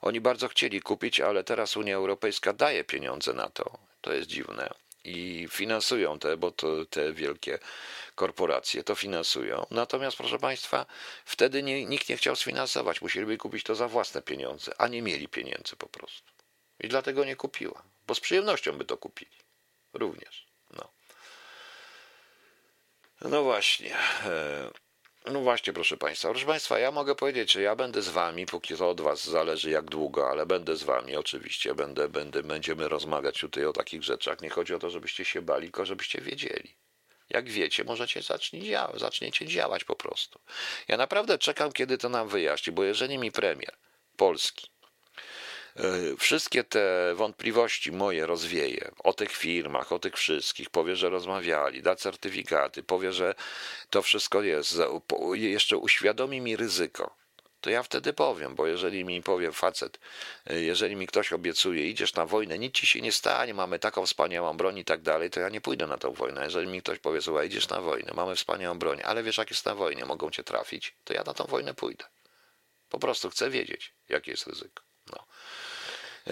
Oni 0.00 0.20
bardzo 0.20 0.48
chcieli 0.48 0.80
kupić, 0.80 1.20
ale 1.20 1.44
teraz 1.44 1.76
Unia 1.76 1.96
Europejska 1.96 2.52
daje 2.52 2.84
pieniądze 2.84 3.32
na 3.32 3.48
to. 3.48 3.78
To 4.00 4.12
jest 4.12 4.28
dziwne. 4.28 4.70
I 5.04 5.48
finansują 5.50 6.18
te, 6.18 6.36
bo 6.36 6.50
to 6.50 6.84
te 6.84 7.12
wielkie 7.12 7.58
korporacje 8.14 8.84
to 8.84 8.94
finansują. 8.94 9.66
Natomiast, 9.70 10.16
proszę 10.16 10.38
Państwa, 10.38 10.86
wtedy 11.24 11.62
nie, 11.62 11.84
nikt 11.84 12.08
nie 12.08 12.16
chciał 12.16 12.36
sfinansować. 12.36 13.02
Musieliby 13.02 13.38
kupić 13.38 13.64
to 13.64 13.74
za 13.74 13.88
własne 13.88 14.22
pieniądze, 14.22 14.72
a 14.78 14.88
nie 14.88 15.02
mieli 15.02 15.28
pieniędzy 15.28 15.76
po 15.76 15.86
prostu. 15.86 16.37
I 16.80 16.88
dlatego 16.88 17.24
nie 17.24 17.36
kupiła 17.36 17.82
bo 18.08 18.14
z 18.14 18.20
przyjemnością 18.20 18.72
by 18.72 18.84
to 18.84 18.96
kupili. 18.96 19.36
Również. 19.92 20.46
No, 20.76 20.88
no 23.20 23.42
właśnie. 23.42 23.96
E, 24.24 24.70
no 25.26 25.40
właśnie, 25.40 25.72
proszę 25.72 25.96
Państwa. 25.96 26.30
Proszę 26.30 26.46
Państwa, 26.46 26.78
ja 26.78 26.90
mogę 26.90 27.14
powiedzieć, 27.14 27.52
że 27.52 27.62
ja 27.62 27.76
będę 27.76 28.02
z 28.02 28.08
Wami, 28.08 28.46
póki 28.46 28.76
to 28.76 28.90
od 28.90 29.00
Was 29.00 29.24
zależy 29.24 29.70
jak 29.70 29.84
długo, 29.84 30.30
ale 30.30 30.46
będę 30.46 30.76
z 30.76 30.82
Wami 30.82 31.16
oczywiście. 31.16 31.74
Będę, 31.74 32.08
będę, 32.08 32.42
będziemy 32.42 32.88
rozmawiać 32.88 33.40
tutaj 33.40 33.64
o 33.64 33.72
takich 33.72 34.02
rzeczach. 34.02 34.40
Nie 34.40 34.50
chodzi 34.50 34.74
o 34.74 34.78
to, 34.78 34.90
żebyście 34.90 35.24
się 35.24 35.42
bali, 35.42 35.66
tylko 35.66 35.86
żebyście 35.86 36.20
wiedzieli. 36.20 36.74
Jak 37.30 37.50
wiecie, 37.50 37.84
możecie 37.84 38.22
zacznie 38.22 38.62
działa, 38.62 38.98
zaczniecie 38.98 39.46
działać 39.46 39.84
po 39.84 39.96
prostu. 39.96 40.40
Ja 40.88 40.96
naprawdę 40.96 41.38
czekam, 41.38 41.72
kiedy 41.72 41.98
to 41.98 42.08
nam 42.08 42.28
wyjaśni, 42.28 42.72
bo 42.72 42.84
jeżeli 42.84 43.18
mi 43.18 43.32
premier 43.32 43.76
Polski 44.16 44.70
wszystkie 46.18 46.64
te 46.64 47.14
wątpliwości 47.14 47.92
moje 47.92 48.26
rozwieje 48.26 48.90
o 48.98 49.12
tych 49.12 49.32
firmach, 49.32 49.92
o 49.92 49.98
tych 49.98 50.14
wszystkich, 50.14 50.70
powie, 50.70 50.96
że 50.96 51.10
rozmawiali, 51.10 51.82
da 51.82 51.96
certyfikaty, 51.96 52.82
powie, 52.82 53.12
że 53.12 53.34
to 53.90 54.02
wszystko 54.02 54.42
jest, 54.42 54.78
jeszcze 55.34 55.76
uświadomi 55.76 56.40
mi 56.40 56.56
ryzyko, 56.56 57.16
to 57.60 57.70
ja 57.70 57.82
wtedy 57.82 58.12
powiem, 58.12 58.54
bo 58.54 58.66
jeżeli 58.66 59.04
mi 59.04 59.22
powie 59.22 59.52
facet, 59.52 60.00
e, 60.46 60.60
jeżeli 60.60 60.96
mi 60.96 61.06
ktoś 61.06 61.32
obiecuje, 61.32 61.86
idziesz 61.86 62.14
na 62.14 62.26
wojnę, 62.26 62.58
nic 62.58 62.74
ci 62.74 62.86
się 62.86 63.00
nie 63.00 63.12
stanie, 63.12 63.54
mamy 63.54 63.78
taką 63.78 64.06
wspaniałą 64.06 64.56
broń 64.56 64.78
i 64.78 64.84
tak 64.84 65.02
dalej, 65.02 65.30
to 65.30 65.40
ja 65.40 65.48
nie 65.48 65.60
pójdę 65.60 65.86
na 65.86 65.98
tą 65.98 66.12
wojnę. 66.12 66.44
Jeżeli 66.44 66.66
mi 66.66 66.82
ktoś 66.82 66.98
powie, 66.98 67.22
słuchaj, 67.22 67.46
idziesz 67.46 67.68
na 67.68 67.80
wojnę, 67.80 68.12
mamy 68.14 68.36
wspaniałą 68.36 68.78
broń, 68.78 69.00
ale 69.04 69.22
wiesz, 69.22 69.38
jak 69.38 69.50
jest 69.50 69.66
na 69.66 69.74
wojnie, 69.74 70.04
mogą 70.04 70.30
cię 70.30 70.44
trafić, 70.44 70.96
to 71.04 71.14
ja 71.14 71.22
na 71.22 71.34
tą 71.34 71.44
wojnę 71.44 71.74
pójdę. 71.74 72.04
Po 72.88 72.98
prostu 72.98 73.30
chcę 73.30 73.50
wiedzieć, 73.50 73.94
jakie 74.08 74.30
jest 74.30 74.46
ryzyko. 74.46 74.87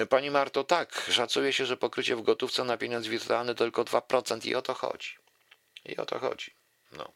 Pani 0.09 0.30
Marto, 0.30 0.64
tak, 0.64 1.07
szacuje 1.11 1.53
się, 1.53 1.66
że 1.66 1.76
pokrycie 1.76 2.16
w 2.16 2.22
gotówce 2.22 2.64
na 2.64 2.76
pieniądz 2.76 3.07
wirtualny 3.07 3.55
to 3.55 3.64
tylko 3.64 3.84
2% 3.84 4.47
i 4.47 4.55
o 4.55 4.62
to 4.62 4.74
chodzi. 4.74 5.16
I 5.84 5.97
o 5.97 6.07
to 6.07 6.18
chodzi. 6.18 6.55
No. 6.92 7.12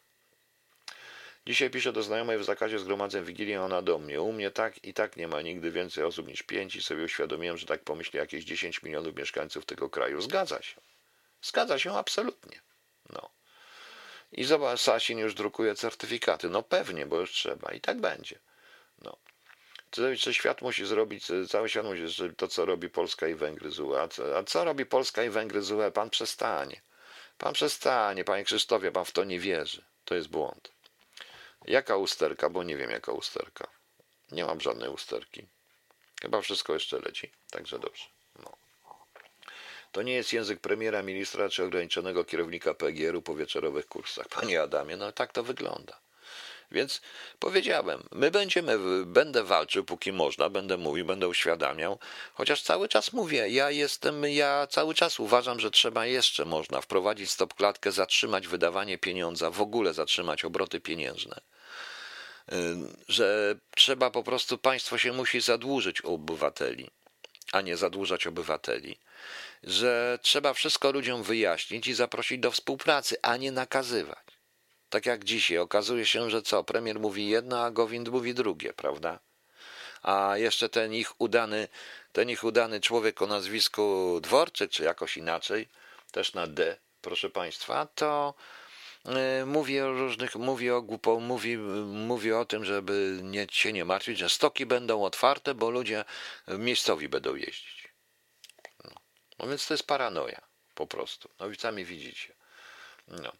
Dzisiaj 1.46 1.70
piszę 1.70 1.92
do 1.92 2.02
znajomej 2.02 2.38
w 2.38 2.44
zakazie 2.44 2.78
zgromadzeń 2.78 3.24
Wigilię, 3.24 3.62
ona 3.62 3.82
do 3.82 3.98
mnie. 3.98 4.20
U 4.20 4.32
mnie 4.32 4.50
tak 4.50 4.84
i 4.84 4.94
tak 4.94 5.16
nie 5.16 5.28
ma 5.28 5.42
nigdy 5.42 5.70
więcej 5.70 6.04
osób 6.04 6.28
niż 6.28 6.42
pięć 6.42 6.76
i 6.76 6.82
sobie 6.82 7.04
uświadomiłem, 7.04 7.56
że 7.56 7.66
tak 7.66 7.84
pomyśli 7.84 8.18
jakieś 8.18 8.44
10 8.44 8.82
milionów 8.82 9.16
mieszkańców 9.16 9.66
tego 9.66 9.90
kraju. 9.90 10.20
Zgadza 10.20 10.62
się. 10.62 10.80
Zgadza 11.42 11.78
się 11.78 11.92
absolutnie. 11.92 12.60
No. 13.12 13.30
I 14.32 14.44
zobacz, 14.44 14.80
Sasin 14.80 15.18
już 15.18 15.34
drukuje 15.34 15.74
certyfikaty. 15.74 16.48
No 16.48 16.62
pewnie, 16.62 17.06
bo 17.06 17.20
już 17.20 17.30
trzeba. 17.30 17.72
I 17.72 17.80
tak 17.80 18.00
będzie. 18.00 18.38
No. 18.98 19.16
Czy 19.90 20.34
świat 20.34 20.62
musi 20.62 20.86
zrobić, 20.86 21.26
cały 21.48 21.68
świat 21.68 21.84
musi 21.84 22.08
zrobić 22.08 22.38
to, 22.38 22.48
co 22.48 22.64
robi 22.64 22.90
Polska 22.90 23.28
i 23.28 23.34
Węgry 23.34 23.70
z 23.70 23.80
UE. 23.80 24.00
A 24.00 24.08
co, 24.08 24.38
a 24.38 24.42
co 24.42 24.64
robi 24.64 24.86
Polska 24.86 25.24
i 25.24 25.30
Węgry 25.30 25.62
z 25.62 25.70
UE? 25.70 25.90
Pan 25.94 26.10
przestanie. 26.10 26.80
Pan 27.38 27.52
przestanie, 27.52 28.24
panie 28.24 28.44
Krzysztofie, 28.44 28.92
pan 28.92 29.04
w 29.04 29.12
to 29.12 29.24
nie 29.24 29.40
wierzy. 29.40 29.84
To 30.04 30.14
jest 30.14 30.28
błąd. 30.28 30.72
Jaka 31.66 31.96
usterka? 31.96 32.50
Bo 32.50 32.62
nie 32.62 32.76
wiem, 32.76 32.90
jaka 32.90 33.12
usterka. 33.12 33.66
Nie 34.32 34.44
mam 34.44 34.60
żadnej 34.60 34.88
usterki. 34.88 35.46
Chyba 36.22 36.40
wszystko 36.40 36.74
jeszcze 36.74 36.98
leci. 36.98 37.30
Także 37.50 37.78
dobrze. 37.78 38.04
No. 38.42 38.56
To 39.92 40.02
nie 40.02 40.12
jest 40.12 40.32
język 40.32 40.60
premiera, 40.60 41.02
ministra 41.02 41.48
czy 41.48 41.64
ograniczonego 41.64 42.24
kierownika 42.24 42.74
PGR-u 42.74 43.22
po 43.22 43.34
wieczorowych 43.34 43.86
kursach. 43.86 44.28
Panie 44.28 44.62
Adamie, 44.62 44.96
no 44.96 45.12
tak 45.12 45.32
to 45.32 45.42
wygląda. 45.42 46.00
Więc 46.72 47.00
powiedziałem, 47.38 48.02
my 48.12 48.30
będziemy, 48.30 48.78
będę 49.06 49.44
walczył 49.44 49.84
póki 49.84 50.12
można, 50.12 50.50
będę 50.50 50.76
mówił, 50.76 51.06
będę 51.06 51.28
uświadamiał, 51.28 51.98
chociaż 52.34 52.62
cały 52.62 52.88
czas 52.88 53.12
mówię, 53.12 53.48
ja 53.48 53.70
jestem, 53.70 54.24
ja 54.24 54.66
cały 54.66 54.94
czas 54.94 55.20
uważam, 55.20 55.60
że 55.60 55.70
trzeba 55.70 56.06
jeszcze 56.06 56.44
można 56.44 56.80
wprowadzić 56.80 57.30
stopklatkę, 57.30 57.92
zatrzymać 57.92 58.46
wydawanie 58.46 58.98
pieniądza, 58.98 59.50
w 59.50 59.60
ogóle 59.60 59.94
zatrzymać 59.94 60.44
obroty 60.44 60.80
pieniężne. 60.80 61.40
Że 63.08 63.56
trzeba 63.74 64.10
po 64.10 64.22
prostu, 64.22 64.58
państwo 64.58 64.98
się 64.98 65.12
musi 65.12 65.40
zadłużyć 65.40 66.04
u 66.04 66.14
obywateli, 66.14 66.90
a 67.52 67.60
nie 67.60 67.76
zadłużać 67.76 68.26
obywateli. 68.26 68.98
Że 69.64 70.18
trzeba 70.22 70.54
wszystko 70.54 70.92
ludziom 70.92 71.22
wyjaśnić 71.22 71.86
i 71.86 71.94
zaprosić 71.94 72.40
do 72.40 72.50
współpracy, 72.50 73.16
a 73.22 73.36
nie 73.36 73.52
nakazywać. 73.52 74.29
Tak 74.90 75.06
jak 75.06 75.24
dzisiaj 75.24 75.58
okazuje 75.58 76.06
się, 76.06 76.30
że 76.30 76.42
co, 76.42 76.64
premier 76.64 77.00
mówi 77.00 77.28
jedno, 77.28 77.64
a 77.64 77.70
Gowind 77.70 78.08
mówi 78.08 78.34
drugie, 78.34 78.72
prawda? 78.72 79.18
A 80.02 80.36
jeszcze 80.36 80.68
ten 80.68 80.94
ich 80.94 81.20
udany, 81.20 81.68
ten 82.12 82.30
ich 82.30 82.44
udany 82.44 82.80
człowiek 82.80 83.22
o 83.22 83.26
nazwisku 83.26 84.18
Dworczyk, 84.22 84.70
czy 84.70 84.82
jakoś 84.82 85.16
inaczej, 85.16 85.68
też 86.12 86.34
na 86.34 86.46
D, 86.46 86.76
proszę 87.02 87.30
państwa, 87.30 87.86
to 87.94 88.34
yy, 89.04 89.46
mówi 89.46 89.80
o 89.80 89.92
różnych, 89.92 90.36
mówi 90.36 90.70
o 90.70 90.82
głupo, 90.82 91.20
mówi, 91.20 91.56
mówi 91.86 92.32
o 92.32 92.44
tym, 92.44 92.64
żeby 92.64 93.20
nie, 93.22 93.46
się 93.50 93.72
nie 93.72 93.84
martwić, 93.84 94.18
że 94.18 94.28
stoki 94.28 94.66
będą 94.66 95.04
otwarte, 95.04 95.54
bo 95.54 95.70
ludzie 95.70 96.04
miejscowi 96.48 97.08
będą 97.08 97.34
jeździć. 97.34 97.88
No, 98.84 98.90
no 99.38 99.48
więc 99.48 99.66
to 99.66 99.74
jest 99.74 99.86
paranoja, 99.86 100.40
po 100.74 100.86
prostu. 100.86 101.30
No 101.40 101.48
i 101.48 101.56
sami 101.56 101.84
widzicie. 101.84 102.32
No. 103.08 103.32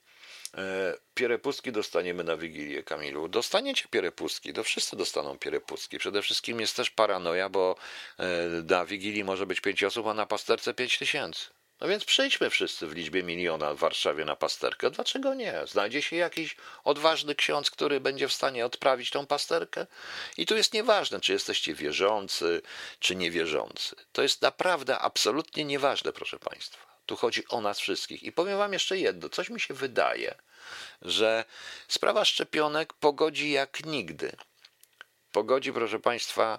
E, 0.57 0.94
pierepustki 1.14 1.72
dostaniemy 1.72 2.24
na 2.24 2.36
Wigilię, 2.36 2.82
Kamilu. 2.82 3.28
Dostaniecie 3.28 3.88
pierepustki, 3.90 4.53
to 4.53 4.64
wszyscy 4.64 4.96
dostaną 4.96 5.38
pierepustki. 5.38 5.98
Przede 5.98 6.22
wszystkim 6.22 6.61
jest 6.61 6.76
też 6.76 6.90
paranoja, 6.90 7.48
bo 7.48 7.76
e, 8.18 8.24
na 8.68 8.84
Wigilii 8.84 9.24
może 9.24 9.46
być 9.46 9.61
pięć 9.61 9.84
osób, 9.84 10.07
a 10.07 10.14
na 10.14 10.26
pasterce 10.26 10.74
pięć 10.74 10.98
tysięcy. 10.98 11.46
No 11.80 11.88
więc 11.88 12.05
przyjdźmy 12.05 12.51
wszyscy 12.51 12.86
w 12.86 12.92
liczbie 12.92 13.22
miliona 13.22 13.74
w 13.74 13.78
Warszawie 13.78 14.24
na 14.24 14.36
pasterkę. 14.36 14.90
Dlaczego 14.90 15.34
nie? 15.34 15.55
Znajdzie 15.66 16.03
się 16.03 16.16
jakiś 16.16 16.57
odważny 16.84 17.34
ksiądz, 17.34 17.70
który 17.70 18.01
będzie 18.01 18.28
w 18.28 18.32
stanie 18.32 18.66
odprawić 18.66 19.11
tą 19.11 19.26
pasterkę? 19.26 19.86
I 20.36 20.46
tu 20.46 20.57
jest 20.57 20.74
nieważne, 20.74 21.20
czy 21.20 21.32
jesteście 21.32 21.74
wierzący, 21.74 22.62
czy 22.98 23.16
niewierzący. 23.16 23.96
To 24.12 24.22
jest 24.22 24.42
naprawdę 24.42 24.98
absolutnie 24.98 25.64
nieważne, 25.64 26.12
proszę 26.12 26.38
Państwa. 26.38 26.89
Tu 27.11 27.17
chodzi 27.17 27.49
o 27.49 27.61
nas 27.61 27.79
wszystkich. 27.81 28.23
I 28.23 28.33
powiem 28.33 28.59
Wam 28.59 28.73
jeszcze 28.73 28.99
jedno. 28.99 29.29
Coś 29.29 29.51
mi 29.51 29.61
się 29.61 29.75
wydaje, 29.75 30.35
że 31.03 31.45
sprawa 31.89 32.25
szczepionek 32.25 32.93
pogodzi 32.93 33.51
jak 33.51 33.85
nigdy. 33.85 34.33
Pogodzi, 35.33 35.73
proszę 35.73 36.01
Państwa, 36.01 36.59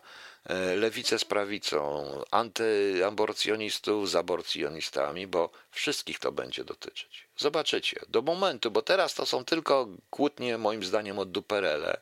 lewicę 0.75 1.19
z 1.19 1.25
prawicą, 1.25 2.05
antyaborcjonistów 2.31 4.09
z 4.09 4.15
aborcjonistami, 4.15 5.27
bo 5.27 5.49
wszystkich 5.71 6.19
to 6.19 6.31
będzie 6.31 6.63
dotyczyć. 6.63 7.27
Zobaczycie, 7.37 8.01
do 8.09 8.21
momentu, 8.21 8.71
bo 8.71 8.81
teraz 8.81 9.13
to 9.13 9.25
są 9.25 9.45
tylko 9.45 9.87
kłótnie, 10.09 10.57
moim 10.57 10.83
zdaniem, 10.83 11.19
o 11.19 11.25
duperele, 11.25 12.01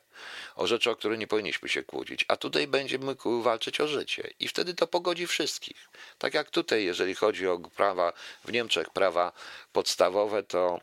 o 0.56 0.66
rzeczy, 0.66 0.90
o 0.90 0.96
które 0.96 1.18
nie 1.18 1.26
powinniśmy 1.26 1.68
się 1.68 1.82
kłócić, 1.82 2.24
a 2.28 2.36
tutaj 2.36 2.66
będziemy 2.66 3.16
walczyć 3.42 3.80
o 3.80 3.88
życie 3.88 4.30
i 4.40 4.48
wtedy 4.48 4.74
to 4.74 4.86
pogodzi 4.86 5.26
wszystkich. 5.26 5.88
Tak 6.18 6.34
jak 6.34 6.50
tutaj, 6.50 6.84
jeżeli 6.84 7.14
chodzi 7.14 7.48
o 7.48 7.58
prawa, 7.58 8.12
w 8.44 8.52
Niemczech 8.52 8.90
prawa 8.90 9.32
podstawowe, 9.72 10.42
to 10.42 10.80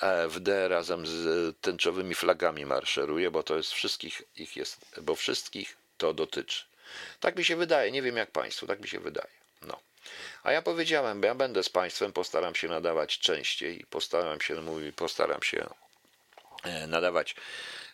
AfD 0.00 0.64
e 0.64 0.68
razem 0.68 1.06
z 1.06 1.56
tęczowymi 1.60 2.14
flagami 2.14 2.66
maszeruje, 2.66 3.30
bo 3.30 3.42
to 3.42 3.56
jest 3.56 3.72
wszystkich 3.72 4.22
ich 4.36 4.56
jest, 4.56 4.86
bo 5.02 5.14
wszystkich 5.14 5.81
to 5.96 6.14
dotyczy. 6.14 6.64
Tak 7.20 7.36
mi 7.36 7.44
się 7.44 7.56
wydaje, 7.56 7.90
nie 7.90 8.02
wiem 8.02 8.16
jak 8.16 8.30
Państwu, 8.30 8.66
tak 8.66 8.80
mi 8.80 8.88
się 8.88 9.00
wydaje. 9.00 9.30
No. 9.62 9.80
A 10.42 10.52
ja 10.52 10.62
powiedziałem, 10.62 11.22
ja 11.22 11.34
będę 11.34 11.62
z 11.62 11.68
Państwem, 11.68 12.12
postaram 12.12 12.54
się 12.54 12.68
nadawać 12.68 13.18
częściej, 13.18 13.86
postaram 13.90 14.40
się, 14.40 14.54
mówi, 14.54 14.92
postaram 14.92 15.42
się 15.42 15.66
e, 16.64 16.86
nadawać 16.86 17.34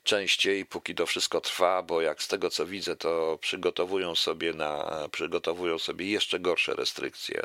częściej, 0.04 0.66
póki 0.66 0.94
to 0.94 1.06
wszystko 1.06 1.40
trwa, 1.40 1.82
bo 1.82 2.00
jak 2.00 2.22
z 2.22 2.28
tego 2.28 2.50
co 2.50 2.66
widzę, 2.66 2.96
to 2.96 3.38
przygotowują 3.40 4.14
sobie 4.14 4.52
na, 4.52 5.08
przygotowują 5.12 5.78
sobie 5.78 6.10
jeszcze 6.10 6.40
gorsze 6.40 6.74
restrykcje 6.74 7.42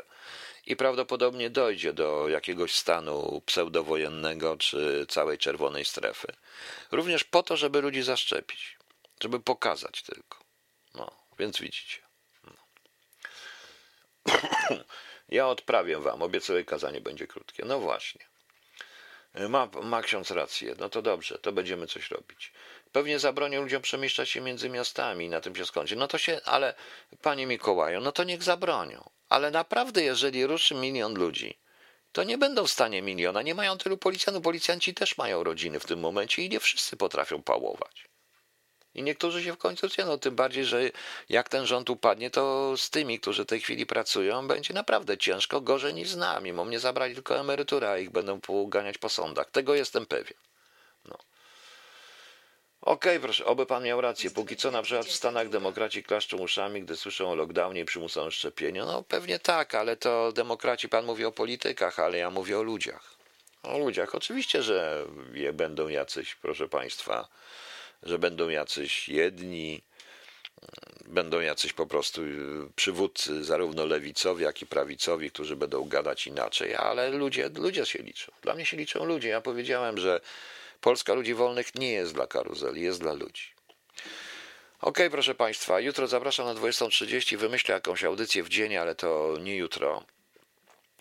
i 0.66 0.76
prawdopodobnie 0.76 1.50
dojdzie 1.50 1.92
do 1.92 2.28
jakiegoś 2.28 2.74
stanu 2.74 3.42
pseudowojennego 3.46 4.56
czy 4.56 5.06
całej 5.08 5.38
czerwonej 5.38 5.84
strefy. 5.84 6.26
Również 6.92 7.24
po 7.24 7.42
to, 7.42 7.56
żeby 7.56 7.80
ludzi 7.80 8.02
zaszczepić, 8.02 8.76
żeby 9.22 9.40
pokazać 9.40 10.02
tylko. 10.02 10.43
No, 10.94 11.10
więc 11.38 11.60
widzicie. 11.60 11.98
No. 12.44 12.54
Ja 15.28 15.48
odprawię 15.48 15.98
wam, 15.98 16.22
obiecuję, 16.22 16.64
kazanie 16.64 17.00
będzie 17.00 17.26
krótkie. 17.26 17.64
No 17.64 17.80
właśnie. 17.80 18.26
Ma, 19.48 19.68
ma 19.82 20.02
ksiądz 20.02 20.30
rację, 20.30 20.74
no 20.78 20.88
to 20.88 21.02
dobrze, 21.02 21.38
to 21.38 21.52
będziemy 21.52 21.86
coś 21.86 22.10
robić. 22.10 22.52
Pewnie 22.92 23.18
zabronią 23.18 23.62
ludziom 23.62 23.82
przemieszczać 23.82 24.30
się 24.30 24.40
między 24.40 24.70
miastami, 24.70 25.28
na 25.28 25.40
tym 25.40 25.56
się 25.56 25.66
skończy. 25.66 25.96
No 25.96 26.08
to 26.08 26.18
się, 26.18 26.40
ale 26.44 26.74
panie 27.22 27.46
Mikołaju, 27.46 28.00
no 28.00 28.12
to 28.12 28.24
niech 28.24 28.42
zabronią. 28.42 29.10
Ale 29.28 29.50
naprawdę, 29.50 30.02
jeżeli 30.02 30.46
ruszy 30.46 30.74
milion 30.74 31.14
ludzi, 31.14 31.58
to 32.12 32.24
nie 32.24 32.38
będą 32.38 32.66
w 32.66 32.70
stanie 32.70 33.02
miliona. 33.02 33.42
Nie 33.42 33.54
mają 33.54 33.78
tylu 33.78 33.98
policjantów. 33.98 34.44
Policjanci 34.44 34.94
też 34.94 35.18
mają 35.18 35.44
rodziny 35.44 35.80
w 35.80 35.86
tym 35.86 36.00
momencie 36.00 36.42
i 36.42 36.48
nie 36.48 36.60
wszyscy 36.60 36.96
potrafią 36.96 37.42
pałować. 37.42 38.08
I 38.94 39.02
niektórzy 39.02 39.44
się 39.44 39.52
w 39.52 39.58
końcu 39.58 39.86
no 40.06 40.18
tym 40.18 40.34
bardziej, 40.34 40.64
że 40.64 40.82
jak 41.28 41.48
ten 41.48 41.66
rząd 41.66 41.90
upadnie, 41.90 42.30
to 42.30 42.74
z 42.76 42.90
tymi, 42.90 43.20
którzy 43.20 43.44
w 43.44 43.46
tej 43.46 43.60
chwili 43.60 43.86
pracują, 43.86 44.48
będzie 44.48 44.74
naprawdę 44.74 45.18
ciężko, 45.18 45.60
gorzej 45.60 45.94
niż 45.94 46.08
z 46.08 46.16
nami. 46.16 46.52
Bo 46.52 46.64
mnie 46.64 46.80
zabrali 46.80 47.14
tylko 47.14 47.38
emeryturę, 47.38 47.90
a 47.90 47.98
ich 47.98 48.10
będą 48.10 48.40
poganiać 48.40 48.98
po 48.98 49.08
sądach. 49.08 49.50
Tego 49.50 49.74
jestem 49.74 50.06
pewien. 50.06 50.38
No. 51.04 51.18
Okej, 52.80 53.16
okay, 53.16 53.20
proszę, 53.20 53.44
oby 53.44 53.66
pan 53.66 53.84
miał 53.84 54.00
rację. 54.00 54.30
Póki 54.30 54.56
co 54.56 54.70
na 54.70 54.82
przykład 54.82 55.06
w 55.06 55.12
Stanach 55.12 55.48
demokraci 55.48 56.02
klaszczą 56.02 56.36
uszami, 56.36 56.82
gdy 56.82 56.96
słyszą 56.96 57.30
o 57.30 57.34
lockdownie 57.34 57.80
i 57.80 57.84
przymusowym 57.84 58.30
szczepieniu. 58.30 58.86
No 58.86 59.02
pewnie 59.02 59.38
tak, 59.38 59.74
ale 59.74 59.96
to 59.96 60.32
demokraci, 60.32 60.88
pan 60.88 61.04
mówi 61.04 61.24
o 61.24 61.32
politykach, 61.32 61.98
ale 61.98 62.18
ja 62.18 62.30
mówię 62.30 62.58
o 62.58 62.62
ludziach. 62.62 63.14
O 63.62 63.78
ludziach. 63.78 64.14
Oczywiście, 64.14 64.62
że 64.62 65.04
je 65.32 65.52
będą 65.52 65.88
jacyś, 65.88 66.34
proszę 66.34 66.68
państwa, 66.68 67.28
że 68.04 68.18
będą 68.18 68.48
jacyś 68.48 69.08
jedni, 69.08 69.82
będą 71.06 71.40
jacyś 71.40 71.72
po 71.72 71.86
prostu 71.86 72.22
przywódcy, 72.76 73.44
zarówno 73.44 73.86
lewicowi, 73.86 74.44
jak 74.44 74.62
i 74.62 74.66
prawicowi, 74.66 75.30
którzy 75.30 75.56
będą 75.56 75.84
gadać 75.84 76.26
inaczej, 76.26 76.74
ale 76.74 77.10
ludzie, 77.10 77.50
ludzie 77.54 77.86
się 77.86 77.98
liczą. 78.02 78.32
Dla 78.42 78.54
mnie 78.54 78.66
się 78.66 78.76
liczą 78.76 79.04
ludzie. 79.04 79.28
Ja 79.28 79.40
powiedziałem, 79.40 79.98
że 79.98 80.20
Polska 80.80 81.14
ludzi 81.14 81.34
wolnych 81.34 81.74
nie 81.74 81.92
jest 81.92 82.14
dla 82.14 82.26
karuzeli, 82.26 82.82
jest 82.82 83.00
dla 83.00 83.12
ludzi. 83.12 83.54
Ok, 84.80 84.98
proszę 85.10 85.34
Państwa, 85.34 85.80
jutro 85.80 86.06
zapraszam 86.06 86.46
na 86.46 86.54
20.30. 86.54 87.36
Wymyślę 87.36 87.74
jakąś 87.74 88.04
audycję 88.04 88.42
w 88.42 88.48
dzień, 88.48 88.76
ale 88.76 88.94
to 88.94 89.36
nie 89.40 89.56
jutro. 89.56 90.04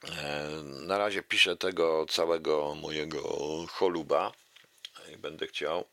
E, 0.09 0.49
na 0.63 0.97
razie 0.97 1.23
piszę 1.23 1.57
tego 1.57 2.05
całego 2.09 2.75
mojego 2.75 3.21
choluba. 3.67 4.31
Będę 5.17 5.47
chciał. 5.47 5.85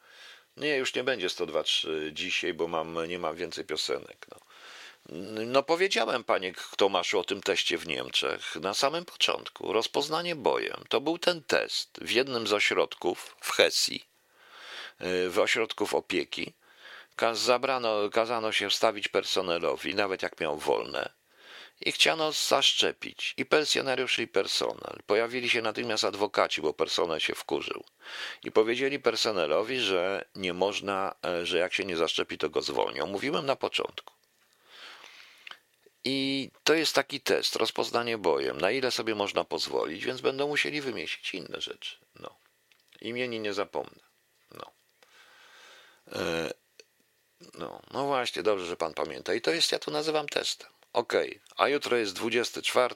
Nie, 0.56 0.76
już 0.76 0.94
nie 0.94 1.04
będzie 1.04 1.28
102.3 1.28 2.12
dzisiaj, 2.12 2.54
bo 2.54 2.68
mam, 2.68 3.08
nie 3.08 3.18
mam 3.18 3.36
więcej 3.36 3.64
piosenek. 3.64 4.26
No. 4.30 4.36
No 5.46 5.62
powiedziałem 5.62 6.24
panie 6.24 6.52
Tomaszu 6.76 7.18
o 7.18 7.24
tym 7.24 7.40
teście 7.42 7.78
w 7.78 7.86
Niemczech 7.86 8.56
na 8.56 8.74
samym 8.74 9.04
początku. 9.04 9.72
Rozpoznanie 9.72 10.36
bojem. 10.36 10.84
To 10.88 11.00
był 11.00 11.18
ten 11.18 11.42
test 11.42 11.98
w 12.02 12.10
jednym 12.10 12.46
z 12.46 12.52
ośrodków 12.52 13.36
w 13.40 13.50
Hesji, 13.52 14.04
w 15.28 15.38
ośrodków 15.38 15.94
opieki. 15.94 16.52
Zabrano, 17.32 18.10
kazano 18.10 18.52
się 18.52 18.70
wstawić 18.70 19.08
personelowi, 19.08 19.94
nawet 19.94 20.22
jak 20.22 20.40
miał 20.40 20.58
wolne 20.58 21.19
i 21.80 21.92
chciano 21.92 22.32
zaszczepić 22.32 23.34
i 23.36 23.46
pensjonariusz, 23.46 24.18
i 24.18 24.28
personel. 24.28 25.00
Pojawili 25.06 25.50
się 25.50 25.62
natychmiast 25.62 26.04
adwokaci, 26.04 26.62
bo 26.62 26.72
personel 26.72 27.20
się 27.20 27.34
wkurzył. 27.34 27.84
I 28.44 28.52
powiedzieli 28.52 28.98
personelowi, 28.98 29.80
że 29.80 30.24
nie 30.34 30.52
można, 30.52 31.14
e, 31.24 31.46
że 31.46 31.58
jak 31.58 31.74
się 31.74 31.84
nie 31.84 31.96
zaszczepi, 31.96 32.38
to 32.38 32.50
go 32.50 32.62
zwolnią. 32.62 33.06
Mówiłem 33.06 33.46
na 33.46 33.56
początku. 33.56 34.14
I 36.04 36.50
to 36.64 36.74
jest 36.74 36.94
taki 36.94 37.20
test, 37.20 37.56
rozpoznanie 37.56 38.18
bojem, 38.18 38.60
na 38.60 38.70
ile 38.70 38.90
sobie 38.90 39.14
można 39.14 39.44
pozwolić, 39.44 40.04
więc 40.04 40.20
będą 40.20 40.48
musieli 40.48 40.80
wymieścić 40.80 41.34
inne 41.34 41.60
rzeczy. 41.60 41.96
No. 42.20 42.34
Imieni 43.00 43.40
nie 43.40 43.52
zapomnę. 43.52 44.00
No. 44.54 44.72
E, 46.12 46.50
no, 47.54 47.82
no 47.90 48.06
właśnie, 48.06 48.42
dobrze, 48.42 48.66
że 48.66 48.76
pan 48.76 48.94
pamięta. 48.94 49.34
I 49.34 49.40
to 49.40 49.50
jest, 49.50 49.72
ja 49.72 49.78
to 49.78 49.90
nazywam 49.90 50.28
testem. 50.28 50.68
OK, 50.92 51.12
a 51.56 51.68
jutro 51.68 51.96
jest 51.96 52.14
24. 52.14 52.94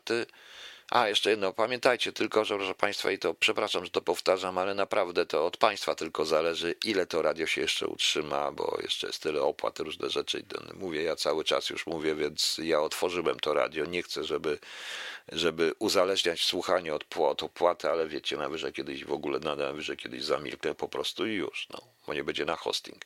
A, 0.91 1.09
jeszcze 1.09 1.31
jedno, 1.31 1.53
pamiętajcie 1.53 2.13
tylko, 2.13 2.45
że 2.45 2.57
proszę 2.57 2.75
Państwa, 2.75 3.11
i 3.11 3.19
to 3.19 3.35
przepraszam, 3.35 3.85
że 3.85 3.91
to 3.91 4.03
powtarzam, 4.03 4.59
ale 4.59 4.75
naprawdę 4.75 5.27
to 5.27 5.47
od 5.47 5.57
Państwa 5.57 5.95
tylko 5.95 6.25
zależy, 6.25 6.75
ile 6.85 7.07
to 7.07 7.23
radio 7.23 7.47
się 7.47 7.61
jeszcze 7.61 7.87
utrzyma, 7.87 8.53
bo 8.53 8.79
jeszcze 8.83 9.07
jest 9.07 9.23
tyle 9.23 9.43
opłat, 9.43 9.79
różne 9.79 10.11
rzeczy. 10.11 10.45
Mówię, 10.75 11.03
ja 11.03 11.17
cały 11.17 11.45
czas 11.45 11.71
już 11.71 11.87
mówię, 11.87 12.15
więc 12.15 12.61
ja 12.63 12.81
otworzyłem 12.81 13.41
to 13.41 13.55
radio. 13.55 13.85
Nie 13.85 14.03
chcę, 14.03 14.25
żeby, 14.25 14.59
żeby 15.33 15.73
uzależniać 15.79 16.45
słuchanie 16.45 16.95
od, 16.95 17.05
opłaty, 17.43 17.91
ale 17.91 18.09
wiecie, 18.09 18.37
najwyżej 18.37 18.73
kiedyś 18.73 19.05
w 19.05 19.13
ogóle, 19.13 19.39
najwyżej 19.39 19.97
kiedyś 19.97 20.25
zamilknę 20.25 20.75
po 20.75 20.89
prostu 20.89 21.27
i 21.27 21.33
już, 21.33 21.69
no, 21.71 21.81
bo 22.07 22.15
nie 22.15 22.25
będzie 22.25 22.45
na 22.45 22.57
hosting 22.57 23.05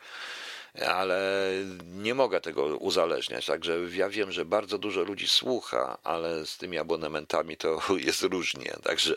ale 0.87 1.51
nie 1.85 2.15
mogę 2.15 2.41
tego 2.41 2.65
uzależniać. 2.65 3.47
Także 3.47 3.79
ja 3.95 4.09
wiem, 4.09 4.33
że 4.33 4.45
bardzo 4.45 4.79
dużo 4.79 5.03
ludzi 5.03 5.29
słucha, 5.29 5.99
ale 6.05 6.47
z 6.47 6.57
tymi 6.57 6.79
abonamentami 6.79 7.57
to 7.57 7.81
jest 8.07 8.23
różnie. 8.23 8.77
Także 8.83 9.15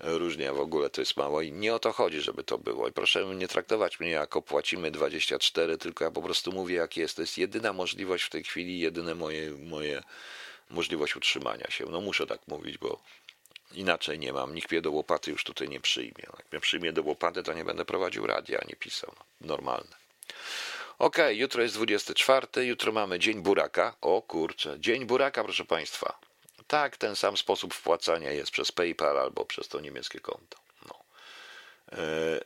różnie 0.00 0.52
w 0.52 0.60
ogóle 0.60 0.90
to 0.90 1.00
jest 1.00 1.16
mało 1.16 1.42
i 1.42 1.52
nie 1.52 1.74
o 1.74 1.78
to 1.78 1.92
chodzi, 1.92 2.20
żeby 2.20 2.44
to 2.44 2.58
było. 2.58 2.88
I 2.88 2.92
proszę 2.92 3.24
nie 3.24 3.48
traktować 3.48 4.00
mnie 4.00 4.10
jako 4.10 4.42
płacimy 4.42 4.90
24, 4.90 5.78
tylko 5.78 6.04
ja 6.04 6.10
po 6.10 6.22
prostu 6.22 6.52
mówię, 6.52 6.74
jak 6.74 6.96
jest. 6.96 7.16
To 7.16 7.22
jest 7.22 7.38
jedyna 7.38 7.72
możliwość 7.72 8.24
w 8.24 8.30
tej 8.30 8.44
chwili, 8.44 8.80
jedyne 8.80 9.14
moje, 9.14 9.50
moje 9.50 10.02
możliwość 10.70 11.16
utrzymania 11.16 11.70
się. 11.70 11.86
No 11.86 12.00
muszę 12.00 12.26
tak 12.26 12.40
mówić, 12.48 12.78
bo 12.78 13.00
inaczej 13.74 14.18
nie 14.18 14.32
mam. 14.32 14.54
Nikt 14.54 14.70
mnie 14.70 14.80
do 14.80 14.90
łopaty 14.90 15.30
już 15.30 15.44
tutaj 15.44 15.68
nie 15.68 15.80
przyjmie. 15.80 16.24
Jak 16.38 16.52
mnie 16.52 16.60
przyjmie 16.60 16.92
do 16.92 17.02
łopaty, 17.02 17.42
to 17.42 17.52
nie 17.52 17.64
będę 17.64 17.84
prowadził 17.84 18.26
radia, 18.26 18.60
ani 18.60 18.76
pisał. 18.76 19.14
Normalne. 19.40 19.96
Ok, 20.98 21.16
jutro 21.32 21.62
jest 21.62 21.74
24, 21.74 22.66
jutro 22.66 22.92
mamy 22.92 23.18
Dzień 23.18 23.42
Buraka. 23.42 23.96
O 24.00 24.22
kurczę, 24.22 24.76
Dzień 24.80 25.06
Buraka, 25.06 25.44
proszę 25.44 25.64
Państwa. 25.64 26.18
Tak, 26.66 26.96
ten 26.96 27.16
sam 27.16 27.36
sposób 27.36 27.74
wpłacania 27.74 28.30
jest 28.30 28.50
przez 28.50 28.72
PayPal 28.72 29.18
albo 29.18 29.44
przez 29.44 29.68
to 29.68 29.80
niemieckie 29.80 30.20
konto. 30.20 30.58
No. 30.88 30.94
E, 31.92 32.40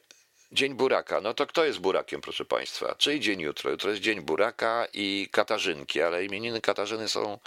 dzień 0.53 0.75
Buraka. 0.75 1.21
No 1.21 1.35
to 1.35 1.47
kto 1.47 1.65
jest 1.65 1.79
Burakiem, 1.79 2.21
proszę 2.21 2.45
Państwa? 2.45 2.95
Czyli 2.95 3.21
dzień 3.21 3.41
jutro? 3.41 3.71
Jutro 3.71 3.91
jest 3.91 4.03
Dzień 4.03 4.21
Buraka 4.21 4.87
i 4.93 5.29
Katarzynki, 5.33 6.03
ale 6.03 6.25
imieniny 6.25 6.61
Katarzyny 6.61 7.09
są 7.09 7.39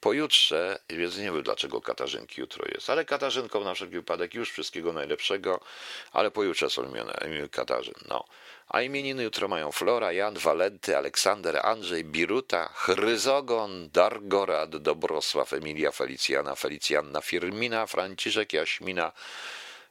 pojutrze, 0.00 0.78
więc 0.90 1.18
nie 1.18 1.24
wiem 1.24 1.42
dlaczego 1.42 1.80
Katarzynki 1.80 2.40
jutro 2.40 2.64
jest, 2.74 2.90
ale 2.90 3.04
Katarzynką 3.04 3.64
na 3.64 3.74
wszelki 3.74 3.94
wypadek 3.94 4.34
już 4.34 4.50
wszystkiego 4.50 4.92
najlepszego, 4.92 5.60
ale 6.12 6.30
pojutrze 6.30 6.70
są 6.70 6.84
imiona 6.84 7.14
Katarzyn. 7.50 7.94
No. 8.08 8.24
A 8.68 8.82
imieniny 8.82 9.22
jutro 9.22 9.48
mają 9.48 9.72
Flora, 9.72 10.12
Jan, 10.12 10.34
Walenty, 10.38 10.96
Aleksander, 10.96 11.60
Andrzej, 11.66 12.04
Biruta, 12.04 12.68
Chryzogon, 12.74 13.90
Dargorad, 13.90 14.76
Dobrosław, 14.76 15.52
Emilia, 15.52 15.92
Felicjana, 15.92 16.54
Felicjanna, 16.54 17.20
Firmina, 17.20 17.86
Franciszek, 17.86 18.52
Jaśmina, 18.52 19.12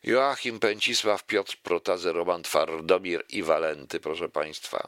Joachim, 0.03 0.59
Pęcisław, 0.59 1.23
Piotr, 1.23 1.57
Protazy, 1.63 2.13
Roman, 2.13 2.43
Twardomir 2.43 3.23
i 3.29 3.43
Walenty, 3.43 3.99
proszę 3.99 4.29
Państwa. 4.29 4.87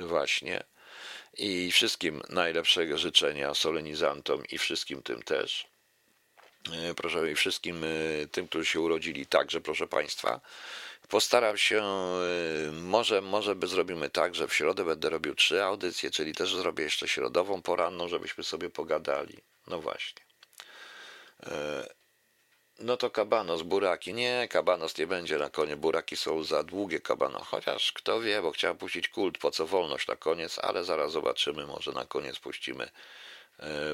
Właśnie 0.00 0.64
i 1.38 1.72
wszystkim 1.72 2.22
najlepszego 2.28 2.98
życzenia 2.98 3.54
solenizantom 3.54 4.42
i 4.50 4.58
wszystkim 4.58 5.02
tym 5.02 5.22
też. 5.22 5.66
E, 6.72 6.94
proszę 6.94 7.30
i 7.30 7.34
wszystkim 7.34 7.84
e, 7.84 8.26
tym, 8.26 8.48
którzy 8.48 8.64
się 8.64 8.80
urodzili 8.80 9.26
także, 9.26 9.60
proszę 9.60 9.86
Państwa. 9.86 10.40
Postaram 11.12 11.56
się, 11.56 11.82
e, 11.82 12.72
może, 12.72 13.20
może 13.20 13.54
by 13.54 13.66
zrobimy 13.66 14.10
tak, 14.10 14.34
że 14.34 14.48
w 14.48 14.54
środę 14.54 14.84
będę 14.84 15.10
robił 15.10 15.34
trzy 15.34 15.62
audycje, 15.62 16.10
czyli 16.10 16.34
też 16.34 16.54
zrobię 16.54 16.84
jeszcze 16.84 17.08
środową 17.08 17.62
poranną, 17.62 18.08
żebyśmy 18.08 18.44
sobie 18.44 18.70
pogadali. 18.70 19.36
No 19.66 19.80
właśnie. 19.80 20.22
No 22.78 22.96
to 22.96 23.10
kabanos, 23.10 23.62
buraki. 23.62 24.14
Nie, 24.14 24.48
kabanos 24.50 24.98
nie 24.98 25.06
będzie 25.06 25.38
na 25.38 25.50
koniec. 25.50 25.78
Buraki 25.78 26.16
są 26.16 26.42
za 26.42 26.62
długie 26.62 27.00
kabano. 27.00 27.38
Chociaż 27.38 27.92
kto 27.92 28.20
wie, 28.20 28.42
bo 28.42 28.50
chciałem 28.52 28.76
puścić 28.76 29.08
kult, 29.08 29.38
po 29.38 29.50
co 29.50 29.66
wolność 29.66 30.08
na 30.08 30.16
koniec, 30.16 30.58
ale 30.58 30.84
zaraz 30.84 31.12
zobaczymy. 31.12 31.66
Może 31.66 31.92
na 31.92 32.04
koniec 32.04 32.38
puścimy, 32.38 32.88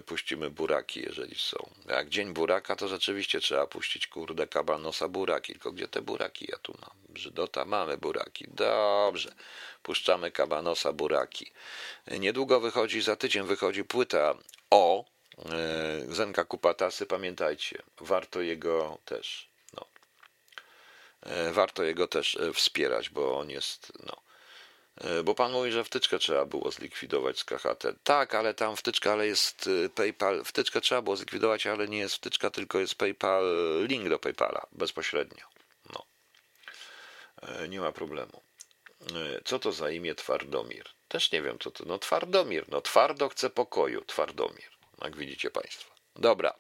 puścimy 0.07 0.51
buraki, 0.51 1.01
jeżeli 1.01 1.35
są. 1.35 1.71
Jak 1.89 2.09
dzień 2.09 2.33
buraka, 2.33 2.77
to 2.77 2.89
rzeczywiście 2.89 3.41
trzeba 3.41 3.67
puścić, 3.67 4.07
kurde, 4.07 4.47
kabanosa 4.47 5.09
buraki. 5.09 5.53
Tylko 5.53 5.73
gdzie 5.73 5.89
te 5.89 6.03
buraki 6.03 6.47
ja 6.49 6.59
tu 6.59 6.75
mam? 6.81 6.97
Brzydota, 7.09 7.65
mamy 7.65 7.99
buraki. 7.99 8.45
Dobrze. 8.49 9.35
Puszczamy 9.83 10.31
kabanosa 10.31 10.93
buraki. 10.93 11.53
Niedługo 12.07 12.61
wychodzi, 12.61 13.03
za 13.03 13.17
tydzień 13.17 13.47
wychodzi 13.47 13.85
płyta 13.85 14.35
o 14.71 15.05
E, 15.47 16.15
Zenka 16.15 16.45
Kupatasy, 16.45 17.07
pamiętajcie, 17.07 17.83
warto 18.01 18.41
jego 18.41 18.99
też, 19.05 19.49
no, 19.75 19.87
e, 21.23 21.53
warto 21.53 21.83
jego 21.83 22.09
też 22.09 22.37
e, 22.37 22.53
wspierać, 22.53 23.11
bo 23.11 23.39
on 23.39 23.51
jest, 23.51 23.93
no, 24.07 24.17
bo 25.25 25.35
pan 25.35 25.53
mówi, 25.53 25.73
że 25.73 25.85
wtyczkę 25.85 26.19
trzeba 26.19 26.45
było 26.45 26.71
zlikwidować 26.71 27.39
z 27.39 27.45
KHT. 27.45 27.87
Tak, 28.05 28.35
ale 28.35 28.55
tam 28.55 28.77
wtyczka, 28.77 29.13
ale 29.13 29.27
jest 29.27 29.71
PayPal. 29.95 30.45
Wtyczkę 30.45 30.81
trzeba 30.81 31.03
było 31.03 31.17
zlikwidować, 31.17 31.67
ale 31.67 31.89
nie 31.89 31.99
jest 31.99 32.15
wtyczka, 32.15 32.51
tylko 32.51 32.79
jest 32.79 32.95
PayPal, 32.95 33.45
link 33.87 34.09
do 34.09 34.19
PayPala 34.19 34.67
bezpośrednio. 34.73 35.45
No. 35.93 36.07
Nie 37.69 37.81
ma 37.81 37.93
problemu. 37.93 38.43
Co 39.45 39.59
to 39.59 39.73
za 39.73 39.91
imię 39.91 40.15
Twardomir? 40.15 40.85
Też 41.09 41.33
nie 41.33 41.43
wiem, 41.43 41.59
co 41.59 41.71
to. 41.71 41.85
No 41.87 41.99
Twardomir. 41.99 42.65
No 42.69 42.81
twardo 42.81 43.29
chce 43.29 43.51
pokoju. 43.51 44.05
Twardomir 44.05 44.79
jak 45.03 45.17
widzicie 45.17 45.51
Państwo. 45.51 45.95
Dobra. 46.17 46.55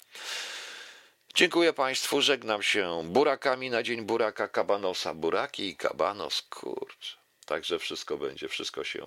Dziękuję 1.34 1.72
Państwu, 1.72 2.22
żegnam 2.22 2.62
się 2.62 3.02
burakami 3.04 3.70
na 3.70 3.82
dzień 3.82 4.02
buraka 4.02 4.48
kabanosa. 4.48 5.14
Buraki 5.14 5.68
i 5.68 5.76
kabanos, 5.76 6.42
kurczę. 6.42 7.17
Także 7.48 7.78
wszystko 7.78 8.16
będzie, 8.16 8.48
wszystko 8.48 8.84
się. 8.84 9.06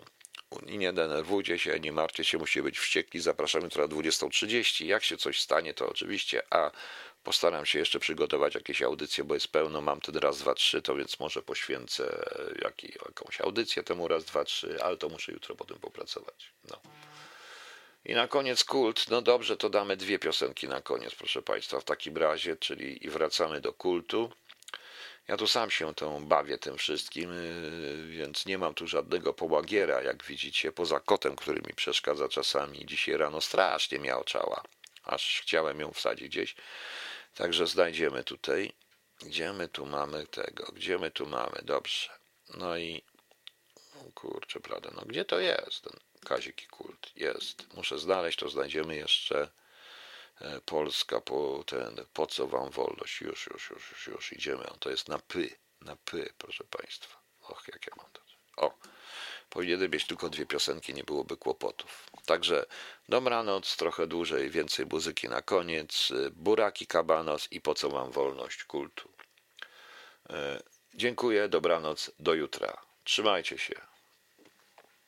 I 0.67 0.77
nie 0.77 0.93
denerwujcie 0.93 1.59
się, 1.59 1.79
nie 1.79 1.91
martwcie 1.91 2.23
się, 2.23 2.37
musicie 2.37 2.63
być 2.63 2.79
wściekli. 2.79 3.19
Zapraszamy 3.19 3.63
jutro 3.63 3.87
na 3.87 3.95
20.30. 3.95 4.85
Jak 4.85 5.03
się 5.03 5.17
coś 5.17 5.41
stanie, 5.41 5.73
to 5.73 5.89
oczywiście. 5.89 6.41
A 6.49 6.71
postaram 7.23 7.65
się 7.65 7.79
jeszcze 7.79 7.99
przygotować 7.99 8.55
jakieś 8.55 8.81
audycje, 8.81 9.23
bo 9.23 9.33
jest 9.33 9.47
pełno. 9.47 9.81
Mam 9.81 10.01
ten 10.01 10.15
raz, 10.15 10.37
dwa, 10.37 10.53
trzy, 10.53 10.81
to 10.81 10.95
więc 10.95 11.19
może 11.19 11.41
poświęcę 11.41 12.25
jakąś 13.07 13.41
audycję 13.41 13.83
temu 13.83 14.07
raz, 14.07 14.25
dwa, 14.25 14.43
trzy, 14.43 14.83
ale 14.83 14.97
to 14.97 15.09
muszę 15.09 15.31
jutro 15.31 15.55
potem 15.55 15.79
popracować. 15.79 16.51
No. 16.69 16.81
I 18.05 18.13
na 18.13 18.27
koniec 18.27 18.63
kult. 18.63 19.09
No 19.09 19.21
dobrze, 19.21 19.57
to 19.57 19.69
damy 19.69 19.97
dwie 19.97 20.19
piosenki 20.19 20.67
na 20.67 20.81
koniec, 20.81 21.15
proszę 21.15 21.41
Państwa, 21.41 21.79
w 21.79 21.83
takim 21.83 22.17
razie, 22.17 22.55
czyli 22.55 23.05
i 23.05 23.09
wracamy 23.09 23.61
do 23.61 23.73
kultu. 23.73 24.31
Ja 25.31 25.37
tu 25.37 25.47
sam 25.47 25.71
się 25.71 25.95
tą 25.95 26.25
bawię 26.25 26.57
tym 26.57 26.77
wszystkim, 26.77 27.31
y, 27.31 28.07
więc 28.07 28.45
nie 28.45 28.57
mam 28.57 28.73
tu 28.73 28.87
żadnego 28.87 29.33
połagiera, 29.33 30.01
jak 30.01 30.23
widzicie, 30.23 30.71
poza 30.71 30.99
kotem, 30.99 31.35
który 31.35 31.61
mi 31.61 31.73
przeszkadza 31.73 32.29
czasami. 32.29 32.85
Dzisiaj 32.85 33.17
rano 33.17 33.41
strasznie 33.41 33.99
miał 33.99 34.23
czała, 34.23 34.63
aż 35.03 35.41
chciałem 35.41 35.79
ją 35.79 35.91
wsadzić 35.91 36.27
gdzieś. 36.27 36.55
Także 37.35 37.67
znajdziemy 37.67 38.23
tutaj. 38.23 38.73
Gdzie 39.19 39.53
my 39.53 39.67
tu 39.67 39.85
mamy 39.85 40.27
tego? 40.27 40.71
Gdzie 40.73 40.97
my 40.97 41.11
tu 41.11 41.25
mamy? 41.25 41.61
Dobrze. 41.63 42.09
No 42.57 42.77
i 42.77 43.01
kurczę, 44.13 44.59
prawda, 44.59 44.89
no 44.95 45.01
gdzie 45.05 45.25
to 45.25 45.39
jest? 45.39 45.83
Ten 45.83 45.99
Kazik 46.25 46.63
i 46.63 46.67
kult. 46.67 47.11
Jest. 47.15 47.73
Muszę 47.73 47.99
znaleźć, 47.99 48.39
to 48.39 48.49
znajdziemy 48.49 48.95
jeszcze 48.95 49.49
Polska 50.65 51.21
po 51.21 51.63
ten, 51.67 52.05
po 52.13 52.27
co 52.27 52.47
wam 52.47 52.69
wolność? 52.69 53.21
Już, 53.21 53.47
już, 53.47 53.69
już, 53.69 53.91
już, 53.91 54.07
już 54.07 54.33
idziemy. 54.33 54.65
To 54.79 54.89
jest 54.89 55.09
na 55.09 55.19
py, 55.19 55.49
na 55.81 55.95
py, 55.95 56.33
proszę 56.37 56.63
Państwa. 56.63 57.21
Och, 57.41 57.67
jak 57.67 57.87
ja 57.87 57.93
mam 57.97 58.11
to. 58.11 58.21
O, 58.57 58.77
Powinien 59.49 59.89
mieć 59.89 60.07
tylko 60.07 60.29
dwie 60.29 60.45
piosenki, 60.45 60.93
nie 60.93 61.03
byłoby 61.03 61.37
kłopotów. 61.37 62.09
Także 62.25 62.65
dobranoc, 63.09 63.77
trochę 63.77 64.07
dłużej, 64.07 64.49
więcej 64.49 64.85
muzyki 64.85 65.29
na 65.29 65.41
koniec, 65.41 66.11
y, 66.11 66.31
buraki 66.31 66.87
kabanos 66.87 67.47
i 67.51 67.61
po 67.61 67.73
co 67.73 67.89
mam 67.89 68.11
wolność 68.11 68.63
kultu. 68.63 69.09
E, 70.29 70.63
Dziękuję, 70.93 71.49
dobranoc, 71.49 72.11
do 72.19 72.33
jutra. 72.33 72.81
Trzymajcie 73.03 73.57
się. 73.57 73.90